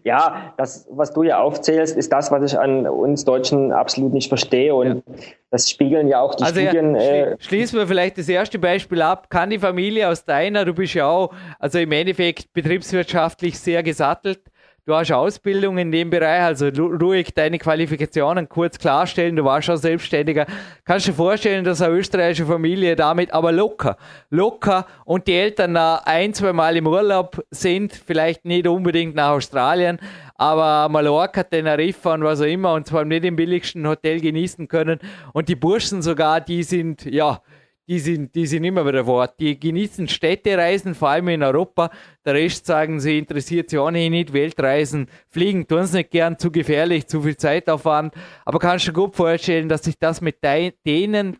Ja, 0.05 0.55
das, 0.57 0.87
was 0.91 1.13
du 1.13 1.23
ja 1.23 1.39
aufzählst, 1.39 1.97
ist 1.97 2.13
das, 2.13 2.31
was 2.31 2.53
ich 2.53 2.59
an 2.59 2.87
uns 2.87 3.25
Deutschen 3.25 3.73
absolut 3.73 4.13
nicht 4.13 4.29
verstehe. 4.29 4.75
Und 4.75 4.87
ja. 4.87 5.25
das 5.51 5.71
spiegeln 5.71 6.09
ja 6.09 6.21
auch 6.21 6.35
die 6.35 6.45
also 6.45 6.61
Studien. 6.61 6.95
Ja, 6.95 7.01
äh, 7.01 7.37
schließen 7.39 7.79
wir 7.79 7.87
vielleicht 7.87 8.19
das 8.19 8.29
erste 8.29 8.59
Beispiel 8.59 9.03
ab. 9.03 9.31
Kann 9.31 9.51
die 9.51 9.59
Familie 9.59 10.09
aus 10.09 10.25
deiner, 10.25 10.65
du 10.65 10.75
bist 10.75 10.95
ja 10.95 11.09
auch, 11.09 11.33
also 11.59 11.79
im 11.79 11.93
Endeffekt 11.93 12.53
betriebswirtschaftlich 12.53 13.59
sehr 13.59 13.83
gesattelt, 13.83 14.41
du 14.87 14.95
hast 14.95 15.11
Ausbildung 15.11 15.79
in 15.79 15.91
dem 15.91 16.11
Bereich, 16.11 16.43
also 16.43 16.69
ruhig 16.69 17.35
deine 17.35 17.59
Qualifikationen 17.59 18.49
kurz 18.49 18.79
klarstellen, 18.79 19.35
du 19.35 19.45
warst 19.45 19.69
auch 19.69 19.77
Selbstständiger. 19.77 20.47
Kannst 20.85 21.07
du 21.07 21.11
dir 21.11 21.17
vorstellen, 21.17 21.65
dass 21.65 21.83
eine 21.83 21.97
österreichische 21.97 22.47
Familie 22.47 22.95
damit 22.95 23.33
aber 23.33 23.51
locker, 23.51 23.97
locker 24.31 24.87
und 25.05 25.27
die 25.27 25.35
Eltern 25.35 25.77
ein, 25.77 26.33
zwei 26.35 26.53
Mal 26.53 26.77
im 26.77 26.87
Urlaub 26.87 27.45
sind, 27.51 27.93
vielleicht 27.93 28.45
nicht 28.45 28.69
unbedingt 28.69 29.17
nach 29.17 29.31
Australien, 29.31 29.99
aber 30.37 30.89
Mallorca, 30.89 31.43
Teneriffa 31.43 32.15
und 32.15 32.23
was 32.23 32.41
auch 32.41 32.45
immer 32.45 32.75
und 32.75 32.87
zwar 32.87 33.05
nicht 33.05 33.25
im 33.25 33.35
billigsten 33.35 33.89
Hotel 33.89 34.21
genießen 34.21 34.69
können 34.69 35.01
und 35.33 35.49
die 35.49 35.57
Burschen 35.57 36.01
sogar, 36.01 36.41
die 36.41 36.63
sind, 36.63 37.05
ja, 37.05 37.41
die 37.89 38.01
sind, 38.01 38.35
die 38.35 38.47
sind 38.47 38.65
immer 38.65 38.87
wieder 38.87 39.05
fort. 39.05 39.39
Die 39.39 39.59
genießen 39.59 40.09
Städtereisen, 40.09 40.95
vor 40.95 41.11
allem 41.11 41.29
in 41.29 41.43
Europa. 41.43 41.91
Der 42.25 42.35
Rest 42.35 42.67
sagen 42.67 42.99
sie, 43.01 43.19
interessiert 43.19 43.71
sie 43.71 43.79
ohnehin 43.79 44.13
nicht. 44.13 44.33
Weltreisen, 44.33 45.09
fliegen 45.29 45.67
tun 45.67 45.87
sie 45.87 45.99
nicht 45.99 46.11
gern, 46.11 46.39
zu 46.39 46.51
gefährlich, 46.51 47.07
zu 47.07 47.23
viel 47.23 47.37
Zeitaufwand. 47.37 48.15
Aber 48.45 48.59
kannst 48.59 48.87
du 48.87 48.93
dir 48.93 49.01
gut 49.01 49.15
vorstellen, 49.15 49.69
dass 49.69 49.85
sich 49.85 49.99
das 49.99 50.21
mit 50.21 50.39
denen, 50.43 51.39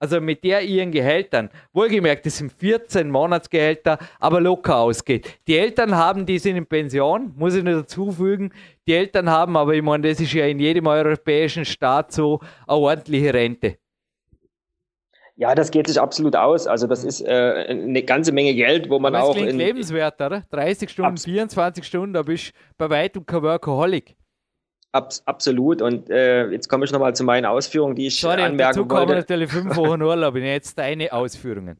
also 0.00 0.20
mit 0.20 0.42
der 0.42 0.62
ihren 0.62 0.90
Gehältern, 0.90 1.48
wohlgemerkt, 1.72 2.26
das 2.26 2.38
sind 2.38 2.52
14 2.52 3.08
Monatsgehälter, 3.08 3.98
aber 4.18 4.40
locker 4.40 4.78
ausgeht. 4.78 5.38
Die 5.46 5.56
Eltern 5.56 5.94
haben, 5.94 6.26
die 6.26 6.40
sind 6.40 6.56
in 6.56 6.66
Pension, 6.66 7.32
muss 7.36 7.54
ich 7.54 7.62
nur 7.62 7.82
dazu 7.82 8.10
fügen. 8.10 8.52
Die 8.86 8.94
Eltern 8.94 9.30
haben, 9.30 9.56
aber 9.56 9.74
ich 9.74 9.82
meine, 9.82 10.08
das 10.08 10.20
ist 10.20 10.32
ja 10.32 10.44
in 10.46 10.58
jedem 10.58 10.88
europäischen 10.88 11.64
Staat 11.64 12.12
so, 12.12 12.40
eine 12.66 12.78
ordentliche 12.78 13.32
Rente. 13.32 13.78
Ja, 15.36 15.54
das 15.54 15.70
geht 15.72 15.88
sich 15.88 16.00
absolut 16.00 16.36
aus. 16.36 16.66
Also 16.66 16.86
das 16.86 17.02
ist 17.02 17.20
äh, 17.20 17.66
eine 17.68 18.02
ganze 18.04 18.30
Menge 18.30 18.54
Geld, 18.54 18.88
wo 18.88 19.00
man 19.00 19.14
Aber 19.14 19.24
auch. 19.24 19.28
Das 19.28 19.36
klingt 19.36 19.50
in, 19.50 19.58
lebenswert, 19.58 20.20
oder? 20.20 20.44
30 20.50 20.88
Stunden, 20.88 21.16
24 21.16 21.84
Stunden, 21.84 22.14
da 22.14 22.22
bist 22.22 22.48
du 22.48 22.52
bei 22.78 22.90
weitem 22.90 23.26
kein 23.26 23.42
Workaholic. 23.42 24.14
Abs 24.92 25.24
absolut. 25.26 25.82
Und 25.82 26.08
äh, 26.08 26.48
jetzt 26.50 26.68
komme 26.68 26.84
ich 26.84 26.92
nochmal 26.92 27.16
zu 27.16 27.24
meinen 27.24 27.46
Ausführungen, 27.46 27.96
die 27.96 28.06
ich 28.06 28.20
Sorry, 28.20 28.42
anmerken 28.42 28.76
dazu 28.76 28.90
wollte. 28.90 29.08
Sorry, 29.08 29.18
natürlich 29.18 29.50
fünf 29.50 29.76
Wochen 29.76 30.02
Urlaub. 30.02 30.36
Und 30.36 30.42
jetzt 30.44 30.78
deine 30.78 31.12
Ausführungen. 31.12 31.78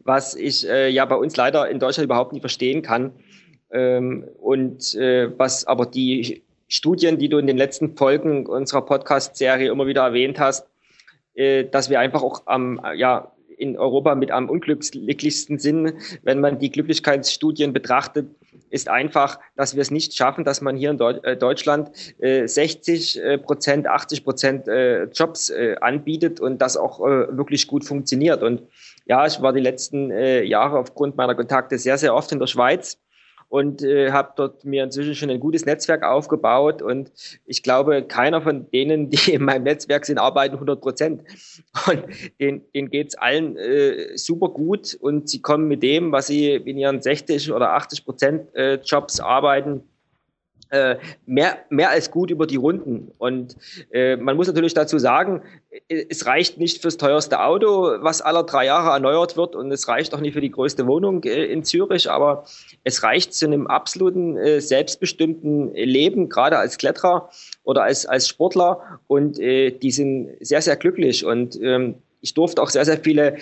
Was 0.00 0.34
ich 0.34 0.68
äh, 0.68 0.90
ja 0.90 1.06
bei 1.06 1.16
uns 1.16 1.36
leider 1.36 1.70
in 1.70 1.78
Deutschland 1.78 2.04
überhaupt 2.04 2.34
nicht 2.34 2.42
verstehen 2.42 2.82
kann. 2.82 3.12
Ähm, 3.70 4.28
und 4.38 4.94
äh, 4.94 5.30
was 5.38 5.66
aber 5.66 5.86
die 5.86 6.42
Studien, 6.68 7.16
die 7.18 7.30
du 7.30 7.38
in 7.38 7.46
den 7.46 7.56
letzten 7.56 7.96
Folgen 7.96 8.44
unserer 8.46 8.82
Podcast-Serie 8.82 9.70
immer 9.70 9.86
wieder 9.86 10.02
erwähnt 10.02 10.38
hast, 10.38 10.66
äh, 11.34 11.64
dass 11.64 11.90
wir 11.90 12.00
einfach 12.00 12.22
auch 12.22 12.42
am, 12.46 12.80
ja, 12.94 13.32
in 13.56 13.78
Europa 13.78 14.16
mit 14.16 14.32
am 14.32 14.50
unglücklichsten 14.50 15.60
sind, 15.60 15.94
wenn 16.24 16.40
man 16.40 16.58
die 16.58 16.72
Glücklichkeitsstudien 16.72 17.72
betrachtet, 17.72 18.28
ist 18.70 18.88
einfach, 18.88 19.38
dass 19.54 19.76
wir 19.76 19.82
es 19.82 19.92
nicht 19.92 20.16
schaffen, 20.16 20.42
dass 20.42 20.60
man 20.60 20.76
hier 20.76 20.90
in 20.90 20.98
äh, 20.98 21.36
Deutschland 21.36 21.92
60 22.18 23.20
äh, 23.22 23.38
Prozent, 23.38 23.86
80 23.86 24.24
Prozent 24.24 24.66
Jobs 25.12 25.52
anbietet 25.80 26.40
und 26.40 26.58
das 26.58 26.76
auch 26.76 26.98
wirklich 26.98 27.68
gut 27.68 27.84
funktioniert. 27.84 28.42
Und 28.42 28.62
ja, 29.06 29.24
ich 29.24 29.40
war 29.40 29.52
die 29.52 29.60
letzten 29.60 30.10
Jahre 30.10 30.78
aufgrund 30.78 31.16
meiner 31.16 31.36
Kontakte 31.36 31.78
sehr, 31.78 31.96
sehr 31.96 32.14
oft 32.14 32.32
in 32.32 32.40
der 32.40 32.48
Schweiz 32.48 32.98
und 33.54 33.84
äh, 33.84 34.10
habe 34.10 34.32
dort 34.34 34.64
mir 34.64 34.82
inzwischen 34.82 35.14
schon 35.14 35.30
ein 35.30 35.38
gutes 35.38 35.64
Netzwerk 35.64 36.02
aufgebaut 36.02 36.82
und 36.82 37.12
ich 37.46 37.62
glaube, 37.62 38.02
keiner 38.02 38.42
von 38.42 38.68
denen, 38.72 39.10
die 39.10 39.30
in 39.30 39.44
meinem 39.44 39.62
Netzwerk 39.62 40.06
sind, 40.06 40.18
arbeiten 40.18 40.54
100 40.54 40.80
Prozent. 40.80 41.22
Und 41.86 42.02
denen, 42.40 42.62
denen 42.74 42.90
geht's 42.90 43.14
allen 43.14 43.56
äh, 43.56 44.18
super 44.18 44.48
gut 44.48 44.98
und 45.00 45.28
sie 45.28 45.40
kommen 45.40 45.68
mit 45.68 45.84
dem, 45.84 46.10
was 46.10 46.26
sie 46.26 46.50
in 46.50 46.78
ihren 46.78 47.00
60 47.00 47.52
oder 47.52 47.74
80 47.74 48.04
Prozent 48.04 48.54
äh, 48.56 48.80
Jobs 48.84 49.20
arbeiten, 49.20 49.84
mehr, 51.26 51.58
mehr 51.68 51.90
als 51.90 52.10
gut 52.10 52.30
über 52.30 52.46
die 52.46 52.56
Runden. 52.56 53.10
Und 53.18 53.56
äh, 53.92 54.16
man 54.16 54.36
muss 54.36 54.46
natürlich 54.46 54.74
dazu 54.74 54.98
sagen, 54.98 55.42
äh, 55.88 56.04
es 56.08 56.26
reicht 56.26 56.58
nicht 56.58 56.82
fürs 56.82 56.96
teuerste 56.96 57.40
Auto, 57.40 57.96
was 58.00 58.22
alle 58.22 58.44
drei 58.44 58.66
Jahre 58.66 58.90
erneuert 58.90 59.36
wird, 59.36 59.54
und 59.54 59.70
es 59.70 59.88
reicht 59.88 60.14
auch 60.14 60.20
nicht 60.20 60.34
für 60.34 60.40
die 60.40 60.50
größte 60.50 60.86
Wohnung 60.86 61.22
äh, 61.24 61.44
in 61.44 61.64
Zürich, 61.64 62.10
aber 62.10 62.44
es 62.82 63.02
reicht 63.02 63.34
zu 63.34 63.46
einem 63.46 63.66
absoluten 63.66 64.36
äh, 64.36 64.60
selbstbestimmten 64.60 65.74
Leben, 65.74 66.28
gerade 66.28 66.58
als 66.58 66.78
Kletterer 66.78 67.30
oder 67.62 67.82
als, 67.82 68.06
als 68.06 68.28
Sportler. 68.28 69.00
Und 69.06 69.38
äh, 69.38 69.70
die 69.70 69.90
sind 69.90 70.30
sehr, 70.40 70.62
sehr 70.62 70.76
glücklich. 70.76 71.24
Und 71.24 71.58
ähm, 71.60 71.96
ich 72.20 72.34
durfte 72.34 72.62
auch 72.62 72.70
sehr, 72.70 72.84
sehr 72.84 72.98
viele, 72.98 73.36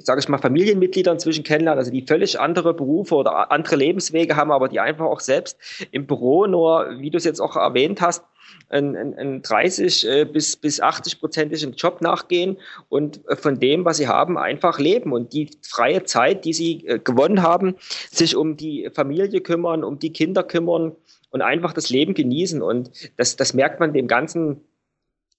sage 0.00 0.20
ich 0.20 0.28
mal, 0.28 0.38
Familienmitglieder 0.38 1.12
inzwischen 1.12 1.44
kennenlernen, 1.44 1.78
also 1.78 1.90
die 1.90 2.06
völlig 2.06 2.38
andere 2.38 2.74
Berufe 2.74 3.14
oder 3.14 3.50
andere 3.50 3.76
Lebenswege 3.76 4.36
haben, 4.36 4.52
aber 4.52 4.68
die 4.68 4.80
einfach 4.80 5.06
auch 5.06 5.20
selbst 5.20 5.58
im 5.90 6.06
Büro 6.06 6.46
nur, 6.46 6.98
wie 6.98 7.10
du 7.10 7.16
es 7.16 7.24
jetzt 7.24 7.40
auch 7.40 7.56
erwähnt 7.56 8.00
hast, 8.00 8.24
einen, 8.68 9.14
einen 9.14 9.42
30 9.42 10.08
äh, 10.08 10.24
bis, 10.24 10.56
bis 10.56 10.80
80 10.80 11.20
prozentigen 11.20 11.72
Job 11.72 12.00
nachgehen 12.02 12.56
und 12.88 13.20
von 13.34 13.58
dem, 13.58 13.84
was 13.84 13.96
sie 13.96 14.08
haben, 14.08 14.38
einfach 14.38 14.78
leben. 14.78 15.12
Und 15.12 15.32
die 15.32 15.50
freie 15.62 16.04
Zeit, 16.04 16.44
die 16.44 16.52
sie 16.52 16.86
äh, 16.86 16.98
gewonnen 16.98 17.42
haben, 17.42 17.76
sich 18.10 18.36
um 18.36 18.56
die 18.56 18.90
Familie 18.92 19.40
kümmern, 19.40 19.84
um 19.84 19.98
die 19.98 20.12
Kinder 20.12 20.42
kümmern 20.42 20.96
und 21.30 21.42
einfach 21.42 21.72
das 21.72 21.90
Leben 21.90 22.14
genießen. 22.14 22.62
Und 22.62 22.90
das, 23.16 23.36
das 23.36 23.54
merkt 23.54 23.80
man 23.80 23.92
dem 23.92 24.08
ganzen 24.08 24.62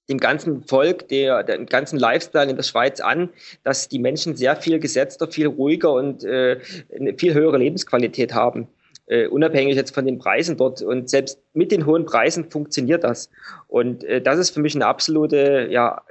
dem 0.09 0.17
ganzen 0.17 0.63
Volk, 0.63 1.07
der, 1.07 1.43
dem 1.43 1.65
ganzen 1.65 1.97
Lifestyle 1.97 2.49
in 2.49 2.55
der 2.55 2.63
Schweiz 2.63 2.99
an, 2.99 3.29
dass 3.63 3.87
die 3.87 3.99
Menschen 3.99 4.35
sehr 4.35 4.55
viel 4.55 4.79
gesetzter, 4.79 5.27
viel 5.27 5.47
ruhiger 5.47 5.93
und 5.93 6.23
äh, 6.23 6.59
eine 6.95 7.17
viel 7.17 7.33
höhere 7.33 7.57
Lebensqualität 7.57 8.33
haben. 8.33 8.67
Uh, 9.09 9.27
unabhängig 9.29 9.75
jetzt 9.75 9.93
von 9.93 10.05
den 10.05 10.19
Preisen 10.19 10.55
dort. 10.55 10.81
Und 10.81 11.09
selbst 11.09 11.37
mit 11.53 11.71
den 11.71 11.85
hohen 11.85 12.05
Preisen 12.05 12.49
funktioniert 12.49 13.03
das. 13.03 13.29
Und 13.67 14.05
uh, 14.05 14.21
das 14.21 14.39
ist 14.39 14.51
für 14.51 14.61
mich 14.61 14.73
eine 14.73 14.85
absolute, 14.85 15.67
ja, 15.69 16.01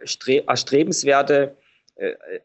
erstrebenswerte 0.46 1.34
äh, 1.44 1.59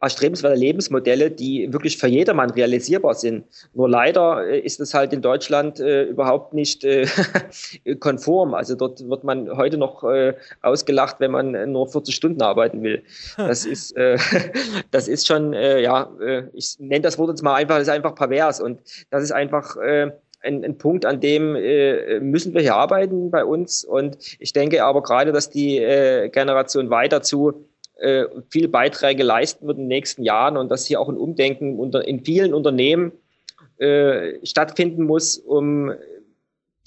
erstrebenswerte 0.02 0.58
Lebensmodelle, 0.58 1.32
die 1.32 1.72
wirklich 1.72 1.98
für 1.98 2.08
jedermann 2.08 2.50
realisierbar 2.50 3.16
sind. 3.16 3.46
Nur 3.74 3.90
leider 3.90 4.46
äh, 4.46 4.60
ist 4.60 4.80
es 4.80 4.94
halt 4.94 5.14
in 5.14 5.22
Deutschland 5.22 5.80
äh, 5.80 6.04
überhaupt 6.04 6.54
nicht 6.54 6.84
äh, 6.84 7.08
konform. 8.00 8.54
Also 8.54 8.76
dort 8.76 9.08
wird 9.08 9.24
man 9.24 9.56
heute 9.56 9.78
noch 9.78 10.04
äh, 10.04 10.34
ausgelacht, 10.62 11.20
wenn 11.20 11.32
man 11.32 11.72
nur 11.72 11.88
40 11.88 12.14
Stunden 12.14 12.42
arbeiten 12.42 12.84
will. 12.84 13.04
Das 13.38 13.66
ist, 13.66 13.96
äh, 13.96 14.18
das 14.92 15.08
ist 15.08 15.26
schon, 15.26 15.54
äh, 15.54 15.82
ja, 15.82 16.10
äh, 16.20 16.44
ich 16.54 16.76
nenne 16.80 17.02
das 17.02 17.18
Wort 17.18 17.30
jetzt 17.30 17.42
mal 17.42 17.56
einfach, 17.56 17.76
das 17.76 17.88
ist 17.88 17.94
einfach 17.94 18.16
pervers 18.16 18.60
und 18.60 18.82
das 19.10 19.24
ist 19.24 19.32
einfach 19.32 19.78
äh, 19.78 20.12
ein, 20.42 20.64
ein 20.64 20.78
Punkt, 20.78 21.06
an 21.06 21.20
dem 21.20 21.56
äh, 21.56 22.20
müssen 22.20 22.54
wir 22.54 22.62
hier 22.62 22.76
arbeiten 22.76 23.32
bei 23.32 23.44
uns. 23.44 23.84
Und 23.84 24.18
ich 24.40 24.54
denke 24.54 24.84
aber 24.84 25.02
gerade, 25.02 25.32
dass 25.32 25.50
die 25.50 25.78
äh, 25.78 26.30
Generation 26.30 26.90
weiter 26.90 27.22
zu 27.22 27.66
äh, 27.98 28.26
viele 28.50 28.68
Beiträge 28.68 29.24
leisten 29.24 29.68
wird 29.68 29.78
in 29.78 29.84
den 29.84 29.90
nächsten 29.90 30.24
Jahren 30.24 30.58
und 30.58 30.70
dass 30.70 30.86
hier 30.86 31.00
auch 31.00 31.10
ein 31.10 31.18
Umdenken 31.18 31.80
unter, 31.80 32.08
in 32.08 32.24
vielen 32.24 32.54
Unternehmen 32.54 33.12
äh, 33.78 34.46
stattfinden 34.46 35.04
muss, 35.04 35.38
um 35.38 35.94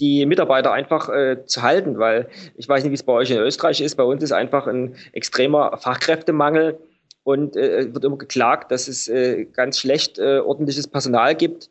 die 0.01 0.27
Mitarbeiter 0.27 0.73
einfach 0.73 1.09
äh, 1.09 1.45
zu 1.45 1.63
halten, 1.63 1.99
weil 1.99 2.29
ich 2.57 2.69
weiß 2.69 2.83
nicht, 2.83 2.91
wie 2.91 2.95
es 2.97 3.03
bei 3.03 3.13
euch 3.13 3.31
in 3.31 3.39
Österreich 3.39 3.81
ist. 3.81 3.97
Bei 3.97 4.05
uns 4.05 4.23
ist 4.23 4.33
einfach 4.33 4.67
ein 4.67 4.95
extremer 5.13 5.77
Fachkräftemangel 5.77 6.79
und 7.25 7.57
äh, 7.57 7.93
wird 7.93 8.05
immer 8.05 8.19
geklagt, 8.19 8.71
dass 8.71 8.87
es 8.89 9.09
äh, 9.09 9.45
ganz 9.47 9.79
schlecht 9.79 10.19
äh, 10.19 10.39
ordentliches 10.39 10.87
Personal 10.87 11.35
gibt. 11.35 11.71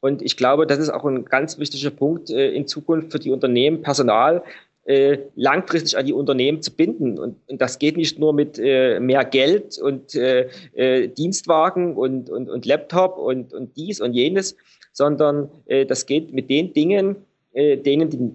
Und 0.00 0.22
ich 0.22 0.36
glaube, 0.36 0.66
das 0.66 0.78
ist 0.78 0.90
auch 0.90 1.04
ein 1.04 1.24
ganz 1.24 1.58
wichtiger 1.58 1.90
Punkt 1.90 2.30
äh, 2.30 2.50
in 2.50 2.66
Zukunft 2.66 3.12
für 3.12 3.18
die 3.18 3.30
Unternehmen, 3.30 3.82
Personal 3.82 4.42
äh, 4.88 5.18
langfristig 5.36 5.98
an 5.98 6.06
die 6.06 6.14
Unternehmen 6.14 6.62
zu 6.62 6.74
binden. 6.74 7.18
Und, 7.18 7.36
und 7.46 7.60
das 7.60 7.78
geht 7.78 7.98
nicht 7.98 8.18
nur 8.18 8.32
mit 8.32 8.58
äh, 8.58 8.98
mehr 9.00 9.22
Geld 9.26 9.78
und 9.78 10.14
äh, 10.14 10.48
äh, 10.72 11.08
Dienstwagen 11.08 11.94
und, 11.94 12.30
und, 12.30 12.48
und 12.48 12.64
Laptop 12.64 13.18
und, 13.18 13.52
und 13.52 13.76
dies 13.76 14.00
und 14.00 14.14
jenes, 14.14 14.56
sondern 14.92 15.50
äh, 15.66 15.84
das 15.84 16.06
geht 16.06 16.32
mit 16.32 16.48
den 16.48 16.72
Dingen, 16.72 17.16
äh, 17.52 17.76
denen 17.76 18.08
die, 18.08 18.30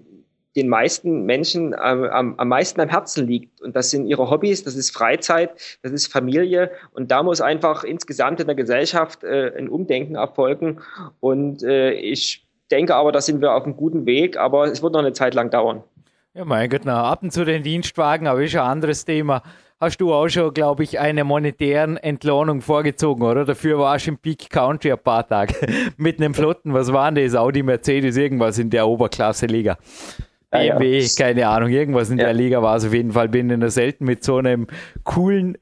den 0.54 0.68
meisten 0.68 1.24
Menschen 1.24 1.74
am, 1.74 2.04
am, 2.04 2.34
am 2.38 2.48
meisten 2.48 2.80
am 2.80 2.88
Herzen 2.88 3.26
liegt. 3.26 3.60
Und 3.60 3.74
das 3.74 3.90
sind 3.90 4.06
ihre 4.06 4.30
Hobbys, 4.30 4.62
das 4.62 4.76
ist 4.76 4.92
Freizeit, 4.92 5.50
das 5.82 5.90
ist 5.90 6.06
Familie. 6.06 6.70
Und 6.92 7.10
da 7.10 7.24
muss 7.24 7.40
einfach 7.40 7.82
insgesamt 7.82 8.38
in 8.38 8.46
der 8.46 8.54
Gesellschaft 8.54 9.24
äh, 9.24 9.52
ein 9.58 9.68
Umdenken 9.68 10.14
erfolgen. 10.14 10.78
Und 11.18 11.64
äh, 11.64 11.94
ich 11.94 12.46
denke 12.70 12.94
aber, 12.94 13.10
da 13.10 13.20
sind 13.20 13.40
wir 13.40 13.54
auf 13.54 13.64
einem 13.64 13.76
guten 13.76 14.06
Weg, 14.06 14.36
aber 14.36 14.66
es 14.66 14.84
wird 14.84 14.92
noch 14.92 15.00
eine 15.00 15.12
Zeit 15.12 15.34
lang 15.34 15.50
dauern. 15.50 15.82
Ja, 16.36 16.44
mein 16.44 16.68
Gott, 16.68 16.80
na, 16.84 17.04
ab 17.04 17.22
und 17.22 17.32
zu 17.32 17.44
den 17.44 17.62
Dienstwagen, 17.62 18.26
aber 18.26 18.42
ist 18.42 18.56
ein 18.56 18.62
anderes 18.62 19.04
Thema. 19.04 19.40
Hast 19.78 20.00
du 20.00 20.12
auch 20.12 20.28
schon, 20.28 20.52
glaube 20.52 20.82
ich, 20.82 20.98
eine 20.98 21.22
monetären 21.22 21.96
Entlohnung 21.96 22.60
vorgezogen, 22.60 23.22
oder? 23.22 23.44
Dafür 23.44 23.78
warst 23.78 24.06
du 24.06 24.10
im 24.10 24.18
Peak 24.18 24.50
Country 24.50 24.90
ein 24.90 24.98
paar 24.98 25.28
Tage 25.28 25.54
mit 25.96 26.20
einem 26.20 26.34
Flotten, 26.34 26.74
was 26.74 26.92
waren 26.92 27.14
das? 27.14 27.36
Audi, 27.36 27.62
Mercedes, 27.62 28.16
irgendwas 28.16 28.58
in 28.58 28.68
der 28.68 28.88
Oberklasse-Liga. 28.88 29.78
BMW, 30.50 30.98
ja, 30.98 31.04
ja. 31.04 31.08
keine 31.16 31.46
Ahnung, 31.46 31.68
irgendwas 31.68 32.10
in 32.10 32.18
ja. 32.18 32.24
der 32.24 32.34
Liga 32.34 32.60
war 32.60 32.78
es 32.78 32.84
auf 32.84 32.92
jeden 32.92 33.12
Fall. 33.12 33.28
Bin 33.28 33.48
in 33.50 33.60
der 33.60 33.70
selten 33.70 34.04
mit 34.04 34.24
so 34.24 34.38
einem 34.38 34.66
coolen, 35.04 35.56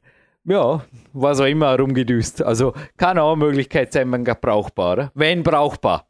ja, 0.45 0.83
was 1.13 1.39
auch 1.39 1.47
immer 1.47 1.79
rumgedüst. 1.79 2.43
Also 2.43 2.73
kann 2.97 3.19
auch 3.19 3.35
eine 3.35 3.45
Möglichkeit 3.45 3.93
sein, 3.93 4.09
man 4.09 4.25
brauchbar, 4.25 4.93
oder? 4.95 5.13
wenn 5.15 5.43
brauchbar. 5.43 6.07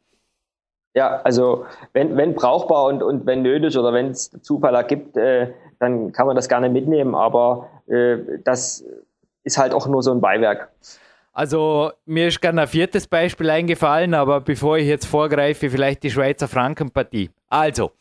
Ja, 0.95 1.21
also 1.23 1.65
wenn, 1.93 2.15
wenn 2.17 2.35
brauchbar 2.35 2.85
und, 2.85 3.01
und 3.01 3.25
wenn 3.25 3.41
nötig 3.41 3.77
oder 3.77 3.93
wenn 3.93 4.11
es 4.11 4.29
Zufall 4.41 4.75
ergibt, 4.75 5.17
äh, 5.17 5.51
dann 5.79 6.11
kann 6.11 6.27
man 6.27 6.35
das 6.35 6.47
gerne 6.47 6.69
mitnehmen, 6.69 7.15
aber 7.15 7.69
äh, 7.87 8.17
das 8.43 8.85
ist 9.43 9.57
halt 9.57 9.73
auch 9.73 9.87
nur 9.87 10.03
so 10.03 10.11
ein 10.11 10.21
Beiwerk. 10.21 10.69
Also 11.35 11.91
mir 12.05 12.27
ist 12.27 12.41
gerne 12.41 12.61
ein 12.61 12.67
viertes 12.67 13.07
Beispiel 13.07 13.49
eingefallen, 13.49 14.13
aber 14.13 14.39
bevor 14.39 14.77
ich 14.77 14.87
jetzt 14.87 15.05
vorgreife, 15.05 15.71
vielleicht 15.71 16.03
die 16.03 16.11
Schweizer 16.11 16.47
Frankenpartie. 16.47 17.31
Also, 17.49 17.91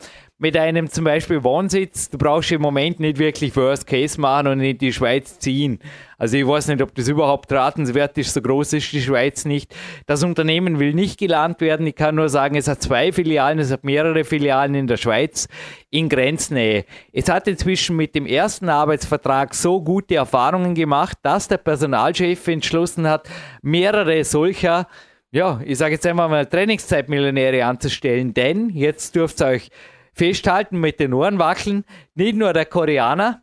mit 0.43 0.57
einem 0.57 0.91
zum 0.91 1.05
Beispiel 1.05 1.45
Wohnsitz, 1.45 2.11
du 2.11 2.19
brauchst 2.19 2.51
im 2.51 2.61
Moment 2.61 2.99
nicht 2.99 3.21
wirklich 3.21 3.55
Worst 3.55 3.87
Case 3.87 4.21
machen 4.21 4.49
und 4.49 4.61
in 4.61 4.77
die 4.77 4.93
Schweiz 4.93 5.39
ziehen. 5.39 5.79
Also 6.19 6.37
ich 6.37 6.45
weiß 6.45 6.67
nicht, 6.67 6.83
ob 6.83 6.93
das 6.97 7.07
überhaupt 7.07 7.53
ratenswert 7.53 8.19
ist, 8.19 8.35
so 8.35 8.43
groß 8.43 8.73
ist 8.73 8.91
die 8.93 9.01
Schweiz 9.01 9.45
nicht. 9.45 9.73
Das 10.07 10.25
Unternehmen 10.25 10.81
will 10.81 10.95
nicht 10.95 11.21
gelernt 11.21 11.61
werden. 11.61 11.87
Ich 11.87 11.95
kann 11.95 12.17
nur 12.17 12.29
sagen, 12.29 12.57
es 12.57 12.67
hat 12.67 12.83
zwei 12.83 13.13
Filialen, 13.13 13.61
es 13.61 13.71
hat 13.71 13.85
mehrere 13.85 14.25
Filialen 14.25 14.75
in 14.75 14.89
der 14.89 14.97
Schweiz 14.97 15.47
in 15.91 16.09
Grenznähe. 16.09 16.87
Es 17.13 17.29
hat 17.29 17.47
inzwischen 17.47 17.95
mit 17.95 18.17
dem 18.17 18.27
ersten 18.27 18.69
Arbeitsvertrag 18.69 19.55
so 19.55 19.81
gute 19.81 20.17
Erfahrungen 20.17 20.75
gemacht, 20.75 21.19
dass 21.23 21.47
der 21.47 21.59
Personalchef 21.59 22.49
entschlossen 22.49 23.09
hat, 23.09 23.29
mehrere 23.63 24.25
solcher 24.25 24.89
ja, 25.35 25.63
ich 25.65 25.79
sage 25.79 25.95
jetzt 25.95 26.07
einmal 26.07 26.29
mal 26.29 26.45
Trainingszeitmillionäre 26.45 27.65
anzustellen, 27.65 28.35
denn 28.35 28.69
jetzt 28.69 29.15
dürft 29.17 29.41
ihr 29.41 29.47
euch 29.47 29.71
festhalten 30.13 30.79
mit 30.79 31.01
den 31.01 31.15
Ohren 31.15 31.39
wackeln. 31.39 31.85
Nicht 32.15 32.37
nur 32.37 32.53
der 32.53 32.67
Koreaner, 32.67 33.43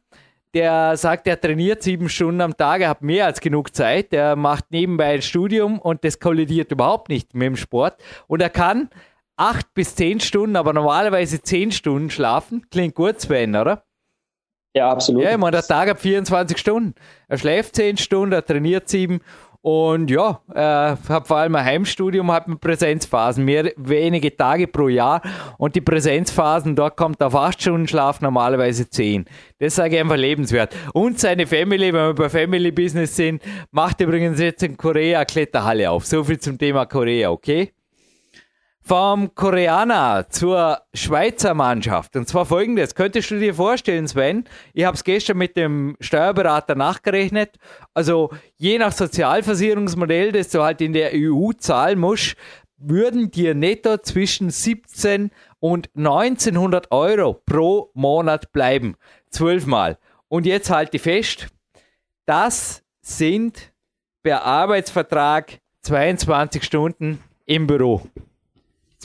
der 0.54 0.98
sagt, 0.98 1.28
er 1.28 1.40
trainiert 1.40 1.84
sieben 1.84 2.10
Stunden 2.10 2.42
am 2.42 2.58
Tag, 2.58 2.82
er 2.82 2.90
hat 2.90 3.02
mehr 3.02 3.26
als 3.26 3.40
genug 3.40 3.76
Zeit, 3.76 4.14
er 4.14 4.36
macht 4.36 4.72
nebenbei 4.72 5.14
ein 5.14 5.22
Studium 5.22 5.80
und 5.80 6.04
das 6.04 6.20
kollidiert 6.20 6.72
überhaupt 6.72 7.10
nicht 7.10 7.34
mit 7.36 7.46
dem 7.46 7.56
Sport. 7.56 8.02
Und 8.28 8.42
er 8.42 8.50
kann 8.50 8.90
acht 9.36 9.74
bis 9.74 9.96
zehn 9.96 10.20
Stunden, 10.20 10.56
aber 10.56 10.74
normalerweise 10.74 11.42
zehn 11.42 11.72
Stunden 11.72 12.10
schlafen. 12.10 12.66
Klingt 12.72 12.96
gut, 12.96 13.22
Sven, 13.22 13.56
oder? 13.56 13.84
Ja, 14.76 14.90
absolut. 14.90 15.24
Ja, 15.24 15.32
ich 15.32 15.38
meine, 15.38 15.58
der 15.58 15.64
Tag 15.64 15.90
hat 15.90 16.00
24 16.00 16.58
Stunden. 16.58 16.94
Er 17.28 17.38
schläft 17.38 17.76
zehn 17.76 17.98
Stunden, 17.98 18.34
er 18.34 18.46
trainiert 18.46 18.88
sieben 18.88 19.22
und 19.62 20.10
ja, 20.10 20.42
äh, 20.54 20.96
habe 21.10 21.26
vor 21.26 21.38
allem 21.38 21.56
ein 21.56 21.66
Heimstudium, 21.66 22.32
habe 22.32 22.56
Präsenzphasen, 22.56 23.44
mehr, 23.44 23.74
wenige 23.76 24.36
Tage 24.36 24.68
pro 24.68 24.88
Jahr. 24.88 25.22
Und 25.58 25.76
die 25.76 25.82
Präsenzphasen, 25.82 26.76
dort 26.76 26.96
kommt 26.96 27.22
auf 27.22 27.36
8 27.36 27.62
Stunden 27.62 27.88
Schlaf, 27.88 28.22
normalerweise 28.22 28.90
10. 28.90 29.26
Das 29.60 29.76
sage 29.76 29.96
ich 29.96 30.02
einfach 30.02 30.16
lebenswert. 30.16 30.74
Und 30.94 31.20
seine 31.20 31.46
Family, 31.46 31.94
wenn 31.94 32.08
wir 32.08 32.14
bei 32.14 32.30
Family 32.30 32.72
Business 32.72 33.16
sind, 33.16 33.44
macht 33.72 34.00
übrigens 34.00 34.40
jetzt 34.40 34.64
in 34.64 34.78
Korea 34.78 35.26
Kletterhalle 35.26 35.92
auf. 35.92 36.06
So 36.06 36.24
viel 36.24 36.40
zum 36.40 36.58
Thema 36.58 36.86
Korea, 36.86 37.30
okay? 37.30 37.74
Vom 38.90 39.36
Koreaner 39.36 40.26
zur 40.32 40.82
Schweizer 40.96 41.54
Mannschaft. 41.54 42.16
Und 42.16 42.28
zwar 42.28 42.48
folgendes, 42.48 42.96
könntest 42.96 43.30
du 43.30 43.40
dir 43.40 43.54
vorstellen, 43.54 44.08
Sven, 44.08 44.46
ich 44.74 44.84
habe 44.84 44.96
es 44.96 45.04
gestern 45.04 45.38
mit 45.38 45.56
dem 45.56 45.96
Steuerberater 46.00 46.74
nachgerechnet, 46.74 47.58
also 47.94 48.32
je 48.58 48.80
nach 48.80 48.92
Sozialversicherungsmodell, 48.92 50.32
das 50.32 50.50
du 50.50 50.64
halt 50.64 50.82
in 50.82 50.94
der 50.94 51.12
EU 51.14 51.52
zahlen 51.52 52.00
musst, 52.00 52.36
würden 52.78 53.30
dir 53.30 53.54
netto 53.54 54.00
zwischen 54.00 54.50
17 54.50 55.30
und 55.60 55.92
1900 55.96 56.92
Euro 56.92 57.40
pro 57.46 57.92
Monat 57.94 58.52
bleiben. 58.54 58.96
Zwölfmal. 59.30 60.00
Und 60.30 60.48
jetzt 60.48 60.72
halte 60.72 60.98
ich 60.98 61.04
fest, 61.04 61.50
das 62.26 62.82
sind 63.02 63.72
per 64.24 64.46
Arbeitsvertrag 64.46 65.60
22 65.84 66.64
Stunden 66.64 67.24
im 67.46 67.68
Büro. 67.68 68.02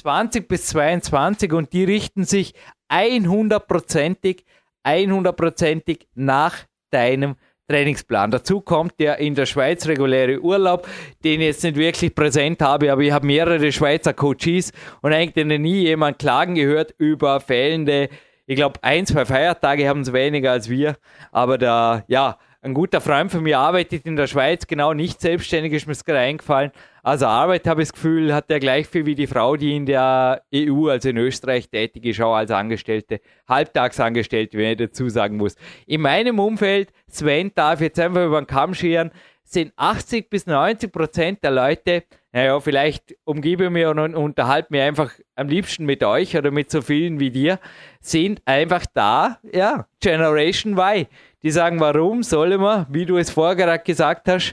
20 0.04 0.46
bis 0.48 0.66
22 0.66 1.52
und 1.54 1.72
die 1.72 1.84
richten 1.84 2.24
sich 2.24 2.52
100%ig, 2.90 4.44
100%ig 4.84 6.06
nach 6.14 6.56
deinem 6.90 7.36
Trainingsplan. 7.68 8.30
Dazu 8.30 8.60
kommt 8.60 9.00
der 9.00 9.18
in 9.18 9.34
der 9.34 9.46
Schweiz 9.46 9.86
reguläre 9.86 10.40
Urlaub, 10.40 10.86
den 11.24 11.40
ich 11.40 11.46
jetzt 11.46 11.64
nicht 11.64 11.76
wirklich 11.76 12.14
präsent 12.14 12.60
habe, 12.60 12.92
aber 12.92 13.00
ich 13.00 13.12
habe 13.12 13.26
mehrere 13.26 13.72
Schweizer 13.72 14.12
Coaches 14.12 14.72
und 15.00 15.14
eigentlich 15.14 15.58
nie 15.58 15.84
jemand 15.84 16.18
klagen 16.18 16.54
gehört 16.54 16.94
über 16.98 17.40
fehlende, 17.40 18.10
ich 18.46 18.56
glaube, 18.56 18.78
ein, 18.82 19.06
zwei 19.06 19.24
Feiertage 19.24 19.88
haben 19.88 20.02
es 20.02 20.12
weniger 20.12 20.52
als 20.52 20.68
wir, 20.68 20.98
aber 21.32 21.56
da, 21.56 22.04
ja, 22.08 22.36
ein 22.60 22.74
guter 22.74 23.00
Freund 23.00 23.32
von 23.32 23.42
mir 23.42 23.58
arbeitet 23.58 24.04
in 24.04 24.16
der 24.16 24.26
Schweiz, 24.26 24.66
genau 24.66 24.92
nicht 24.92 25.22
selbstständig, 25.22 25.72
ist 25.72 25.86
mir 25.86 25.94
gerade 25.94 26.18
eingefallen. 26.18 26.72
Also 27.04 27.26
Arbeit, 27.26 27.68
habe 27.68 27.82
ich 27.82 27.88
das 27.88 27.92
Gefühl, 27.92 28.34
hat 28.34 28.50
er 28.50 28.58
gleich 28.58 28.88
viel 28.88 29.06
wie 29.06 29.14
die 29.14 29.26
Frau, 29.26 29.56
die 29.56 29.76
in 29.76 29.86
der 29.86 30.42
EU, 30.54 30.88
also 30.88 31.10
in 31.10 31.18
Österreich 31.18 31.68
tätig 31.68 32.04
ist, 32.06 32.20
auch 32.20 32.34
als 32.34 32.50
Angestellte, 32.50 33.20
Halbtagsangestellte, 33.46 34.58
wenn 34.58 34.72
ich 34.72 34.78
dazu 34.78 35.08
sagen 35.08 35.36
muss. 35.36 35.54
In 35.86 36.00
meinem 36.00 36.38
Umfeld, 36.40 36.90
Sven 37.06 37.52
darf 37.54 37.80
jetzt 37.80 38.00
einfach 38.00 38.24
über 38.24 38.40
den 38.40 38.46
Kamm 38.46 38.74
scheren, 38.74 39.12
sind 39.44 39.72
80 39.76 40.30
bis 40.30 40.46
90 40.46 40.90
Prozent 40.90 41.44
der 41.44 41.52
Leute 41.52 42.04
naja, 42.34 42.58
vielleicht 42.58 43.14
umgebe 43.22 43.70
mich 43.70 43.86
und 43.86 44.16
unterhalte 44.16 44.66
mich 44.70 44.80
einfach 44.80 45.12
am 45.36 45.46
liebsten 45.46 45.84
mit 45.84 46.02
euch 46.02 46.36
oder 46.36 46.50
mit 46.50 46.68
so 46.68 46.82
vielen 46.82 47.20
wie 47.20 47.30
dir, 47.30 47.60
sind 48.00 48.42
einfach 48.44 48.86
da, 48.92 49.38
ja, 49.52 49.86
Generation 50.00 50.76
Y. 50.76 51.06
Die 51.44 51.52
sagen, 51.52 51.78
warum 51.78 52.24
soll 52.24 52.58
man, 52.58 52.86
wie 52.90 53.06
du 53.06 53.18
es 53.18 53.30
vorher 53.30 53.78
gesagt 53.78 54.28
hast, 54.28 54.52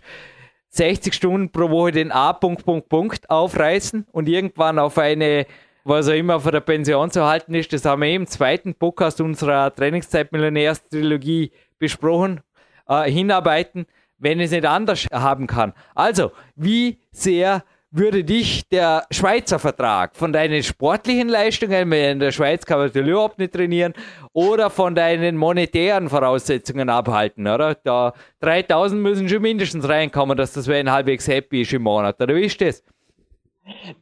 60 0.71 1.13
Stunden 1.13 1.51
pro 1.51 1.69
Woche 1.69 1.91
den 1.91 2.11
A. 2.11 2.33
Punkt, 2.33 2.65
Punkt, 2.65 2.87
Punkt 2.87 3.29
aufreißen 3.29 4.07
und 4.11 4.29
irgendwann 4.29 4.79
auf 4.79 4.97
eine, 4.97 5.45
was 5.83 6.07
auch 6.07 6.13
immer 6.13 6.39
von 6.39 6.53
der 6.53 6.61
Pension 6.61 7.11
zu 7.11 7.25
halten 7.25 7.53
ist, 7.53 7.73
das 7.73 7.83
haben 7.83 8.01
wir 8.01 8.13
im 8.13 8.25
zweiten 8.25 8.73
Podcast 8.73 9.19
unserer 9.19 9.75
Trainingszeit-Millionärs-Trilogie 9.75 11.51
besprochen, 11.77 12.39
äh, 12.87 13.11
hinarbeiten, 13.11 13.85
wenn 14.17 14.39
es 14.39 14.51
nicht 14.51 14.65
anders 14.65 15.07
haben 15.11 15.45
kann. 15.45 15.73
Also, 15.93 16.31
wie 16.55 16.99
sehr 17.11 17.63
würde 17.91 18.23
dich 18.23 18.67
der 18.69 19.03
Schweizer 19.11 19.59
Vertrag 19.59 20.15
von 20.15 20.31
deinen 20.31 20.63
sportlichen 20.63 21.27
Leistungen, 21.27 21.91
in 21.91 22.19
der 22.19 22.31
Schweiz 22.31 22.65
kann 22.65 22.79
man 22.79 22.89
überhaupt 22.89 23.37
nicht 23.37 23.53
trainieren, 23.53 23.93
oder 24.31 24.69
von 24.69 24.95
deinen 24.95 25.35
monetären 25.35 26.07
Voraussetzungen 26.07 26.89
abhalten, 26.89 27.47
oder? 27.47 27.75
Da 27.75 28.13
3000 28.39 29.01
müssen 29.01 29.27
schon 29.27 29.41
mindestens 29.41 29.87
reinkommen, 29.87 30.37
dass 30.37 30.53
das 30.53 30.69
ein 30.69 30.89
halbwegs 30.89 31.27
happy 31.27 31.63
ist 31.63 31.73
im 31.73 31.83
Monat, 31.83 32.21
oder 32.21 32.33
wie 32.33 32.45
ist 32.45 32.61
das? 32.61 32.81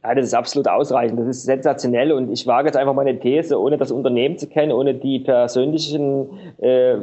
Ja, 0.02 0.14
das 0.14 0.26
ist 0.26 0.34
absolut 0.34 0.68
ausreichend. 0.68 1.18
Das 1.20 1.26
ist 1.26 1.44
sensationell 1.44 2.12
und 2.12 2.32
ich 2.32 2.46
wage 2.46 2.68
jetzt 2.68 2.76
einfach 2.76 2.94
meine 2.94 3.18
These, 3.18 3.60
ohne 3.60 3.76
das 3.76 3.92
Unternehmen 3.92 4.38
zu 4.38 4.48
kennen, 4.48 4.72
ohne 4.72 4.94
die 4.94 5.18
persönlichen 5.20 6.28
äh, 6.58 6.96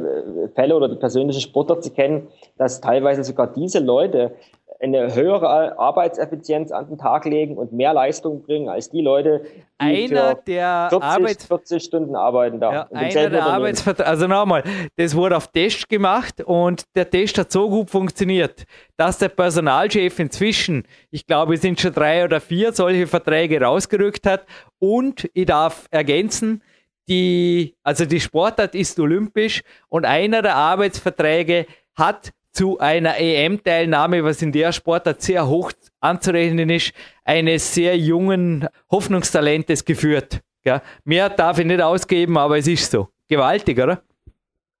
Fälle 0.54 0.74
oder 0.74 0.88
die 0.88 0.96
persönlichen 0.96 1.40
Sportler 1.40 1.80
zu 1.80 1.90
kennen, 1.90 2.26
dass 2.56 2.80
teilweise 2.80 3.22
sogar 3.22 3.46
diese 3.52 3.78
Leute 3.78 4.32
eine 4.80 5.12
höhere 5.14 5.78
Arbeitseffizienz 5.78 6.70
an 6.70 6.88
den 6.88 6.98
Tag 6.98 7.24
legen 7.24 7.56
und 7.56 7.72
mehr 7.72 7.92
Leistung 7.92 8.42
bringen 8.42 8.68
als 8.68 8.90
die 8.90 9.00
Leute, 9.00 9.42
die 9.82 10.06
einer 10.06 10.34
der 10.36 10.88
40, 10.90 11.08
Arbeits 11.08 11.46
40 11.46 11.82
Stunden 11.82 12.14
arbeiten 12.14 12.60
da. 12.60 12.72
ja, 12.72 12.88
einer 12.92 13.30
der 13.30 13.44
Arbeitsverträge, 13.44 14.08
also 14.08 14.28
nochmal, 14.28 14.62
das 14.96 15.16
wurde 15.16 15.36
auf 15.36 15.48
Test 15.48 15.88
gemacht 15.88 16.42
und 16.42 16.84
der 16.94 17.10
Test 17.10 17.38
hat 17.38 17.50
so 17.50 17.68
gut 17.68 17.90
funktioniert, 17.90 18.64
dass 18.96 19.18
der 19.18 19.30
Personalchef 19.30 20.18
inzwischen, 20.20 20.84
ich 21.10 21.26
glaube, 21.26 21.54
es 21.54 21.62
sind 21.62 21.80
schon 21.80 21.92
drei 21.92 22.24
oder 22.24 22.40
vier 22.40 22.72
solche 22.72 23.08
Verträge 23.08 23.60
rausgerückt 23.60 24.26
hat 24.26 24.46
und 24.78 25.28
ich 25.34 25.46
darf 25.46 25.86
ergänzen, 25.90 26.62
die, 27.08 27.74
also 27.82 28.04
die 28.04 28.20
Sportart 28.20 28.74
ist 28.74 29.00
olympisch 29.00 29.62
und 29.88 30.04
einer 30.04 30.42
der 30.42 30.54
Arbeitsverträge 30.54 31.66
hat 31.96 32.30
zu 32.52 32.78
einer 32.78 33.18
EM-Teilnahme, 33.18 34.24
was 34.24 34.42
in 34.42 34.52
der 34.52 34.72
Sportart 34.72 35.22
sehr 35.22 35.48
hoch 35.48 35.72
anzurechnen 36.00 36.70
ist, 36.70 36.92
eines 37.24 37.74
sehr 37.74 37.96
jungen 37.96 38.68
Hoffnungstalentes 38.90 39.84
geführt. 39.84 40.40
Ja, 40.64 40.82
mehr 41.04 41.28
darf 41.28 41.58
ich 41.58 41.66
nicht 41.66 41.80
ausgeben, 41.80 42.36
aber 42.36 42.58
es 42.58 42.66
ist 42.66 42.90
so. 42.90 43.08
Gewaltig, 43.28 43.78
oder? 43.82 44.02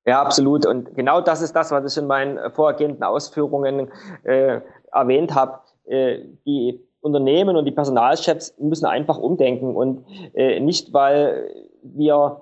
Ja, 0.06 0.22
absolut. 0.22 0.66
Und 0.66 0.94
genau 0.94 1.20
das 1.20 1.42
ist 1.42 1.54
das, 1.54 1.70
was 1.70 1.92
ich 1.92 2.02
in 2.02 2.08
meinen 2.08 2.38
vorhergehenden 2.52 3.02
Ausführungen 3.02 3.88
äh, 4.24 4.60
erwähnt 4.90 5.34
habe. 5.34 5.60
Äh, 5.84 6.20
die 6.46 6.80
Unternehmen 7.00 7.56
und 7.56 7.64
die 7.64 7.72
Personalchefs 7.72 8.54
müssen 8.58 8.86
einfach 8.86 9.18
umdenken 9.18 9.76
und 9.76 10.04
äh, 10.34 10.60
nicht, 10.60 10.92
weil 10.92 11.50
wir 11.82 12.40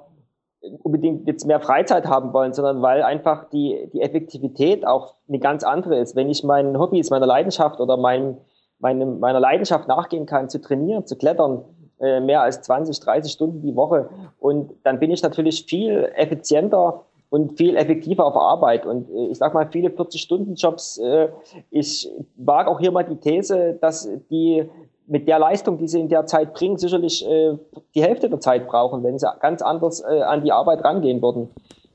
unbedingt 0.83 1.27
jetzt 1.27 1.47
mehr 1.47 1.61
Freizeit 1.61 2.07
haben 2.07 2.33
wollen, 2.33 2.53
sondern 2.53 2.83
weil 2.83 3.03
einfach 3.03 3.49
die, 3.51 3.89
die 3.93 4.01
Effektivität 4.01 4.87
auch 4.87 5.15
eine 5.29 5.39
ganz 5.39 5.65
andere 5.65 5.99
ist. 5.99 6.17
Wenn 6.17 6.29
ich 6.29 6.45
meinen 6.45 6.79
Hobbys, 6.79 7.11
meiner 7.11 7.27
Leidenschaft 7.27 7.81
oder 7.81 7.97
mein, 7.97 8.39
meinem, 8.79 9.19
meiner 9.19 9.41
Leidenschaft 9.41 9.89
nachgehen 9.89 10.27
kann, 10.27 10.49
zu 10.49 10.61
trainieren, 10.61 11.07
zu 11.07 11.17
klettern, 11.17 11.65
äh, 12.01 12.21
mehr 12.21 12.43
als 12.43 12.63
20, 12.63 13.01
30 13.01 13.33
Stunden 13.33 13.63
die 13.63 13.75
Woche, 13.75 14.09
und 14.39 14.73
dann 14.85 14.99
bin 14.99 15.11
ich 15.11 15.23
natürlich 15.23 15.65
viel 15.65 16.11
effizienter 16.15 17.05
und 17.31 17.57
viel 17.57 17.77
effektiver 17.77 18.25
auf 18.25 18.37
Arbeit. 18.37 18.87
Und 18.87 19.11
äh, 19.11 19.27
ich 19.29 19.39
sag 19.39 19.55
mal, 19.55 19.69
viele 19.71 19.89
40-Stunden-Jobs, 19.89 20.99
äh, 20.99 21.29
ich 21.71 22.11
wage 22.37 22.71
auch 22.71 22.81
hier 22.81 22.93
mal 22.93 23.05
die 23.05 23.17
These, 23.17 23.79
dass 23.81 24.09
die 24.31 24.69
mit 25.07 25.29
der 25.29 25.39
Leistung, 25.39 25.79
die 25.79 25.89
sie 25.89 26.01
in 26.01 26.09
der 26.09 26.27
Zeit 26.27 26.55
bringen, 26.55 26.79
sicherlich 26.79 27.27
äh, 27.27 27.57
die 27.95 28.03
Hälfte 28.03 28.29
der 28.29 28.41
Zeit 28.41 28.67
brauchen, 28.67 29.05
wenn 29.05 29.19
sie 29.19 29.29
ganz 29.41 29.63
anders 29.63 30.01
äh, 30.01 30.23
an 30.23 30.43
die 30.43 30.53
Arbeit 30.53 30.85
rangehen 30.85 31.23
würden. 31.23 31.51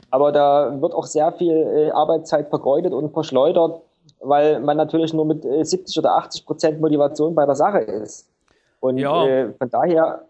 Aber 0.10 0.32
da 0.32 0.82
wird 0.82 0.94
auch 0.94 1.06
sehr 1.06 1.32
viel 1.34 1.56
äh, 1.56 1.92
Arbeitszeit 1.92 2.50
vergeudet 2.50 2.94
und 2.94 3.12
verschleudert, 3.12 3.82
weil 4.20 4.60
man 4.60 4.78
natürlich 4.78 5.14
nur 5.14 5.26
mit 5.26 5.46
äh, 5.46 5.64
70 5.64 6.00
oder 6.00 6.16
80 6.18 6.46
Prozent 6.46 6.82
Motivation 6.82 7.36
bei 7.36 7.46
der 7.46 7.56
Sache 7.56 7.80
ist. 7.80 8.30
Und 8.80 8.98
ja. 8.98 9.26
äh, 9.26 9.54
von 9.54 9.70
daher 9.70 10.24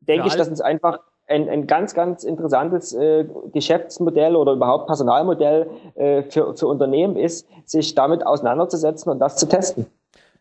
denke 0.00 0.28
ich, 0.28 0.36
dass 0.36 0.48
es 0.48 0.60
einfach 0.60 1.00
ein, 1.26 1.48
ein 1.48 1.66
ganz, 1.66 1.94
ganz 1.94 2.24
interessantes 2.24 2.92
äh, 2.92 3.26
Geschäftsmodell 3.52 4.36
oder 4.36 4.52
überhaupt 4.52 4.86
Personalmodell 4.86 5.70
äh, 5.94 6.22
für, 6.24 6.54
für 6.54 6.66
Unternehmen 6.66 7.16
ist, 7.16 7.48
sich 7.64 7.94
damit 7.94 8.26
auseinanderzusetzen 8.26 9.10
und 9.10 9.18
das 9.18 9.36
zu 9.36 9.48
testen. 9.48 9.86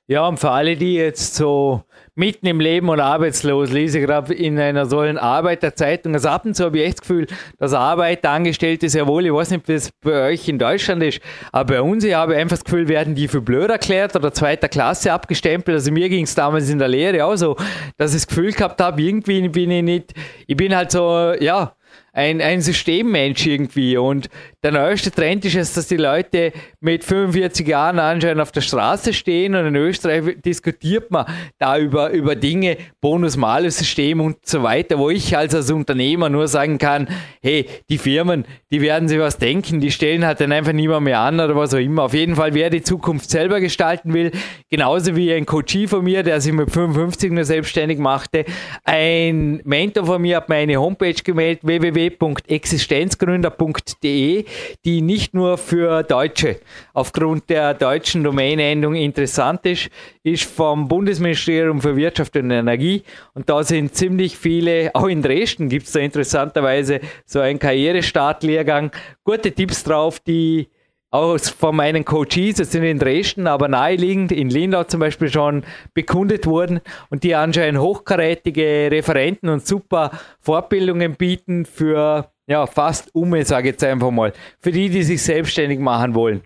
Ja, 0.08 0.28
und 0.28 0.38
für 0.38 0.52
alle, 0.52 0.76
die 0.76 0.96
jetzt 0.96 1.36
so 1.36 1.82
mitten 2.14 2.46
im 2.46 2.60
Leben 2.60 2.90
und 2.90 3.00
arbeitslos 3.00 3.72
lese, 3.72 4.02
gerade 4.02 4.34
in 4.34 4.60
einer 4.60 4.86
solchen 4.86 5.18
Arbeiterzeitung, 5.18 6.14
also 6.14 6.28
ab 6.28 6.46
und 6.46 6.56
zu 6.56 6.66
habe 6.66 6.80
ich 6.80 6.86
echt 6.86 7.00
das 7.00 7.08
Gefühl, 7.08 7.28
dass 7.58 7.74
Arbeiter, 7.74 8.32
Angestellte 8.32 8.90
sehr 8.90 9.08
wohl, 9.08 9.26
ich 9.26 9.34
weiß 9.34 9.52
nicht, 9.52 9.66
wie 9.70 9.74
es 9.74 9.92
bei 10.02 10.28
euch 10.28 10.50
in 10.50 10.60
Deutschland 10.60 11.02
ist, 11.04 11.22
aber 11.54 11.76
bei 11.76 11.82
uns, 11.82 12.04
ich 12.04 12.14
habe 12.14 12.36
einfach 12.36 12.58
das 12.58 12.66
Gefühl, 12.66 12.90
werden 12.90 13.16
die 13.16 13.30
für 13.30 13.40
blöd 13.40 13.70
erklärt 13.70 14.14
oder 14.18 14.34
zweiter 14.34 14.68
Klasse 14.68 15.14
abgestempelt. 15.14 15.76
Also 15.76 15.90
mir 15.94 16.10
ging 16.10 16.26
es 16.26 16.36
damals 16.36 16.70
in 16.70 16.80
der 16.80 16.90
Lehre 16.90 17.24
auch 17.24 17.38
so, 17.38 17.56
dass 17.96 18.14
ich 18.14 18.24
das 18.24 18.28
Gefühl 18.28 18.52
gehabt 18.52 18.82
habe, 18.82 19.02
irgendwie 19.02 19.48
bin 19.48 19.72
ich 19.72 19.84
nicht, 19.84 20.14
ich 20.48 20.58
bin 20.58 20.76
halt 20.76 20.92
so, 20.92 21.34
ja, 21.40 21.76
ein, 22.14 22.42
ein 22.42 22.62
Systemmensch 22.62 23.46
irgendwie. 23.46 23.98
Und 23.98 24.30
der 24.64 24.72
neueste 24.72 25.12
Trend 25.12 25.44
ist 25.46 25.56
jetzt, 25.56 25.76
dass 25.76 25.88
die 25.88 25.98
Leute 25.98 26.54
mit 26.80 27.04
45 27.04 27.68
Jahren 27.68 28.00
anscheinend 28.00 28.40
auf 28.40 28.52
der 28.52 28.62
Straße 28.62 29.14
stehen 29.14 29.56
und 29.56 29.66
in 29.66 29.76
Österreich 29.76 30.38
diskutiert 30.46 31.10
man 31.10 31.26
da 31.58 31.78
über, 31.78 32.12
über 32.12 32.36
Dinge, 32.36 32.78
Bonus-Malus-System 33.02 34.22
und 34.22 34.38
so 34.46 34.62
weiter, 34.62 35.00
wo 35.00 35.10
ich 35.10 35.36
als, 35.36 35.56
als 35.56 35.72
Unternehmer 35.72 36.30
nur 36.30 36.48
sagen 36.48 36.78
kann, 36.78 37.08
hey, 37.42 37.66
die 37.90 37.98
Firmen, 37.98 38.46
die 38.72 38.82
werden 38.82 39.08
sich 39.08 39.20
was 39.20 39.40
denken, 39.40 39.80
die 39.80 39.92
stellen 39.92 40.24
halt 40.26 40.40
dann 40.40 40.52
einfach 40.52 40.72
niemand 40.72 41.06
mehr 41.06 41.20
an 41.20 41.40
oder 41.40 41.56
was 41.56 41.74
auch 41.74 41.80
immer. 41.80 42.04
Auf 42.04 42.14
jeden 42.14 42.36
Fall, 42.36 42.54
wer 42.54 42.70
die 42.70 42.84
Zukunft 42.84 43.32
selber 43.32 43.60
gestalten 43.60 44.14
will, 44.14 44.32
genauso 44.70 45.16
wie 45.16 45.34
ein 45.34 45.48
Coachie 45.48 45.88
von 45.88 46.04
mir, 46.04 46.22
der 46.22 46.40
sich 46.40 46.54
mit 46.54 46.70
55 46.70 47.32
nur 47.32 47.44
selbstständig 47.44 47.98
machte, 47.98 48.46
ein 48.84 49.62
Mentor 49.64 50.06
von 50.06 50.22
mir 50.22 50.38
hat 50.38 50.50
meine 50.50 50.78
Homepage 50.78 51.14
gemeldet, 51.14 51.64
www 51.66 52.03
www.existenzgründer.de, 52.12 54.46
die 54.86 55.02
nicht 55.02 55.34
nur 55.34 55.58
für 55.58 56.04
Deutsche 56.04 56.60
aufgrund 56.94 57.50
der 57.50 57.74
deutschen 57.74 58.24
Domänendung 58.24 58.96
interessant 58.96 59.66
ist, 59.66 59.90
ist 60.24 60.44
vom 60.44 60.88
Bundesministerium 60.88 61.82
für 61.82 61.96
Wirtschaft 61.96 62.36
und 62.38 62.52
Energie. 62.52 63.04
Und 63.34 63.50
da 63.50 63.64
sind 63.64 63.96
ziemlich 63.96 64.38
viele, 64.38 64.92
auch 64.94 65.08
in 65.08 65.22
Dresden 65.22 65.70
gibt 65.70 65.88
es 65.88 65.94
da 65.94 66.00
interessanterweise 66.00 67.00
so 67.26 67.40
einen 67.40 67.60
Karrierestartlehrgang, 67.60 68.92
gute 69.24 69.52
Tipps 69.52 69.84
drauf, 69.84 70.20
die 70.20 70.68
auch 71.14 71.38
von 71.40 71.76
meinen 71.76 72.06
Coaches, 72.06 72.56
das 72.56 72.72
sind 72.72 72.84
in 72.84 72.98
Dresden, 72.98 73.46
aber 73.46 73.68
naheliegend, 73.68 74.32
in 74.32 74.50
Lindau 74.50 74.84
zum 74.84 75.00
Beispiel 75.00 75.32
schon 75.32 75.64
bekundet 75.94 76.48
wurden 76.48 76.82
und 77.12 77.24
die 77.24 77.36
anscheinend 77.36 77.80
hochkarätige 77.80 78.90
Referenten 78.92 79.50
und 79.50 79.66
super 79.66 80.10
Fortbildungen 80.40 81.14
bieten 81.16 81.66
für 81.66 82.32
ja, 82.48 82.66
fast 82.66 83.14
Umme, 83.14 83.46
sage 83.46 83.70
ich 83.70 83.74
jetzt 83.74 83.84
einfach 83.84 84.10
mal, 84.10 84.34
für 84.60 84.72
die, 84.72 84.90
die 84.90 85.04
sich 85.04 85.22
selbstständig 85.22 85.80
machen 85.80 86.16
wollen. 86.16 86.42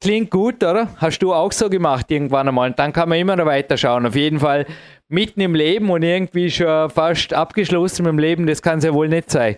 Klingt 0.00 0.30
gut, 0.30 0.64
oder? 0.64 0.88
Hast 0.96 1.18
du 1.18 1.34
auch 1.34 1.52
so 1.52 1.68
gemacht 1.68 2.10
irgendwann 2.10 2.48
einmal? 2.48 2.70
Und 2.70 2.78
dann 2.78 2.94
kann 2.94 3.10
man 3.10 3.18
immer 3.18 3.36
noch 3.36 3.44
weiterschauen. 3.44 4.06
Auf 4.06 4.16
jeden 4.16 4.40
Fall 4.40 4.64
mitten 5.08 5.42
im 5.42 5.54
Leben 5.54 5.90
und 5.90 6.02
irgendwie 6.02 6.50
schon 6.50 6.88
fast 6.88 7.34
abgeschlossen 7.34 8.04
mit 8.04 8.12
dem 8.12 8.18
Leben, 8.18 8.46
das 8.46 8.62
kann 8.62 8.78
es 8.78 8.84
ja 8.84 8.94
wohl 8.94 9.08
nicht 9.08 9.30
sein. 9.30 9.56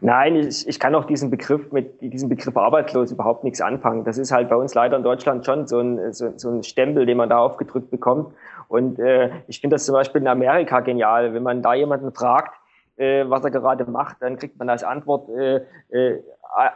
Nein, 0.00 0.36
ich, 0.36 0.66
ich 0.66 0.80
kann 0.80 0.94
auch 0.94 1.04
diesen 1.04 1.30
Begriff 1.30 1.70
mit 1.72 2.00
diesem 2.00 2.28
Begriff 2.28 2.56
arbeitslos 2.56 3.12
überhaupt 3.12 3.44
nichts 3.44 3.60
anfangen. 3.60 4.04
Das 4.04 4.18
ist 4.18 4.32
halt 4.32 4.48
bei 4.48 4.56
uns 4.56 4.74
leider 4.74 4.96
in 4.96 5.02
Deutschland 5.02 5.44
schon 5.44 5.66
so 5.66 5.80
ein, 5.80 6.12
so, 6.12 6.32
so 6.36 6.50
ein 6.50 6.62
Stempel, 6.62 7.06
den 7.06 7.16
man 7.16 7.28
da 7.28 7.38
aufgedrückt 7.38 7.90
bekommt. 7.90 8.34
Und 8.68 8.98
äh, 8.98 9.30
ich 9.48 9.60
finde 9.60 9.74
das 9.74 9.84
zum 9.84 9.94
Beispiel 9.94 10.20
in 10.20 10.28
Amerika 10.28 10.80
genial. 10.80 11.34
Wenn 11.34 11.42
man 11.42 11.62
da 11.62 11.74
jemanden 11.74 12.12
fragt, 12.12 12.54
äh, 12.96 13.24
was 13.28 13.44
er 13.44 13.50
gerade 13.50 13.84
macht, 13.84 14.16
dann 14.20 14.36
kriegt 14.36 14.58
man 14.58 14.68
als 14.68 14.82
Antwort 14.82 15.28
äh, 15.30 15.62
äh, 15.90 16.22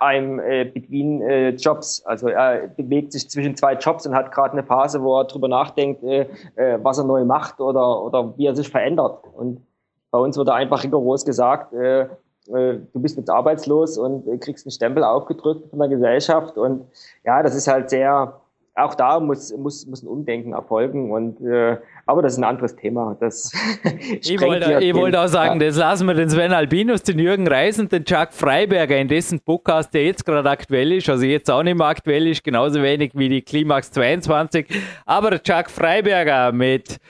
I'm 0.01 0.41
äh, 0.41 0.65
between 0.65 1.21
äh, 1.23 1.51
Jobs. 1.51 2.05
Also 2.07 2.29
er 2.29 2.69
bewegt 2.69 3.13
sich 3.13 3.29
zwischen 3.29 3.57
zwei 3.57 3.75
Jobs 3.75 4.07
und 4.07 4.15
hat 4.15 4.33
gerade 4.33 4.53
eine 4.53 4.63
Phase, 4.63 5.03
wo 5.03 5.19
er 5.21 5.25
drüber 5.25 5.49
nachdenkt, 5.49 6.03
äh, 6.03 6.29
äh, 6.57 6.79
was 6.83 6.99
er 6.99 7.05
neu 7.05 7.25
macht 7.25 7.61
oder, 7.61 8.03
oder 8.03 8.37
wie 8.37 8.47
er 8.47 8.57
sich 8.57 8.69
verändert. 8.69 9.25
Und 9.35 9.67
bei 10.11 10.19
uns 10.19 10.37
wird 10.37 10.49
einfach 10.49 10.83
rigoros 10.83 11.25
gesagt, 11.25 11.75
äh, 11.75 12.09
du 12.47 13.01
bist 13.01 13.17
jetzt 13.17 13.31
arbeitslos 13.31 13.99
und 13.99 14.25
kriegst 14.41 14.67
einen 14.67 14.73
Stempel 14.73 15.05
aufgedrückt 15.05 15.69
von 15.71 15.79
der 15.79 15.89
Gesellschaft. 15.89 16.57
Und 16.57 16.87
ja, 17.25 17.43
das 17.43 17.55
ist 17.55 17.69
halt 17.69 17.91
sehr, 17.91 18.41
auch 18.75 18.95
da 18.95 19.19
muss, 19.21 19.57
muss, 19.57 19.87
muss 19.87 20.03
ein 20.03 20.09
Umdenken 20.09 20.53
erfolgen. 20.53 21.11
Und, 21.11 21.41
äh, 21.41 21.79
aber 22.05 22.23
das 22.23 22.35
ist 22.35 22.39
ein 22.39 22.45
anderes 22.45 22.77
Thema. 22.77 23.17
Das 23.19 23.53
ich 24.21 24.41
wollte, 24.41 24.81
ich 24.81 24.95
wollte 24.95 25.21
auch 25.21 25.29
sagen, 25.29 25.61
ja. 25.61 25.67
das 25.67 25.77
lassen 25.77 26.07
wir 26.07 26.15
den 26.15 26.29
Sven 26.29 26.53
Albinus, 26.53 27.03
den 27.03 27.19
Jürgen 27.19 27.49
Reis 27.49 27.79
und 27.79 27.91
den 27.91 28.05
Chuck 28.05 28.33
Freiberger 28.33 28.97
in 28.99 29.09
dessen 29.09 29.41
Podcast, 29.41 29.93
der 29.95 30.05
jetzt 30.05 30.25
gerade 30.25 30.49
aktuell 30.49 30.93
ist, 30.93 31.09
also 31.09 31.25
jetzt 31.25 31.51
auch 31.51 31.63
nicht 31.63 31.79
mehr 31.79 31.87
aktuell 31.87 32.27
ist, 32.27 32.45
genauso 32.45 32.83
wenig 32.83 33.13
wie 33.15 33.29
die 33.29 33.43
Klimax 33.43 33.91
22. 33.93 34.67
Aber 35.07 35.43
Chuck 35.43 35.71
Freiberger 35.71 36.53
mit 36.53 37.01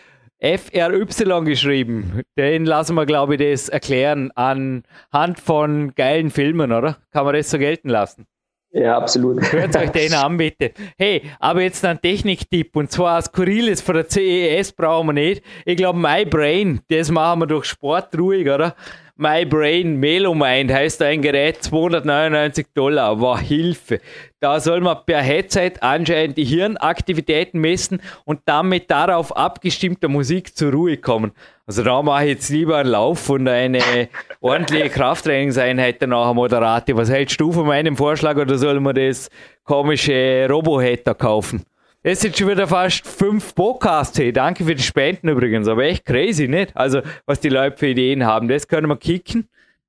FRY 0.40 1.44
geschrieben. 1.44 2.22
Den 2.36 2.66
lassen 2.66 2.94
wir, 2.94 3.06
glaube 3.06 3.34
ich, 3.34 3.40
das 3.40 3.68
erklären 3.68 4.30
anhand 4.34 5.40
von 5.40 5.94
geilen 5.94 6.30
Filmen, 6.30 6.72
oder? 6.72 6.98
Kann 7.12 7.24
man 7.24 7.34
das 7.34 7.50
so 7.50 7.58
gelten 7.58 7.88
lassen? 7.88 8.26
Ja, 8.72 8.98
absolut. 8.98 9.40
Hört 9.52 9.74
euch 9.74 9.90
den 9.90 10.12
an, 10.12 10.36
bitte. 10.36 10.72
Hey, 10.98 11.22
aber 11.40 11.62
jetzt 11.62 11.82
ein 11.84 12.00
Techniktipp 12.00 12.76
und 12.76 12.90
zwar 12.90 13.22
Skurriles 13.22 13.80
von 13.80 13.94
der 13.94 14.06
CES 14.06 14.72
brauchen 14.72 15.06
wir 15.06 15.12
nicht. 15.14 15.42
Ich 15.64 15.78
glaube, 15.78 15.98
My 15.98 16.26
Brain, 16.26 16.80
das 16.88 17.10
machen 17.10 17.40
wir 17.40 17.46
durch 17.46 17.64
Sport 17.64 18.18
ruhig, 18.18 18.46
oder? 18.50 18.74
My 19.18 19.46
Brain 19.46 19.96
Melomind 19.96 20.70
heißt 20.70 21.00
ein 21.00 21.22
Gerät, 21.22 21.62
299 21.62 22.66
Dollar. 22.74 23.18
War 23.18 23.38
Hilfe. 23.38 23.98
Da 24.40 24.60
soll 24.60 24.82
man 24.82 24.98
per 25.06 25.22
Headset 25.22 25.72
anscheinend 25.80 26.36
die 26.36 26.44
Hirnaktivitäten 26.44 27.58
messen 27.58 28.02
und 28.26 28.40
dann 28.44 28.68
mit 28.68 28.90
darauf 28.90 29.34
abgestimmter 29.34 30.08
Musik 30.08 30.54
zur 30.54 30.70
Ruhe 30.72 30.98
kommen. 30.98 31.32
Also 31.66 31.82
da 31.82 32.02
mache 32.02 32.24
ich 32.24 32.30
jetzt 32.32 32.50
lieber 32.50 32.76
einen 32.76 32.90
Lauf 32.90 33.30
und 33.30 33.48
eine 33.48 33.80
ordentliche 34.42 34.90
Krafttrainingseinheit 34.90 36.02
danach 36.02 36.34
moderate. 36.34 36.94
Was 36.94 37.08
hältst 37.08 37.40
du 37.40 37.52
von 37.52 37.66
meinem 37.66 37.96
Vorschlag 37.96 38.36
oder 38.36 38.58
soll 38.58 38.80
man 38.80 38.96
das 38.96 39.30
komische 39.64 40.46
Robohatter 40.50 41.14
kaufen? 41.14 41.64
Es 42.08 42.20
sind 42.20 42.38
schon 42.38 42.48
wieder 42.48 42.68
fast 42.68 43.04
fünf 43.04 43.52
Podcasts. 43.52 44.16
Hey, 44.16 44.32
danke 44.32 44.64
für 44.64 44.76
die 44.76 44.82
Spenden 44.84 45.26
übrigens, 45.28 45.66
aber 45.66 45.86
echt 45.86 46.04
crazy, 46.04 46.46
nicht? 46.46 46.70
Also, 46.76 47.00
was 47.24 47.40
die 47.40 47.48
Leute 47.48 47.76
für 47.76 47.88
Ideen 47.88 48.24
haben, 48.24 48.46
das 48.46 48.68
können 48.68 48.86
wir 48.86 48.96
kicken 48.96 49.48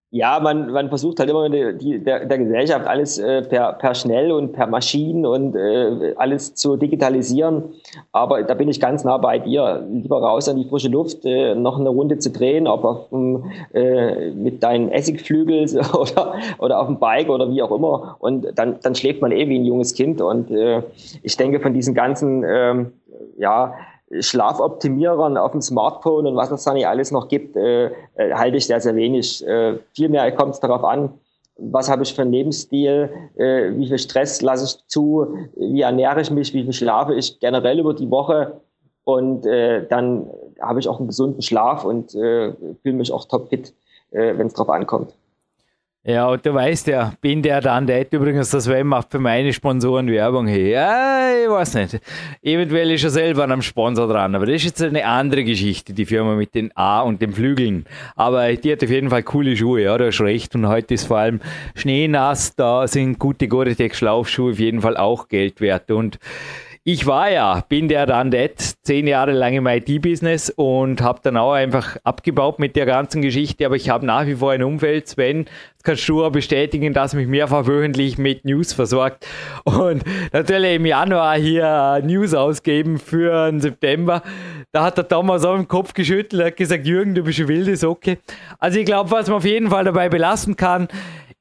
ja, 0.10 0.40
man, 0.40 0.72
man 0.72 0.88
versucht 0.88 1.20
halt 1.20 1.30
immer 1.30 1.50
die, 1.50 1.78
die, 1.78 2.04
der, 2.04 2.26
der 2.26 2.38
Gesellschaft 2.38 2.88
alles 2.88 3.18
äh, 3.18 3.42
per, 3.42 3.74
per 3.74 3.94
schnell 3.94 4.32
und 4.32 4.54
per 4.54 4.66
Maschinen 4.66 5.26
und 5.26 5.54
äh, 5.56 6.14
alles 6.16 6.56
zu 6.56 6.78
digitalisieren. 6.78 7.74
Aber 8.14 8.42
da 8.44 8.54
bin 8.54 8.70
ich 8.70 8.80
ganz 8.80 9.04
nah 9.04 9.18
bei 9.18 9.38
dir. 9.38 9.86
Lieber 9.92 10.22
raus 10.22 10.48
an 10.48 10.56
die 10.56 10.64
frische 10.64 10.88
Luft, 10.88 11.26
äh, 11.26 11.56
noch 11.56 11.78
eine 11.78 11.90
Runde 11.90 12.20
zu 12.20 12.32
drehen, 12.32 12.68
ob 12.68 12.86
auf, 12.86 13.12
äh, 13.74 14.32
mit 14.32 14.64
deinen 14.64 14.90
Essigflügeln 14.90 15.68
oder, 15.94 16.36
oder 16.60 16.80
auf 16.80 16.88
dem 16.88 17.00
Bike 17.00 17.30
oder 17.30 17.52
wie 17.52 17.62
auch 17.62 17.72
immer. 17.72 18.16
Und 18.20 18.48
dann, 18.56 18.78
dann 18.82 18.96
schläft 18.96 19.22
man 19.22 19.34
eh 19.34 19.50
wie 19.50 19.60
ein 19.60 19.66
junges 19.66 19.94
Kind. 19.94 20.22
Und 20.22 20.50
äh, 20.52 20.84
ich 21.22 21.36
denke, 21.36 21.60
von 21.60 21.74
diesen 21.74 21.94
ganzen, 21.94 22.46
ähm, 22.48 22.94
ja, 23.38 23.74
Schlafoptimierern 24.20 25.38
auf 25.38 25.52
dem 25.52 25.62
Smartphone 25.62 26.28
und 26.28 26.36
was 26.36 26.52
es 26.52 26.64
da 26.64 26.74
nicht 26.74 26.88
alles 26.88 27.12
noch 27.12 27.28
gibt, 27.28 27.56
äh, 27.58 27.88
äh, 28.16 28.34
halte 28.34 28.58
ich 28.58 28.68
sehr, 28.68 28.80
sehr 28.80 28.96
wenig. 28.96 29.46
Äh, 29.46 29.80
vielmehr 29.94 30.32
kommt 30.32 30.54
es 30.54 30.60
darauf 30.60 30.84
an, 30.84 31.10
was 31.58 31.90
habe 31.90 32.04
ich 32.04 32.14
für 32.14 32.22
einen 32.22 32.32
Lebensstil, 32.32 33.10
äh, 33.36 33.72
wie 33.76 33.88
viel 33.88 33.98
Stress 33.98 34.42
lasse 34.42 34.66
ich 34.66 34.88
zu, 34.88 35.28
wie 35.56 35.82
ernähre 35.82 36.22
ich 36.22 36.32
mich, 36.32 36.54
wie 36.54 36.64
viel 36.64 36.74
schlafe 36.74 37.16
ich 37.16 37.40
generell 37.40 37.80
über 37.80 37.94
die 37.94 38.10
Woche 38.10 38.62
und 39.04 39.46
äh, 39.46 39.86
dann 39.88 40.30
habe 40.62 40.80
ich 40.80 40.88
auch 40.88 41.00
einen 41.00 41.08
gesunden 41.08 41.42
Schlaf 41.42 41.84
und 41.84 42.16
äh, 42.16 42.54
fühle 42.82 42.96
mich 42.96 43.12
auch 43.12 43.26
topfit, 43.26 43.74
äh, 44.12 44.38
wenn 44.38 44.48
es 44.48 44.54
drauf 44.54 44.70
ankommt. 44.70 45.14
Ja, 46.10 46.30
und 46.30 46.46
du 46.46 46.54
weißt 46.54 46.88
ja, 46.88 47.12
bin 47.20 47.42
der 47.42 47.60
dann, 47.60 47.86
der 47.86 48.00
hat 48.00 48.14
übrigens 48.14 48.50
das 48.50 48.70
Web 48.70 48.86
macht 48.86 49.12
für 49.12 49.20
meine 49.20 49.52
Sponsoren 49.52 50.10
Werbung 50.10 50.48
hier. 50.48 50.70
Ja, 50.70 51.30
ich 51.44 51.50
weiß 51.50 51.74
nicht. 51.74 52.00
Eventuell 52.42 52.92
ist 52.92 53.04
er 53.04 53.10
selber 53.10 53.44
an 53.44 53.52
einem 53.52 53.62
Sponsor 53.62 54.08
dran, 54.08 54.34
aber 54.34 54.46
das 54.46 54.56
ist 54.56 54.64
jetzt 54.64 54.84
eine 54.84 55.06
andere 55.06 55.44
Geschichte, 55.44 55.92
die 55.92 56.06
Firma 56.06 56.36
mit 56.36 56.56
den 56.56 56.72
A 56.78 57.02
und 57.02 57.22
den 57.22 57.34
Flügeln. 57.34 57.84
Aber 58.16 58.54
die 58.54 58.72
hat 58.72 58.82
auf 58.82 58.90
jeden 58.90 59.10
Fall 59.10 59.24
coole 59.24 59.58
Schuhe, 59.58 59.82
ja, 59.82 59.98
du 59.98 60.08
hast 60.08 60.22
recht. 60.22 60.56
Und 60.56 60.70
heute 60.70 60.94
ist 60.94 61.08
vor 61.08 61.18
allem 61.18 61.42
Schnee 61.76 62.08
nass, 62.08 62.56
da 62.56 62.88
sind 62.88 63.20
gute 63.20 63.50
Gore-Tex 63.50 63.98
Schlaufschuhe 63.98 64.54
auf 64.54 64.60
jeden 64.60 64.80
Fall 64.80 64.96
auch 64.96 65.28
Geld 65.28 65.60
wert. 65.60 65.92
Und 65.92 66.20
ich 66.90 67.06
war 67.06 67.30
ja, 67.30 67.66
bin 67.68 67.90
der 67.90 68.06
dann 68.06 68.32
det, 68.32 68.78
zehn 68.82 69.08
Jahre 69.08 69.34
lang 69.34 69.54
im 69.54 69.68
IT-Business 69.68 70.50
und 70.50 71.02
habe 71.02 71.20
dann 71.22 71.36
auch 71.36 71.52
einfach 71.52 71.98
abgebaut 72.06 72.60
mit 72.60 72.78
der 72.78 72.86
ganzen 72.86 73.22
Geschichte, 73.22 73.66
aber 73.66 73.76
ich 73.76 73.90
habe 73.90 74.06
nach 74.06 74.26
wie 74.26 74.36
vor 74.36 74.54
ein 74.54 74.64
Umfeld, 74.64 75.06
Sven, 75.06 75.44
das 75.74 75.84
kannst 75.84 76.08
du 76.08 76.24
auch 76.24 76.32
bestätigen, 76.32 76.94
das 76.94 77.14
mich 77.14 77.28
mehrfach 77.28 77.68
wöchentlich 77.68 78.18
mit 78.18 78.46
News 78.46 78.72
versorgt 78.72 79.28
und 79.66 80.02
natürlich 80.32 80.76
im 80.76 80.86
Januar 80.86 81.38
hier 81.38 82.02
News 82.06 82.34
ausgeben 82.34 83.00
für 83.00 83.52
den 83.52 83.60
September. 83.60 84.22
Da 84.72 84.86
hat 84.86 84.98
der 84.98 85.10
Thomas 85.10 85.44
auch 85.44 85.56
im 85.56 85.68
Kopf 85.68 85.94
geschüttelt, 85.94 86.42
hat 86.42 86.56
gesagt, 86.56 86.88
Jürgen, 86.88 87.16
du 87.16 87.24
bist 87.24 87.42
ein 87.42 87.50
wildes 87.50 87.84
okay. 87.84 88.18
Also 88.60 88.80
ich 88.80 88.86
glaube, 88.86 89.12
was 89.12 89.28
man 89.28 89.40
auf 89.40 89.46
jeden 89.46 89.72
Fall 89.72 89.84
dabei 89.84 90.08
belassen 90.08 90.56
kann, 90.56 90.88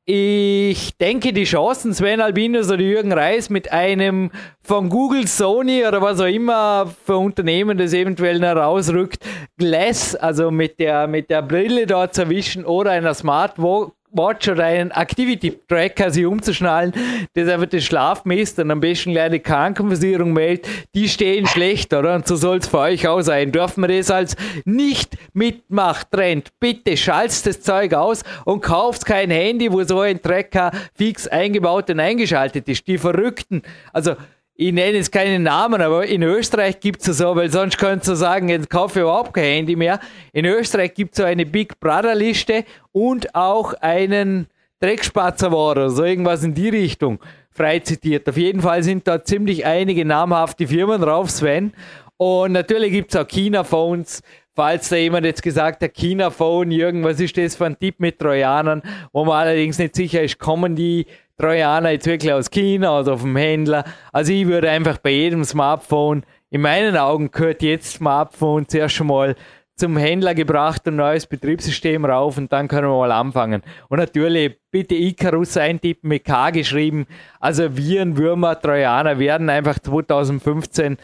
ich 0.08 0.96
denke, 0.98 1.32
die 1.32 1.42
Chancen, 1.42 1.92
Sven 1.92 2.20
Albinus 2.20 2.70
oder 2.70 2.80
Jürgen 2.80 3.12
Reis 3.12 3.50
mit 3.50 3.72
einem 3.72 4.30
von 4.62 4.88
Google, 4.88 5.26
Sony 5.26 5.84
oder 5.84 6.00
was 6.00 6.20
auch 6.20 6.26
immer 6.26 6.94
für 7.04 7.16
Unternehmen 7.16 7.76
das 7.76 7.92
eventuell 7.92 8.40
herausrückt, 8.40 9.24
Glass, 9.58 10.14
also 10.14 10.52
mit 10.52 10.78
der, 10.78 11.08
mit 11.08 11.28
der 11.28 11.42
Brille 11.42 11.86
dort 11.86 12.14
zu 12.14 12.22
erwischen 12.22 12.64
oder 12.64 12.92
einer 12.92 13.14
Smartwatch 13.14 13.95
Watch 14.12 14.48
oder 14.48 14.64
einen 14.64 14.90
Activity 14.90 15.58
Tracker 15.68 16.10
sich 16.10 16.24
umzuschnallen, 16.24 16.92
das 17.34 17.48
einfach 17.48 17.66
den 17.66 17.80
Schlaf 17.80 18.24
und 18.24 18.70
am 18.70 18.80
besten 18.80 19.12
gleich 19.12 19.24
eine 19.24 19.40
Krankenversicherung 19.40 20.32
meldet, 20.32 20.68
die 20.94 21.08
stehen 21.08 21.46
schlecht, 21.46 21.92
oder? 21.92 22.14
Und 22.14 22.26
so 22.26 22.36
soll 22.36 22.58
es 22.58 22.68
für 22.68 22.78
euch 22.78 23.06
auch 23.06 23.20
sein. 23.20 23.52
Dürfen 23.52 23.82
wir 23.82 23.88
das 23.88 24.10
als 24.10 24.36
nicht 24.64 25.16
mitmacht 25.32 26.10
Trend? 26.10 26.48
Bitte 26.60 26.96
schaltet 26.96 27.46
das 27.46 27.60
Zeug 27.60 27.94
aus 27.94 28.22
und 28.44 28.60
kauft 28.60 29.04
kein 29.04 29.30
Handy, 29.30 29.70
wo 29.72 29.82
so 29.84 30.00
ein 30.00 30.20
Tracker 30.20 30.70
fix 30.94 31.26
eingebaut 31.26 31.90
und 31.90 32.00
eingeschaltet 32.00 32.68
ist. 32.68 32.86
Die 32.86 32.98
Verrückten, 32.98 33.62
also 33.92 34.16
ich 34.58 34.72
nenne 34.72 34.96
jetzt 34.96 35.12
keinen 35.12 35.42
Namen, 35.42 35.82
aber 35.82 36.06
in 36.06 36.22
Österreich 36.22 36.80
gibt 36.80 37.06
es 37.06 37.18
so, 37.18 37.36
weil 37.36 37.50
sonst 37.50 37.76
könntest 37.76 38.08
du 38.08 38.14
sagen, 38.14 38.48
jetzt 38.48 38.70
kaufe 38.70 39.00
ich 39.00 39.02
überhaupt 39.02 39.34
kein 39.34 39.44
Handy 39.44 39.76
mehr. 39.76 40.00
In 40.32 40.46
Österreich 40.46 40.94
gibt 40.94 41.12
es 41.12 41.18
so 41.18 41.24
eine 41.24 41.44
Big 41.44 41.78
Brother 41.78 42.14
Liste 42.14 42.64
und 42.92 43.34
auch 43.34 43.74
einen 43.74 44.46
Dreckspatzer 44.80 45.52
war 45.52 45.90
so 45.90 46.04
irgendwas 46.04 46.42
in 46.42 46.54
die 46.54 46.70
Richtung 46.70 47.18
frei 47.50 47.80
zitiert. 47.80 48.28
Auf 48.28 48.36
jeden 48.38 48.62
Fall 48.62 48.82
sind 48.82 49.06
da 49.06 49.22
ziemlich 49.22 49.66
einige 49.66 50.04
namhafte 50.04 50.66
Firmen 50.66 51.02
drauf, 51.02 51.30
Sven. 51.30 51.72
Und 52.16 52.52
natürlich 52.52 52.92
gibt 52.92 53.14
es 53.14 53.20
auch 53.20 53.28
China-Phones. 53.28 54.22
Falls 54.54 54.88
da 54.88 54.96
jemand 54.96 55.26
jetzt 55.26 55.42
gesagt 55.42 55.82
hat, 55.82 55.92
China-Phone, 55.92 56.70
Jürgen, 56.70 57.04
was 57.04 57.20
ist 57.20 57.36
das 57.36 57.56
für 57.56 57.66
ein 57.66 57.78
Tipp 57.78 57.96
mit 58.00 58.18
Trojanern, 58.18 58.82
wo 59.12 59.26
man 59.26 59.36
allerdings 59.36 59.78
nicht 59.78 59.94
sicher 59.94 60.22
ist, 60.22 60.38
kommen 60.38 60.74
die 60.74 61.06
Trojaner 61.38 61.90
jetzt 61.90 62.06
wirklich 62.06 62.32
aus 62.32 62.50
China 62.50 63.00
oder 63.00 63.18
vom 63.18 63.36
Händler. 63.36 63.84
Also 64.12 64.32
ich 64.32 64.46
würde 64.46 64.70
einfach 64.70 64.98
bei 64.98 65.10
jedem 65.10 65.44
Smartphone, 65.44 66.24
in 66.50 66.60
meinen 66.62 66.96
Augen 66.96 67.30
gehört 67.30 67.62
jetzt 67.62 67.92
Smartphone 67.94 68.68
zuerst 68.68 68.94
schon 68.94 69.08
mal 69.08 69.34
zum 69.76 69.98
Händler 69.98 70.34
gebracht, 70.34 70.86
ein 70.86 70.96
neues 70.96 71.26
Betriebssystem 71.26 72.06
rauf 72.06 72.38
und 72.38 72.50
dann 72.50 72.66
können 72.66 72.88
wir 72.88 72.96
mal 72.96 73.12
anfangen. 73.12 73.62
Und 73.88 73.98
natürlich 73.98 74.58
bitte 74.70 74.94
Icarus 74.94 75.56
eintippen, 75.58 76.08
mit 76.08 76.24
K 76.24 76.50
geschrieben. 76.50 77.06
Also 77.40 77.76
Viren, 77.76 78.16
Würmer, 78.16 78.58
Trojaner 78.58 79.18
werden 79.18 79.50
einfach 79.50 79.78
2015 79.78 80.96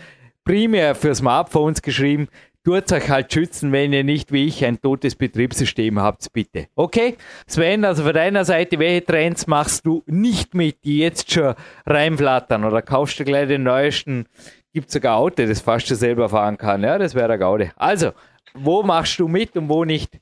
primär 0.45 0.95
für 0.95 1.15
Smartphones 1.15 1.83
geschrieben 1.83 2.29
tut 2.65 2.93
euch 2.93 3.09
halt 3.09 3.33
schützen, 3.33 3.73
wenn 3.73 3.93
ihr 3.93 4.05
nicht 4.05 4.33
wie 4.33 4.47
ich 4.47 4.65
ein 4.65 4.81
totes 4.81 5.15
Betriebssystem 5.15 6.01
habt, 6.01 6.33
bitte. 6.33 6.69
Okay? 6.75 7.17
Sven, 7.47 7.85
also 7.85 8.05
von 8.05 8.13
deiner 8.13 8.45
Seite, 8.45 8.79
welche 8.79 9.05
Trends 9.05 9.47
machst 9.47 9.87
du 9.87 10.03
nicht 10.07 10.55
mit, 10.55 10.85
die 10.85 10.99
jetzt 10.99 11.33
schon 11.33 11.55
reinflattern? 11.87 12.65
Oder 12.65 12.83
kaufst 12.83 13.19
du 13.19 13.25
gleich 13.25 13.49
den 13.49 13.65
neuesten? 13.65 14.27
Gibt 14.73 14.91
sogar 14.91 15.17
Auto, 15.17 15.45
das 15.47 15.61
fast 15.61 15.89
schon 15.89 15.97
selber 15.97 16.29
fahren 16.29 16.57
kann. 16.57 16.83
Ja, 16.83 16.99
das 16.99 17.15
wäre 17.15 17.29
der 17.29 17.39
Gaude. 17.39 17.73
Also, 17.77 18.13
wo 18.55 18.83
machst 18.83 19.19
du 19.19 19.29
mit 19.29 19.57
und 19.57 19.69
wo 19.69 19.85
nicht? 19.85 20.19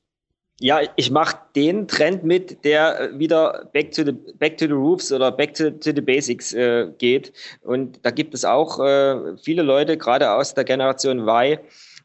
Ja, 0.63 0.81
ich 0.97 1.11
mache 1.11 1.39
den 1.57 1.89
Trend 1.89 2.23
mit, 2.23 2.65
der 2.65 3.13
wieder 3.15 3.71
back 3.73 3.93
to 3.93 4.05
the 4.05 4.13
back 4.13 4.59
to 4.59 4.67
the 4.67 4.73
roofs 4.73 5.11
oder 5.11 5.33
back 5.33 5.55
to, 5.55 5.71
to 5.71 5.91
the 5.95 6.03
basics 6.03 6.53
äh, 6.53 6.89
geht. 6.99 7.33
Und 7.63 8.05
da 8.05 8.11
gibt 8.11 8.35
es 8.35 8.45
auch 8.45 8.79
äh, 8.79 9.39
viele 9.39 9.63
Leute, 9.63 9.97
gerade 9.97 10.31
aus 10.31 10.53
der 10.53 10.65
Generation 10.65 11.21
Y, 11.21 11.59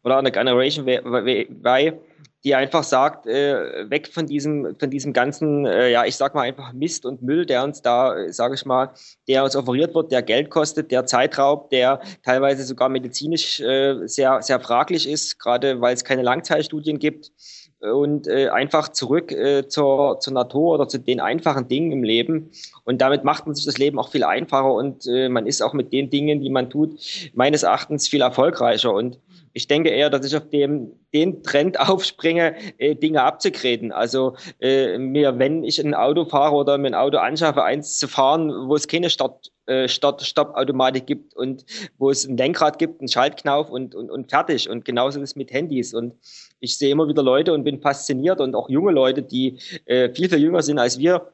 oder 0.06 0.18
eine 0.18 0.32
Generation 0.32 0.88
Y, 0.88 2.00
die 2.46 2.54
einfach 2.54 2.84
sagt, 2.84 3.26
äh, 3.26 3.90
weg 3.90 4.08
von 4.08 4.28
diesem, 4.28 4.76
von 4.80 4.92
diesem 4.92 5.14
ganzen, 5.14 5.66
äh, 5.66 5.90
ja, 5.92 6.06
ich 6.06 6.16
sag 6.16 6.36
mal 6.36 6.44
einfach 6.44 6.74
Mist 6.74 7.08
und 7.08 7.24
Müll, 7.24 7.48
der 7.48 7.64
uns 7.64 7.82
da, 7.82 8.16
äh, 8.16 8.32
sage 8.32 8.54
ich 8.54 8.66
mal, 8.66 8.92
der 9.28 9.44
uns 9.44 9.56
offeriert 9.56 9.96
wird, 9.96 10.12
der 10.12 10.22
Geld 10.22 10.52
kostet, 10.52 10.92
der 10.92 11.08
Zeitraub, 11.08 11.72
der 11.72 12.02
teilweise 12.24 12.64
sogar 12.64 12.88
medizinisch 12.90 13.60
äh, 13.62 14.06
sehr, 14.06 14.44
sehr 14.44 14.60
fraglich 14.60 15.10
ist, 15.10 15.40
gerade 15.40 15.82
weil 15.82 15.96
es 15.96 16.04
keine 16.04 16.22
Langzeitstudien 16.22 17.00
gibt 17.00 17.32
und 17.80 18.28
äh, 18.28 18.50
einfach 18.50 18.90
zurück 18.90 19.32
äh, 19.32 19.68
zur, 19.68 20.20
zur 20.20 20.34
Natur 20.34 20.76
oder 20.76 20.88
zu 20.88 21.00
den 21.00 21.20
einfachen 21.20 21.68
Dingen 21.68 21.92
im 21.92 22.04
Leben. 22.04 22.52
Und 22.84 23.02
damit 23.02 23.24
macht 23.24 23.46
man 23.46 23.56
sich 23.56 23.66
das 23.66 23.78
Leben 23.78 24.00
auch 24.00 24.10
viel 24.10 24.24
einfacher 24.24 24.74
und 24.74 25.08
äh, 25.08 25.30
man 25.30 25.46
ist 25.48 25.62
auch 25.62 25.74
mit 25.74 25.92
den 25.94 26.10
Dingen, 26.10 26.42
die 26.42 26.50
man 26.50 26.70
tut, 26.70 27.00
meines 27.34 27.64
Erachtens 27.64 28.08
viel 28.08 28.22
erfolgreicher. 28.22 28.94
Und 28.94 29.20
ich 29.56 29.68
denke 29.68 29.90
eher, 29.90 30.10
dass 30.10 30.26
ich 30.26 30.36
auf 30.36 30.50
dem, 30.50 30.92
den 31.14 31.42
Trend 31.42 31.80
aufspringe, 31.90 32.56
äh, 32.78 32.94
Dinge 32.94 33.24
abzukreden. 33.24 33.92
Also 33.94 34.36
äh, 34.60 34.98
mir, 34.98 35.40
wenn 35.40 35.64
ich 35.64 35.80
ein 35.80 35.96
Auto 35.96 36.26
fahre 36.26 36.56
oder 36.56 36.78
mir 36.78 36.88
ein 36.88 36.94
Auto 36.94 37.18
anschaffe, 37.18 37.64
eins 37.64 37.98
zu 37.98 38.10
fahren, 38.10 38.52
wo 38.68 38.76
es 38.76 38.88
keine 38.88 39.10
Start, 39.10 39.54
äh, 39.66 39.88
Start 39.88 40.22
Stoppautomatik 40.22 41.06
gibt 41.08 41.34
und 41.36 41.66
wo 41.98 42.12
es 42.12 42.28
ein 42.28 42.36
Lenkrad 42.36 42.78
gibt, 42.80 43.00
einen 43.00 43.08
Schaltknauf 43.08 43.70
und, 43.70 43.96
und, 43.96 44.12
und 44.12 44.30
fertig. 44.30 44.70
Und 44.70 44.84
genauso 44.84 45.22
ist 45.22 45.32
es 45.32 45.36
mit 45.38 45.54
Handys. 45.54 45.94
Und 45.94 46.16
ich 46.60 46.78
sehe 46.78 46.92
immer 46.92 47.08
wieder 47.08 47.24
Leute 47.24 47.54
und 47.54 47.64
bin 47.64 47.80
fasziniert 47.80 48.42
und 48.42 48.56
auch 48.56 48.70
junge 48.70 48.92
Leute, 48.92 49.22
die 49.22 49.58
äh, 49.86 50.14
viel, 50.14 50.28
viel 50.28 50.40
jünger 50.40 50.64
sind 50.64 50.80
als 50.80 51.00
wir, 51.00 51.32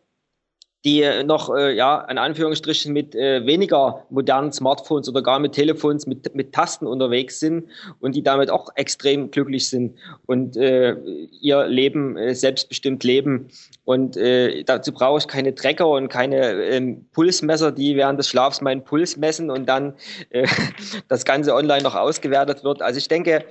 die 0.84 1.08
noch, 1.24 1.56
äh, 1.56 1.76
ja, 1.76 2.02
in 2.10 2.18
Anführungsstrichen 2.18 2.92
mit 2.92 3.14
äh, 3.14 3.46
weniger 3.46 4.06
modernen 4.10 4.52
Smartphones 4.52 5.08
oder 5.08 5.22
gar 5.22 5.38
mit 5.38 5.54
Telefons 5.54 6.08
mit, 6.08 6.34
mit 6.34 6.54
Tasten 6.54 6.88
unterwegs 6.88 7.40
sind 7.40 7.70
und 8.00 8.16
die 8.16 8.24
damit 8.24 8.50
auch 8.50 8.70
extrem 8.76 9.30
glücklich 9.30 9.70
sind 9.70 9.96
und 10.26 10.58
äh, 10.58 10.96
ihr 11.42 11.68
Leben 11.68 12.18
äh, 12.18 12.34
selbstbestimmt 12.34 13.04
leben. 13.04 13.50
Und 13.86 14.18
äh, 14.18 14.64
dazu 14.64 14.92
brauche 14.92 15.20
ich 15.20 15.28
keine 15.28 15.54
Trecker 15.54 15.88
und 15.88 16.10
keine 16.10 16.54
ähm, 16.64 17.06
Pulsmesser, 17.12 17.72
die 17.72 17.96
während 17.96 18.18
des 18.18 18.28
Schlafs 18.30 18.62
meinen 18.62 18.84
Puls 18.84 19.18
messen 19.18 19.52
und 19.52 19.68
dann 19.70 19.94
äh, 20.32 20.48
das 21.10 21.26
Ganze 21.26 21.54
online 21.54 21.84
noch 21.84 21.96
ausgewertet 21.96 22.64
wird. 22.64 22.82
Also 22.82 22.98
ich 22.98 23.08
denke, 23.08 23.46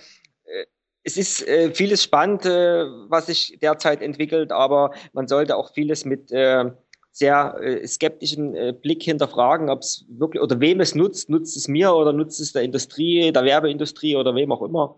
äh, 0.44 0.64
es 1.04 1.16
ist 1.16 1.46
äh, 1.46 1.70
vieles 1.72 2.02
spannend, 2.02 2.44
äh, 2.44 2.86
was 3.08 3.26
sich 3.26 3.56
derzeit 3.62 4.02
entwickelt, 4.02 4.50
aber 4.50 4.92
man 5.12 5.28
sollte 5.28 5.56
auch 5.56 5.72
vieles 5.72 6.04
mit 6.04 6.32
äh, 6.32 6.64
sehr 7.12 7.56
äh, 7.60 7.86
skeptischen 7.86 8.54
äh, 8.54 8.72
Blick 8.72 9.02
hinterfragen, 9.02 9.68
ob 9.68 9.80
es 9.80 10.04
wirklich 10.08 10.42
oder 10.42 10.60
wem 10.60 10.80
es 10.80 10.94
nutzt. 10.94 11.28
Nutzt 11.28 11.56
es 11.56 11.68
mir 11.68 11.92
oder 11.94 12.12
nutzt 12.12 12.40
es 12.40 12.52
der 12.52 12.62
Industrie, 12.62 13.32
der 13.32 13.44
Werbeindustrie 13.44 14.16
oder 14.16 14.34
wem 14.34 14.52
auch 14.52 14.62
immer. 14.62 14.96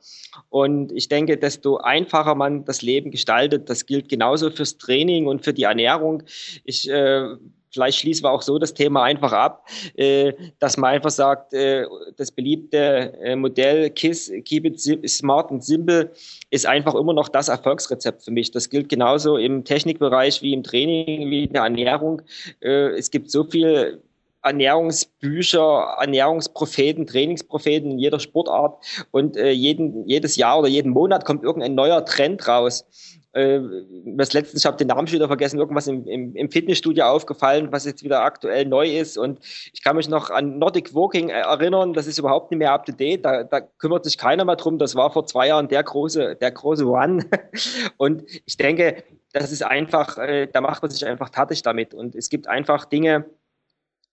Und 0.50 0.92
ich 0.92 1.08
denke, 1.08 1.36
desto 1.36 1.78
einfacher 1.78 2.34
man 2.34 2.64
das 2.64 2.82
Leben 2.82 3.10
gestaltet, 3.10 3.70
das 3.70 3.86
gilt 3.86 4.08
genauso 4.08 4.50
fürs 4.50 4.76
Training 4.78 5.26
und 5.26 5.44
für 5.44 5.54
die 5.54 5.64
Ernährung. 5.64 6.22
Ich 6.64 6.88
äh, 6.88 7.34
vielleicht 7.72 7.98
schließen 7.98 8.24
wir 8.24 8.30
auch 8.30 8.42
so 8.42 8.58
das 8.58 8.74
Thema 8.74 9.02
einfach 9.02 9.32
ab, 9.32 9.68
äh, 9.94 10.32
dass 10.58 10.76
man 10.76 10.94
einfach 10.94 11.10
sagt, 11.10 11.54
äh, 11.54 11.86
das 12.16 12.30
beliebte 12.30 13.12
äh, 13.22 13.36
Modell 13.36 13.90
KISS, 13.90 14.30
Keep 14.44 14.66
It 14.66 15.08
Smart 15.08 15.50
and 15.50 15.64
Simple, 15.64 16.12
ist 16.50 16.66
einfach 16.66 16.94
immer 16.94 17.14
noch 17.14 17.28
das 17.28 17.48
Erfolgsrezept 17.48 18.24
für 18.24 18.30
mich. 18.30 18.50
Das 18.50 18.68
gilt 18.68 18.88
genauso 18.88 19.36
im 19.36 19.64
Technikbereich 19.64 20.42
wie 20.42 20.52
im 20.52 20.62
Training, 20.62 21.30
wie 21.30 21.44
in 21.44 21.52
der 21.52 21.62
Ernährung. 21.62 22.22
Äh, 22.60 22.90
es 22.98 23.10
gibt 23.10 23.30
so 23.30 23.44
viel 23.44 24.02
Ernährungsbücher, 24.42 25.96
Ernährungspropheten, 26.00 27.06
Trainingspropheten 27.06 27.92
in 27.92 27.98
jeder 27.98 28.18
Sportart 28.18 28.84
und 29.12 29.36
äh, 29.36 29.50
jeden, 29.50 30.08
jedes 30.08 30.36
Jahr 30.36 30.58
oder 30.58 30.68
jeden 30.68 30.90
Monat 30.90 31.24
kommt 31.24 31.44
irgendein 31.44 31.76
neuer 31.76 32.04
Trend 32.04 32.46
raus 32.48 32.84
äh, 33.32 33.60
das 34.04 34.32
letzte, 34.32 34.56
ich 34.56 34.66
habe 34.66 34.76
den 34.76 34.88
Namen 34.88 35.06
schon 35.06 35.16
wieder 35.16 35.26
vergessen, 35.26 35.58
irgendwas 35.58 35.86
im, 35.86 36.06
im, 36.06 36.34
im, 36.36 36.50
Fitnessstudio 36.50 37.04
aufgefallen, 37.04 37.68
was 37.72 37.86
jetzt 37.86 38.04
wieder 38.04 38.22
aktuell 38.22 38.66
neu 38.66 38.98
ist. 38.98 39.16
Und 39.16 39.38
ich 39.72 39.82
kann 39.82 39.96
mich 39.96 40.08
noch 40.08 40.30
an 40.30 40.58
Nordic 40.58 40.94
Walking 40.94 41.30
erinnern, 41.30 41.94
das 41.94 42.06
ist 42.06 42.18
überhaupt 42.18 42.50
nicht 42.50 42.58
mehr 42.58 42.72
up 42.72 42.84
to 42.84 42.92
date. 42.92 43.24
Da, 43.24 43.44
da 43.44 43.60
kümmert 43.60 44.04
sich 44.04 44.18
keiner 44.18 44.44
mehr 44.44 44.56
drum. 44.56 44.78
Das 44.78 44.94
war 44.94 45.10
vor 45.10 45.26
zwei 45.26 45.48
Jahren 45.48 45.68
der 45.68 45.82
große, 45.82 46.36
der 46.36 46.50
große 46.50 46.86
One. 46.86 47.24
Und 47.96 48.24
ich 48.44 48.56
denke, 48.56 49.02
das 49.32 49.50
ist 49.50 49.64
einfach, 49.64 50.18
äh, 50.18 50.46
da 50.52 50.60
macht 50.60 50.82
man 50.82 50.90
sich 50.90 51.06
einfach 51.06 51.30
tatsächlich 51.30 51.62
damit. 51.62 51.94
Und 51.94 52.14
es 52.14 52.28
gibt 52.28 52.48
einfach 52.48 52.84
Dinge, 52.84 53.24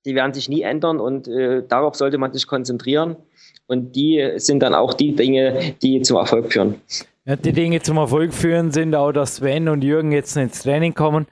die 0.05 0.15
werden 0.15 0.33
sich 0.33 0.47
nie 0.47 0.61
ändern 0.61 1.01
und 1.01 1.27
äh, 1.27 1.61
darauf 1.67 1.95
sollte 1.95 2.17
man 2.17 2.31
sich 2.31 2.47
konzentrieren. 2.47 3.17
Und 3.67 3.97
die 3.97 4.33
sind 4.37 4.61
dann 4.61 4.73
auch 4.73 4.93
die 4.93 5.13
Dinge, 5.13 5.75
die 5.81 6.01
zum 6.01 6.15
Erfolg 6.15 6.53
führen. 6.53 6.81
Ja, 7.25 7.35
die 7.35 7.51
Dinge 7.51 7.81
zum 7.81 7.97
Erfolg 7.97 8.33
führen 8.33 8.71
sind 8.71 8.95
auch, 8.95 9.11
dass 9.11 9.35
Sven 9.35 9.67
und 9.67 9.83
Jürgen 9.83 10.11
jetzt 10.13 10.37
ins 10.37 10.63
Training 10.63 10.93
kommen. 10.93 11.27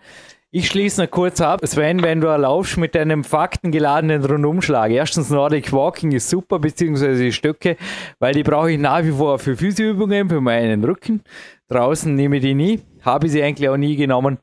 Ich 0.51 0.67
schließe 0.67 1.01
noch 1.01 1.09
kurz 1.09 1.39
ab. 1.39 1.61
Sven, 1.65 2.03
wenn 2.03 2.19
du 2.19 2.27
erlaubst, 2.27 2.77
mit 2.77 2.95
einem 2.97 3.23
faktengeladenen 3.23 4.23
Rundumschlag. 4.23 4.91
Erstens, 4.91 5.29
Nordic 5.29 5.71
Walking 5.71 6.11
ist 6.11 6.29
super, 6.29 6.59
beziehungsweise 6.59 7.23
die 7.23 7.31
Stöcke, 7.31 7.77
weil 8.19 8.33
die 8.33 8.43
brauche 8.43 8.71
ich 8.71 8.79
nach 8.79 9.03
wie 9.03 9.11
vor 9.11 9.39
für 9.39 9.55
Physioübungen, 9.55 10.29
für 10.29 10.41
meinen 10.41 10.83
Rücken. 10.83 11.21
Draußen 11.69 12.13
nehme 12.13 12.37
ich 12.37 12.43
die 12.43 12.53
nie, 12.53 12.81
habe 13.01 13.27
ich 13.27 13.31
sie 13.31 13.41
eigentlich 13.43 13.69
auch 13.69 13.77
nie 13.77 13.95
genommen. 13.95 14.39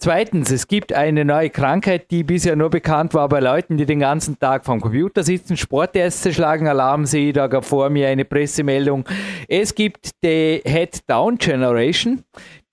Zweitens, 0.00 0.52
es 0.52 0.68
gibt 0.68 0.92
eine 0.92 1.24
neue 1.24 1.50
Krankheit, 1.50 2.12
die 2.12 2.22
bisher 2.22 2.54
nur 2.54 2.70
bekannt 2.70 3.14
war 3.14 3.28
bei 3.28 3.40
Leuten, 3.40 3.76
die 3.76 3.84
den 3.84 3.98
ganzen 3.98 4.38
Tag 4.38 4.64
vom 4.64 4.80
Computer 4.80 5.24
sitzen. 5.24 5.56
Sportärzte 5.56 6.32
schlagen 6.32 6.68
Alarm, 6.68 7.04
sehe 7.04 7.32
da 7.32 7.48
gar 7.48 7.62
vor 7.62 7.90
mir 7.90 8.06
eine 8.06 8.24
Pressemeldung. 8.24 9.04
Es 9.48 9.74
gibt 9.74 10.10
die 10.22 10.62
Head-Down 10.64 11.38
Generation, 11.38 12.22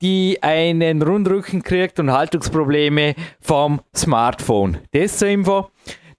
die 0.04 0.38
einen 0.44 1.02
Rundrücken 1.02 1.64
kriegt 1.64 2.00
und 2.00 2.12
Haltungsprobleme 2.12 3.16
vom 3.42 3.82
Smartphone. 3.96 4.78
Das 4.92 5.18
zur 5.18 5.30
Info. 5.30 5.70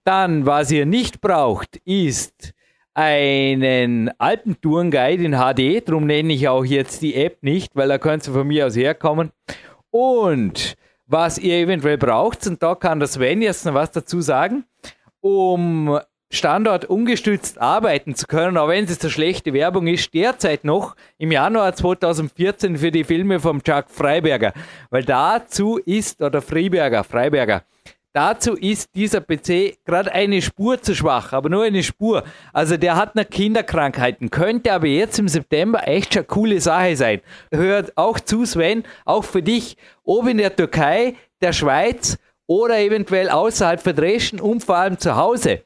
Dann, 0.03 0.45
was 0.45 0.73
ihr 0.73 0.87
nicht 0.87 1.21
braucht, 1.21 1.77
ist 1.85 2.53
einen 2.95 4.11
Alpentourenguide 4.19 5.23
in 5.23 5.37
HD. 5.37 5.89
Darum 5.89 6.07
nenne 6.07 6.33
ich 6.33 6.49
auch 6.49 6.65
jetzt 6.65 7.03
die 7.03 7.15
App 7.15 7.45
nicht, 7.45 7.77
weil 7.77 7.87
da 7.87 7.99
könnt 7.99 8.27
ihr 8.27 8.33
von 8.33 8.49
mir 8.49 8.67
aus 8.67 8.75
herkommen. 8.75 9.31
Und 9.91 10.77
was 11.07 11.39
ihr 11.39 11.57
eventuell 11.57 11.99
braucht. 11.99 12.47
Und 12.47 12.63
da 12.63 12.75
kann 12.75 13.01
das 13.01 13.15
Sven 13.15 13.43
jetzt 13.43 13.65
noch 13.65 13.75
was 13.75 13.91
dazu 13.91 14.21
sagen, 14.21 14.65
um 15.21 15.99
Standort 16.29 16.87
ungestützt 16.87 17.61
arbeiten 17.61 18.17
zu 18.17 18.27
können, 18.27 18.57
auch 18.57 18.69
wenn 18.69 18.85
es 18.85 18.99
so 18.99 19.09
schlechte 19.09 19.53
Werbung 19.53 19.87
ist, 19.87 20.13
derzeit 20.13 20.65
noch 20.65 20.97
im 21.19 21.31
Januar 21.31 21.75
2014 21.75 22.77
für 22.79 22.91
die 22.91 23.05
Filme 23.05 23.39
vom 23.39 23.63
Chuck 23.63 23.87
Freiberger. 23.89 24.53
Weil 24.91 25.05
dazu 25.05 25.79
ist, 25.79 26.21
oder 26.21 26.43
Freiberger, 26.43 27.05
Freiberger, 27.05 27.63
Dazu 28.17 28.55
ist 28.55 28.95
dieser 28.95 29.21
PC 29.21 29.77
gerade 29.85 30.11
eine 30.11 30.41
Spur 30.41 30.81
zu 30.81 30.95
schwach, 30.95 31.35
aber 31.35 31.51
nur 31.51 31.65
eine 31.65 31.83
Spur. 31.83 32.25
Also 32.51 32.79
der 32.79 32.97
hat 32.97 33.15
noch 33.15 33.29
Kinderkrankheiten, 33.29 34.31
könnte 34.31 34.73
aber 34.73 34.87
jetzt 34.87 35.19
im 35.19 35.29
September 35.29 35.87
echt 35.87 36.15
schon 36.15 36.27
coole 36.27 36.59
Sache 36.63 36.97
sein. 36.97 37.21
Hört 37.53 37.95
auch 37.99 38.19
zu, 38.19 38.47
Sven, 38.47 38.85
auch 39.05 39.23
für 39.23 39.43
dich, 39.43 39.77
ob 40.03 40.29
in 40.29 40.39
der 40.39 40.57
Türkei, 40.57 41.17
der 41.43 41.53
Schweiz 41.53 42.17
oder 42.47 42.79
eventuell 42.79 43.29
außerhalb 43.29 43.83
von 43.83 43.95
Dresden 43.95 44.41
und 44.41 44.65
vor 44.65 44.79
allem 44.79 44.99
zu 44.99 45.15
Hause. 45.15 45.65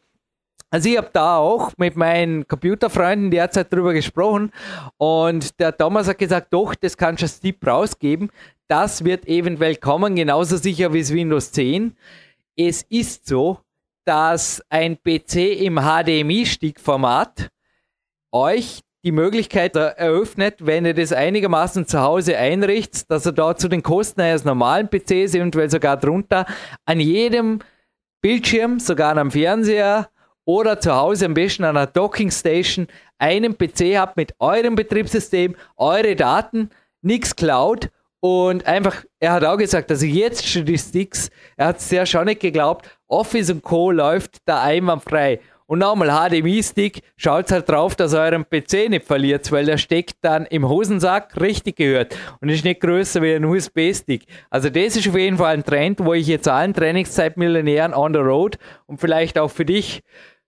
Also 0.71 0.89
ich 0.89 0.97
habe 0.97 1.11
da 1.13 1.37
auch 1.37 1.71
mit 1.77 1.95
meinen 1.95 2.49
Computerfreunden 2.49 3.31
derzeit 3.31 3.73
drüber 3.73 3.93
gesprochen 3.93 4.51
und 4.97 5.61
der 5.61 5.77
Thomas 5.77 6.09
hat 6.09 6.19
gesagt, 6.19 6.53
doch, 6.53 6.75
das 6.75 6.97
kannst 6.97 7.23
du 7.23 7.27
als 7.27 7.39
Tipp 7.39 7.65
rausgeben. 7.65 8.29
Das 8.67 9.05
wird 9.05 9.29
eventuell 9.29 9.77
kommen, 9.77 10.17
genauso 10.17 10.57
sicher 10.57 10.93
wie 10.93 10.99
es 10.99 11.15
Windows 11.15 11.53
10 11.53 11.95
es 12.57 12.83
ist 12.83 13.27
so, 13.27 13.59
dass 14.05 14.63
ein 14.69 14.97
PC 14.97 15.61
im 15.61 15.79
HDMI-Stickformat 15.79 17.51
euch 18.33 18.81
die 19.03 19.13
Möglichkeit 19.13 19.77
eröffnet, 19.77 20.67
wenn 20.67 20.85
ihr 20.85 20.95
das 20.95 21.13
einigermaßen 21.13 21.87
zu 21.87 22.01
Hause 22.01 22.37
einrichtet, 22.37 23.11
dass 23.11 23.27
ihr 23.27 23.33
da 23.33 23.57
zu 23.57 23.69
den 23.69 23.83
Kosten 23.83 24.21
eines 24.21 24.45
normalen 24.45 24.89
PCs, 24.89 25.35
eventuell 25.35 25.71
sogar 25.71 25.97
drunter, 25.97 26.47
an 26.85 27.01
jedem 27.01 27.61
Bildschirm, 28.21 28.79
sogar 28.79 29.17
am 29.17 29.31
Fernseher 29.31 30.11
oder 30.45 30.81
zu 30.81 30.95
Hause 30.95 31.27
am 31.27 31.35
besten 31.35 31.65
an 31.65 31.77
einer 31.77 31.87
Docking 31.87 32.31
Station 32.31 32.89
einen 33.19 33.57
PC 33.57 33.97
habt 33.97 34.17
mit 34.17 34.35
eurem 34.39 34.75
Betriebssystem, 34.75 35.57
eure 35.77 36.17
Daten, 36.17 36.71
nichts 37.03 37.37
Cloud 37.37 37.91
und 38.21 38.67
einfach, 38.67 39.05
er 39.19 39.33
hat 39.33 39.45
auch 39.45 39.57
gesagt, 39.57 39.91
also 39.91 40.07
jetzt 40.07 40.47
schon 40.47 40.67
die 40.67 40.79
Sticks, 40.79 41.31
er 41.57 41.69
hat 41.69 41.79
es 41.79 41.91
ja 41.91 42.05
schon 42.05 42.27
nicht 42.27 42.41
geglaubt, 42.41 42.89
Office 43.09 43.51
und 43.51 43.63
Co. 43.63 43.91
läuft 43.91 44.37
da 44.45 44.63
einwandfrei. 44.63 45.41
Und 45.71 45.79
nochmal 45.79 46.09
HDMI-Stick, 46.09 47.01
schaut 47.17 47.53
halt 47.53 47.69
drauf, 47.69 47.95
dass 47.95 48.13
ihr 48.13 48.21
euren 48.21 48.45
PC 48.45 48.89
nicht 48.89 49.07
verliert, 49.07 49.53
weil 49.53 49.65
der 49.65 49.79
steckt 49.79 50.17
dann 50.23 50.45
im 50.47 50.69
Hosensack 50.69 51.41
richtig 51.41 51.77
gehört 51.77 52.17
und 52.41 52.49
ist 52.49 52.65
nicht 52.65 52.81
größer 52.81 53.23
wie 53.23 53.35
ein 53.35 53.45
USB-Stick. 53.45 54.25
Also 54.51 54.69
das 54.69 54.97
ist 54.97 55.09
auf 55.09 55.17
jeden 55.17 55.37
Fall 55.37 55.55
ein 55.55 55.63
Trend, 55.63 56.01
wo 56.05 56.13
ich 56.13 56.27
jetzt 56.27 56.49
allen 56.49 56.75
Trainingszeitmillionären 56.75 57.95
on 57.95 58.13
the 58.13 58.19
road 58.19 58.59
und 58.87 59.01
vielleicht 59.01 59.39
auch 59.39 59.53
für 59.53 59.65
dich 59.65 60.03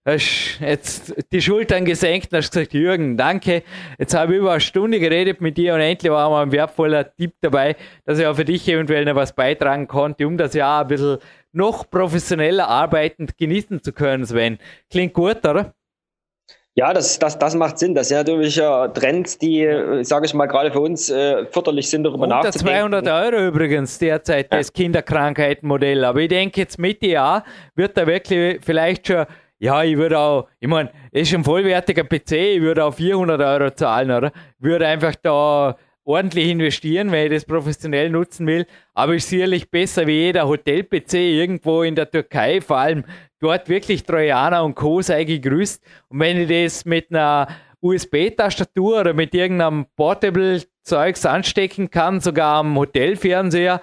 hast 0.05 0.59
jetzt 0.61 1.14
die 1.32 1.40
Schultern 1.40 1.84
gesenkt 1.84 2.32
und 2.32 2.38
hast 2.38 2.53
gesagt, 2.53 2.74
Jürgen, 2.74 3.16
danke. 3.16 3.62
Jetzt 3.98 4.14
habe 4.14 4.34
ich 4.34 4.40
über 4.40 4.53
eine 4.53 4.61
Stunde 4.61 4.98
geredet 4.98 5.40
mit 5.40 5.57
dir 5.57 5.74
und 5.74 5.80
endlich 5.80 6.11
war 6.11 6.28
mal 6.30 6.42
ein 6.42 6.53
wertvoller 6.53 7.14
Tipp 7.14 7.34
dabei, 7.40 7.76
dass 8.05 8.18
ich 8.18 8.26
auch 8.26 8.34
für 8.34 8.44
dich 8.44 8.68
eventuell 8.68 9.05
noch 9.05 9.14
was 9.14 9.32
beitragen 9.32 9.86
konnte, 9.86 10.26
um 10.26 10.36
das 10.36 10.55
Jahr 10.55 10.82
ein 10.82 10.88
bisschen 10.88 11.18
noch 11.53 11.88
professioneller 11.88 12.66
arbeitend 12.66 13.36
genießen 13.36 13.82
zu 13.82 13.92
können, 13.92 14.24
Sven. 14.24 14.59
Klingt 14.90 15.12
gut, 15.12 15.46
oder? 15.46 15.74
Ja, 16.74 16.94
das, 16.94 17.18
das, 17.18 17.38
das 17.38 17.55
macht 17.55 17.78
Sinn. 17.78 17.94
Das 17.94 18.09
sind 18.09 18.16
natürlich 18.16 18.57
äh, 18.57 18.88
Trends, 18.88 19.36
die, 19.36 19.62
äh, 19.62 20.03
sage 20.05 20.24
ich 20.24 20.32
mal, 20.32 20.46
gerade 20.46 20.72
für 20.72 20.80
uns 20.80 21.11
äh, 21.11 21.44
förderlich 21.44 21.90
sind, 21.90 22.05
darüber 22.05 22.24
Unter 22.24 22.36
nachzudenken. 22.36 22.90
200 22.92 23.09
Euro 23.09 23.46
übrigens 23.48 23.98
derzeit 23.98 24.50
ja. 24.50 24.57
das 24.57 24.72
Kinderkrankheitenmodell. 24.72 26.03
Aber 26.03 26.20
ich 26.20 26.28
denke, 26.28 26.62
jetzt 26.62 26.78
Mitte 26.78 27.09
Jahr 27.09 27.44
wird 27.74 27.98
da 27.98 28.07
wirklich 28.07 28.61
vielleicht 28.64 29.07
schon, 29.07 29.26
ja, 29.62 29.84
ich 29.84 29.96
würde 29.96 30.18
auch, 30.18 30.48
ich 30.58 30.66
meine, 30.66 30.90
es 31.12 31.28
ist 31.28 31.34
ein 31.36 31.44
vollwertiger 31.44 32.02
PC, 32.02 32.32
ich 32.32 32.60
würde 32.60 32.84
auch 32.84 32.94
400 32.94 33.40
Euro 33.40 33.70
zahlen, 33.70 34.10
oder? 34.10 34.32
Ich 34.58 34.64
würde 34.64 34.88
einfach 34.88 35.14
da 35.14 35.76
ordentlich 36.02 36.48
investieren, 36.48 37.12
wenn 37.12 37.26
ich 37.26 37.32
das 37.32 37.44
professionell 37.44 38.10
nutzen 38.10 38.48
will. 38.48 38.66
Aber 38.92 39.14
ist 39.14 39.28
sicherlich 39.28 39.70
besser 39.70 40.04
wie 40.08 40.18
jeder 40.18 40.48
Hotel-PC 40.48 41.14
irgendwo 41.14 41.84
in 41.84 41.94
der 41.94 42.10
Türkei, 42.10 42.60
vor 42.60 42.78
allem 42.78 43.04
dort 43.38 43.68
wirklich 43.68 44.02
Trojaner 44.02 44.64
und 44.64 44.74
Co. 44.74 45.00
sei 45.00 45.22
gegrüßt. 45.22 45.80
Und 46.08 46.18
wenn 46.18 46.40
ich 46.40 46.48
das 46.48 46.84
mit 46.84 47.10
einer 47.10 47.46
USB-Tastatur 47.80 49.02
oder 49.02 49.14
mit 49.14 49.32
irgendeinem 49.32 49.86
Portable-Zeugs 49.94 51.24
anstecken 51.24 51.88
kann, 51.88 52.20
sogar 52.20 52.56
am 52.56 52.76
Hotelfernseher, 52.76 53.80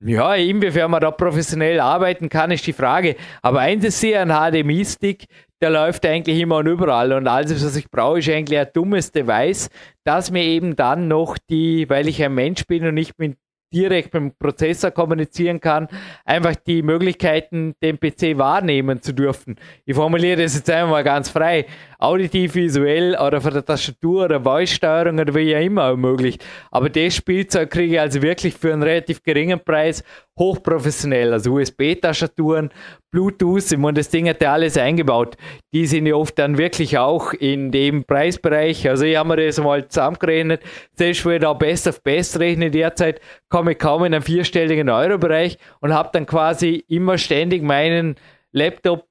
ja, 0.00 0.34
inwiefern 0.34 0.90
man 0.90 1.00
da 1.00 1.10
professionell 1.10 1.80
arbeiten 1.80 2.28
kann, 2.28 2.50
ist 2.50 2.66
die 2.66 2.72
Frage. 2.72 3.16
Aber 3.42 3.60
eins 3.60 3.84
ist 3.84 4.00
sicher, 4.00 4.20
ein 4.20 4.30
HDMI-Stick, 4.30 5.26
der 5.60 5.70
läuft 5.70 6.06
eigentlich 6.06 6.38
immer 6.38 6.58
und 6.58 6.68
überall. 6.68 7.12
Und 7.12 7.26
alles, 7.26 7.64
was 7.64 7.74
ich 7.74 7.90
brauche, 7.90 8.20
ist 8.20 8.28
eigentlich 8.28 8.58
ein 8.58 8.68
dummes 8.72 9.10
Device, 9.10 9.70
das 10.04 10.30
mir 10.30 10.44
eben 10.44 10.76
dann 10.76 11.08
noch 11.08 11.36
die, 11.50 11.90
weil 11.90 12.06
ich 12.06 12.22
ein 12.22 12.34
Mensch 12.34 12.64
bin 12.66 12.86
und 12.86 12.94
nicht 12.94 13.18
mit 13.18 13.36
direkt 13.72 14.14
mit 14.14 14.22
dem 14.22 14.32
Prozessor 14.38 14.90
kommunizieren 14.90 15.60
kann, 15.60 15.88
einfach 16.24 16.56
die 16.56 16.82
Möglichkeiten, 16.82 17.74
den 17.82 17.98
PC 17.98 18.38
wahrnehmen 18.38 19.02
zu 19.02 19.12
dürfen. 19.12 19.56
Ich 19.84 19.94
formuliere 19.94 20.42
das 20.42 20.54
jetzt 20.54 20.70
einmal 20.70 21.04
ganz 21.04 21.28
frei. 21.28 21.66
Auditiv, 22.00 22.54
visuell 22.54 23.16
oder 23.16 23.40
von 23.40 23.52
der 23.52 23.64
Tastatur 23.64 24.26
oder 24.26 24.40
Voice-Steuerung 24.40 25.18
oder 25.18 25.34
wie 25.34 25.50
ja 25.50 25.58
immer 25.58 25.96
möglich. 25.96 26.38
Aber 26.70 26.88
das 26.88 27.16
Spielzeug 27.16 27.70
kriege 27.70 27.94
ich 27.94 28.00
also 28.00 28.22
wirklich 28.22 28.54
für 28.54 28.72
einen 28.72 28.84
relativ 28.84 29.24
geringen 29.24 29.58
Preis 29.58 30.04
hochprofessionell. 30.38 31.32
Also 31.32 31.54
USB-Tastaturen, 31.54 32.70
Bluetooth, 33.10 33.72
ich 33.72 33.78
meine, 33.78 33.94
das 33.94 34.10
Ding 34.10 34.28
hat 34.28 34.40
ja 34.40 34.52
alles 34.52 34.76
eingebaut. 34.76 35.36
Die 35.74 35.86
sind 35.86 36.06
ja 36.06 36.14
oft 36.14 36.38
dann 36.38 36.56
wirklich 36.56 36.96
auch 36.98 37.32
in 37.32 37.72
dem 37.72 38.04
Preisbereich. 38.04 38.88
Also 38.88 39.04
ich 39.04 39.16
habe 39.16 39.30
mir 39.30 39.46
das 39.46 39.58
mal 39.58 39.88
zusammengerechnet. 39.88 40.62
Selbst 40.94 41.26
wenn 41.26 41.34
ich 41.34 41.40
da 41.40 41.52
Best 41.52 41.88
of 41.88 42.04
Best 42.04 42.38
rechne 42.38 42.70
derzeit, 42.70 43.20
komme 43.48 43.72
ich 43.72 43.78
kaum 43.78 44.04
in 44.04 44.14
einen 44.14 44.22
vierstelligen 44.22 44.88
Euro-Bereich 44.88 45.58
und 45.80 45.92
habe 45.92 46.10
dann 46.12 46.26
quasi 46.26 46.84
immer 46.86 47.18
ständig 47.18 47.64
meinen 47.64 48.14
Laptop 48.52 49.04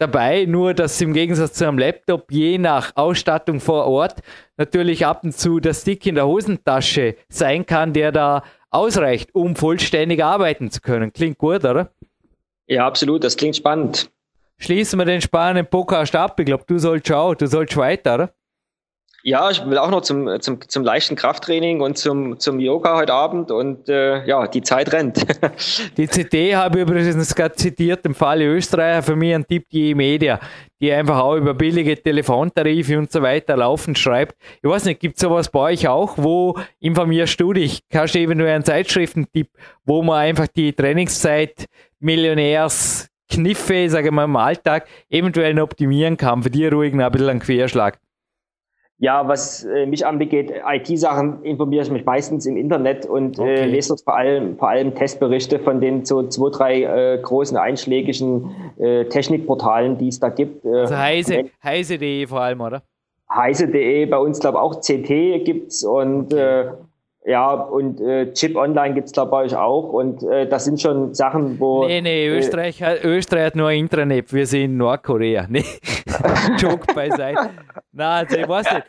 dabei, 0.00 0.46
nur 0.46 0.74
dass 0.74 1.00
im 1.00 1.12
Gegensatz 1.12 1.52
zu 1.52 1.68
einem 1.68 1.78
Laptop 1.78 2.32
je 2.32 2.58
nach 2.58 2.92
Ausstattung 2.96 3.60
vor 3.60 3.86
Ort 3.86 4.22
natürlich 4.56 5.04
ab 5.06 5.24
und 5.24 5.36
zu 5.36 5.60
der 5.60 5.74
Stick 5.74 6.06
in 6.06 6.14
der 6.14 6.26
Hosentasche 6.26 7.16
sein 7.28 7.66
kann, 7.66 7.92
der 7.92 8.10
da 8.10 8.42
ausreicht, 8.70 9.34
um 9.34 9.54
vollständig 9.56 10.24
arbeiten 10.24 10.70
zu 10.70 10.80
können. 10.80 11.12
Klingt 11.12 11.38
gut, 11.38 11.64
oder? 11.64 11.90
Ja, 12.66 12.86
absolut, 12.86 13.24
das 13.24 13.36
klingt 13.36 13.56
spannend. 13.56 14.10
Schließen 14.58 14.98
wir 14.98 15.04
den 15.04 15.20
spannenden 15.20 15.66
Podcast 15.66 16.14
ab. 16.14 16.38
Ich 16.38 16.46
glaube, 16.46 16.64
du 16.66 16.78
sollst 16.78 17.08
schauen, 17.08 17.36
du 17.38 17.46
sollst 17.46 17.76
weiter, 17.76 18.14
oder? 18.14 18.34
Ja, 19.22 19.50
ich 19.50 19.64
will 19.66 19.76
auch 19.76 19.90
noch 19.90 20.00
zum, 20.00 20.40
zum, 20.40 20.66
zum 20.66 20.82
leichten 20.82 21.14
Krafttraining 21.14 21.82
und 21.82 21.98
zum, 21.98 22.38
zum 22.38 22.58
Yoga 22.58 22.96
heute 22.96 23.12
Abend 23.12 23.50
und 23.50 23.88
äh, 23.88 24.24
ja, 24.26 24.46
die 24.46 24.62
Zeit 24.62 24.92
rennt. 24.92 25.26
die 25.96 26.08
CD 26.08 26.56
habe 26.56 26.78
ich 26.78 26.82
übrigens 26.88 27.34
gerade 27.34 27.54
zitiert, 27.54 28.04
im 28.06 28.14
Falle 28.14 28.46
Österreicher, 28.46 29.02
für 29.02 29.16
mich 29.16 29.34
ein 29.34 29.46
Tipp, 29.46 29.68
die 29.70 29.90
E-Media, 29.90 30.40
die 30.80 30.90
einfach 30.90 31.18
auch 31.18 31.36
über 31.36 31.52
billige 31.52 32.02
Telefontarife 32.02 32.98
und 32.98 33.12
so 33.12 33.20
weiter 33.20 33.56
laufen 33.56 33.94
schreibt. 33.94 34.36
Ich 34.62 34.68
weiß 34.68 34.86
nicht, 34.86 35.00
gibt 35.00 35.16
es 35.16 35.20
sowas 35.20 35.50
bei 35.50 35.72
euch 35.72 35.86
auch? 35.86 36.14
Wo 36.16 36.58
informierst 36.78 37.38
du 37.40 37.52
dich? 37.52 37.80
Kannst 37.90 38.14
du 38.14 38.20
eventuell 38.20 38.54
einen 38.54 38.64
Zeitschriftentipp, 38.64 39.50
wo 39.84 40.02
man 40.02 40.16
einfach 40.16 40.46
die 40.46 40.72
Trainingszeit 40.72 41.66
Millionärs 41.98 43.08
Kniffe, 43.30 43.88
sage 43.90 44.08
ich 44.08 44.12
mal, 44.12 44.24
im 44.24 44.36
Alltag 44.36 44.86
eventuell 45.08 45.60
optimieren 45.60 46.16
kann, 46.16 46.42
für 46.42 46.50
die 46.50 46.66
ruhigen 46.66 47.00
ein 47.02 47.12
bisschen 47.12 47.28
einen 47.28 47.40
Querschlag. 47.40 47.98
Ja, 49.02 49.26
was 49.26 49.64
äh, 49.64 49.86
mich 49.86 50.04
anbegeht, 50.04 50.52
IT-Sachen 50.62 51.42
informiere 51.42 51.84
ich 51.84 51.90
mich 51.90 52.04
meistens 52.04 52.44
im 52.44 52.58
Internet 52.58 53.06
und 53.06 53.38
äh, 53.38 53.42
okay. 53.42 53.54
äh, 53.54 53.64
lese 53.64 53.88
dort 53.88 54.02
vor 54.02 54.14
allem, 54.14 54.58
vor 54.58 54.68
allem 54.68 54.94
Testberichte 54.94 55.58
von 55.58 55.80
den 55.80 56.04
so 56.04 56.28
zwei, 56.28 56.50
drei 56.50 56.82
äh, 57.14 57.18
großen 57.18 57.56
einschlägigen 57.56 58.54
äh, 58.78 59.06
Technikportalen, 59.06 59.96
die 59.96 60.08
es 60.08 60.20
da 60.20 60.28
gibt. 60.28 60.66
Äh, 60.66 60.80
also 60.80 60.98
heise, 60.98 61.44
heise.de 61.64 62.26
vor 62.26 62.42
allem, 62.42 62.60
oder? 62.60 62.82
Heise.de, 63.34 64.04
bei 64.04 64.18
uns 64.18 64.38
glaube 64.38 64.60
auch 64.60 64.80
CT 64.80 65.46
gibt's 65.46 65.82
und 65.82 66.34
okay. 66.34 66.72
Äh, 67.24 67.30
ja, 67.30 67.52
und 67.52 68.00
äh, 68.00 68.32
Chip 68.32 68.56
Online 68.56 68.94
gibt's 68.94 69.12
glaube 69.12 69.44
ich 69.46 69.54
auch. 69.54 69.92
Und 69.92 70.22
äh, 70.22 70.48
das 70.48 70.64
sind 70.64 70.80
schon 70.80 71.14
Sachen, 71.14 71.58
wo. 71.60 71.86
Nee, 71.86 72.00
nee, 72.00 72.26
äh, 72.26 72.38
Österreich, 72.38 72.82
hat, 72.82 73.04
Österreich 73.04 73.46
hat 73.46 73.56
nur 73.56 73.68
ein 73.68 73.80
Intranet. 73.80 74.32
Wir 74.32 74.46
sind 74.46 74.62
in 74.62 74.76
Nordkorea. 74.76 75.46
Nee, 75.50 75.64
Joke 76.58 76.92
beiseite. 76.94 77.50
Nein, 77.92 78.26
also 78.26 78.36
ich 78.36 78.48
weiß 78.48 78.66
nicht. 78.74 78.86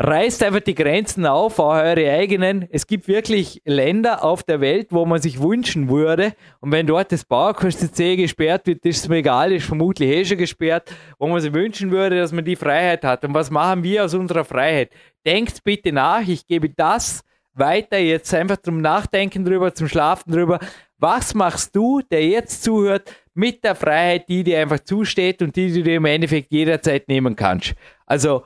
Reißt 0.00 0.44
einfach 0.44 0.60
die 0.60 0.76
Grenzen 0.76 1.26
auf, 1.26 1.58
auch 1.58 1.74
eure 1.74 2.08
eigenen. 2.08 2.68
Es 2.70 2.86
gibt 2.86 3.08
wirklich 3.08 3.60
Länder 3.64 4.22
auf 4.22 4.44
der 4.44 4.60
Welt, 4.60 4.88
wo 4.90 5.04
man 5.04 5.20
sich 5.20 5.42
wünschen 5.42 5.88
würde. 5.88 6.34
Und 6.60 6.70
wenn 6.70 6.86
dort 6.86 7.10
das 7.10 7.24
Baukosten 7.24 7.92
C 7.92 8.14
gesperrt 8.14 8.68
wird, 8.68 8.86
ist 8.86 8.98
es 8.98 9.08
mir 9.08 9.16
egal, 9.16 9.50
ist 9.50 9.66
vermutlich 9.66 10.08
eh 10.08 10.24
schon 10.24 10.38
gesperrt, 10.38 10.94
wo 11.18 11.26
man 11.26 11.40
sich 11.40 11.52
wünschen 11.52 11.90
würde, 11.90 12.16
dass 12.16 12.30
man 12.30 12.44
die 12.44 12.54
Freiheit 12.54 13.02
hat. 13.02 13.24
Und 13.24 13.34
was 13.34 13.50
machen 13.50 13.82
wir 13.82 14.04
aus 14.04 14.14
unserer 14.14 14.44
Freiheit? 14.44 14.90
Denkt 15.26 15.64
bitte 15.64 15.92
nach, 15.92 16.26
ich 16.26 16.46
gebe 16.46 16.70
das 16.70 17.22
weiter, 17.54 17.98
jetzt 17.98 18.32
einfach 18.34 18.58
zum 18.62 18.80
Nachdenken 18.80 19.44
drüber, 19.44 19.74
zum 19.74 19.88
Schlafen 19.88 20.32
drüber. 20.32 20.60
Was 20.98 21.34
machst 21.34 21.74
du, 21.74 22.00
der 22.10 22.26
jetzt 22.26 22.62
zuhört, 22.62 23.12
mit 23.34 23.62
der 23.62 23.74
Freiheit, 23.74 24.28
die 24.28 24.42
dir 24.42 24.60
einfach 24.60 24.80
zusteht 24.80 25.42
und 25.42 25.54
die 25.54 25.72
du 25.72 25.82
dir 25.82 25.96
im 25.96 26.04
Endeffekt 26.04 26.50
jederzeit 26.50 27.08
nehmen 27.08 27.36
kannst? 27.36 27.74
Also, 28.06 28.44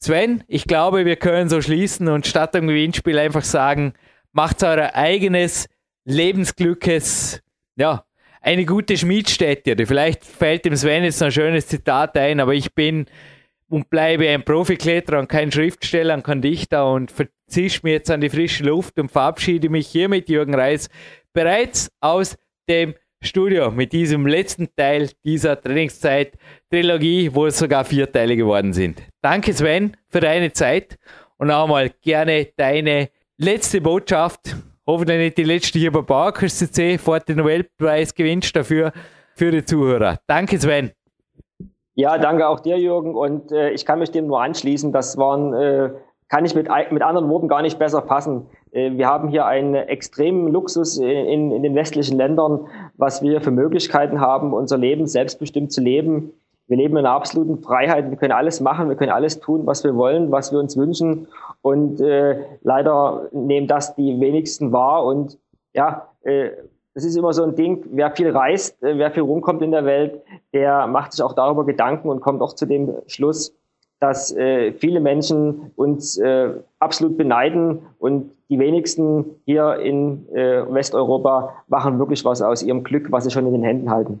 Sven, 0.00 0.44
ich 0.48 0.64
glaube, 0.64 1.04
wir 1.04 1.16
können 1.16 1.48
so 1.48 1.60
schließen 1.60 2.08
und 2.08 2.26
statt 2.26 2.54
dem 2.54 2.66
Gewinnspiel 2.66 3.18
einfach 3.18 3.44
sagen, 3.44 3.94
macht 4.32 4.62
euer 4.62 4.94
eigenes 4.94 5.68
Lebensglückes, 6.04 7.40
ja, 7.76 8.04
eine 8.40 8.64
gute 8.64 8.96
Schmiedstätte. 8.96 9.86
Vielleicht 9.86 10.24
fällt 10.24 10.64
dem 10.64 10.76
Sven 10.76 11.04
jetzt 11.04 11.22
ein 11.22 11.32
schönes 11.32 11.66
Zitat 11.66 12.16
ein, 12.16 12.38
aber 12.38 12.54
ich 12.54 12.74
bin 12.74 13.06
und 13.68 13.90
bleibe 13.90 14.28
ein 14.28 14.44
Profikletterer 14.44 15.18
und 15.18 15.28
kein 15.28 15.50
Schriftsteller 15.50 16.14
und 16.14 16.22
kein 16.22 16.42
Dichter 16.42 16.90
und 16.90 17.10
verzisch 17.10 17.82
mir 17.82 17.92
jetzt 17.92 18.10
an 18.10 18.20
die 18.20 18.30
frische 18.30 18.64
Luft 18.64 18.98
und 18.98 19.10
verabschiede 19.10 19.68
mich 19.68 19.88
hiermit, 19.88 20.28
Jürgen 20.28 20.54
Reis, 20.54 20.88
bereits 21.32 21.90
aus 22.00 22.36
dem 22.68 22.94
Studio 23.22 23.70
mit 23.70 23.92
diesem 23.92 24.26
letzten 24.26 24.68
Teil 24.76 25.10
dieser 25.24 25.60
Trainingszeit-Trilogie, 25.60 27.30
wo 27.34 27.46
es 27.46 27.58
sogar 27.58 27.84
vier 27.84 28.10
Teile 28.10 28.36
geworden 28.36 28.72
sind. 28.72 29.02
Danke 29.22 29.52
Sven 29.52 29.96
für 30.08 30.20
deine 30.20 30.52
Zeit 30.52 30.96
und 31.38 31.50
auch 31.50 31.66
mal 31.66 31.90
gerne 32.02 32.48
deine 32.56 33.08
letzte 33.38 33.80
Botschaft. 33.80 34.56
Hoffentlich 34.86 35.18
nicht 35.18 35.38
die 35.38 35.44
letzte 35.44 35.78
hier 35.78 35.90
bei 35.90 36.02
Bauerkurs 36.02 36.58
CC, 36.58 36.98
vor 36.98 37.18
den 37.20 37.38
Nobelpreis 37.38 38.14
gewinnst 38.14 38.54
dafür 38.54 38.92
für 39.34 39.50
die 39.50 39.64
Zuhörer. 39.64 40.20
Danke 40.26 40.58
Sven. 40.60 40.92
Ja, 41.98 42.18
danke 42.18 42.46
auch 42.46 42.60
dir, 42.60 42.78
Jürgen. 42.78 43.14
Und 43.14 43.50
äh, 43.52 43.70
ich 43.70 43.86
kann 43.86 43.98
mich 43.98 44.10
dem 44.10 44.26
nur 44.26 44.42
anschließen. 44.42 44.92
Das 44.92 45.16
waren, 45.16 45.54
äh, 45.54 45.90
kann 46.28 46.44
ich 46.44 46.54
mit, 46.54 46.68
mit 46.90 47.02
anderen 47.02 47.30
Worten 47.30 47.48
gar 47.48 47.62
nicht 47.62 47.78
besser 47.78 48.02
fassen. 48.02 48.48
Äh, 48.70 48.92
wir 48.98 49.06
haben 49.06 49.28
hier 49.30 49.46
einen 49.46 49.74
extremen 49.74 50.48
Luxus 50.48 50.98
in, 50.98 51.52
in 51.52 51.62
den 51.62 51.74
westlichen 51.74 52.18
Ländern, 52.18 52.66
was 52.98 53.22
wir 53.22 53.40
für 53.40 53.50
Möglichkeiten 53.50 54.20
haben, 54.20 54.52
unser 54.52 54.76
Leben 54.76 55.06
selbstbestimmt 55.06 55.72
zu 55.72 55.80
leben. 55.80 56.34
Wir 56.66 56.76
leben 56.76 56.98
in 56.98 57.06
einer 57.06 57.14
absoluten 57.14 57.62
Freiheit. 57.62 58.10
Wir 58.10 58.18
können 58.18 58.32
alles 58.32 58.60
machen, 58.60 58.90
wir 58.90 58.96
können 58.96 59.12
alles 59.12 59.40
tun, 59.40 59.64
was 59.64 59.82
wir 59.82 59.94
wollen, 59.96 60.30
was 60.30 60.52
wir 60.52 60.58
uns 60.58 60.76
wünschen. 60.76 61.28
Und 61.62 62.02
äh, 62.02 62.44
leider 62.60 63.30
nehmen 63.32 63.68
das 63.68 63.94
die 63.94 64.20
wenigsten 64.20 64.70
wahr. 64.70 65.02
Und 65.02 65.38
ja, 65.72 66.08
äh, 66.24 66.50
das 66.96 67.04
ist 67.04 67.14
immer 67.14 67.34
so 67.34 67.44
ein 67.44 67.54
Ding, 67.54 67.84
wer 67.90 68.10
viel 68.10 68.30
reist, 68.30 68.82
äh, 68.82 68.96
wer 68.96 69.10
viel 69.10 69.22
rumkommt 69.22 69.60
in 69.60 69.70
der 69.70 69.84
Welt, 69.84 70.22
der 70.54 70.86
macht 70.86 71.12
sich 71.12 71.22
auch 71.22 71.34
darüber 71.34 71.66
Gedanken 71.66 72.08
und 72.08 72.20
kommt 72.20 72.40
auch 72.40 72.54
zu 72.54 72.64
dem 72.64 72.90
Schluss, 73.06 73.54
dass 74.00 74.34
äh, 74.34 74.72
viele 74.72 75.00
Menschen 75.00 75.72
uns 75.76 76.16
äh, 76.16 76.54
absolut 76.78 77.18
beneiden 77.18 77.80
und 77.98 78.30
die 78.48 78.58
wenigsten 78.58 79.26
hier 79.44 79.76
in 79.76 80.26
äh, 80.34 80.62
Westeuropa 80.72 81.52
machen 81.68 81.98
wirklich 81.98 82.24
was 82.24 82.40
aus 82.40 82.62
ihrem 82.62 82.82
Glück, 82.82 83.12
was 83.12 83.24
sie 83.24 83.30
schon 83.30 83.46
in 83.46 83.52
den 83.52 83.62
Händen 83.62 83.90
halten. 83.90 84.20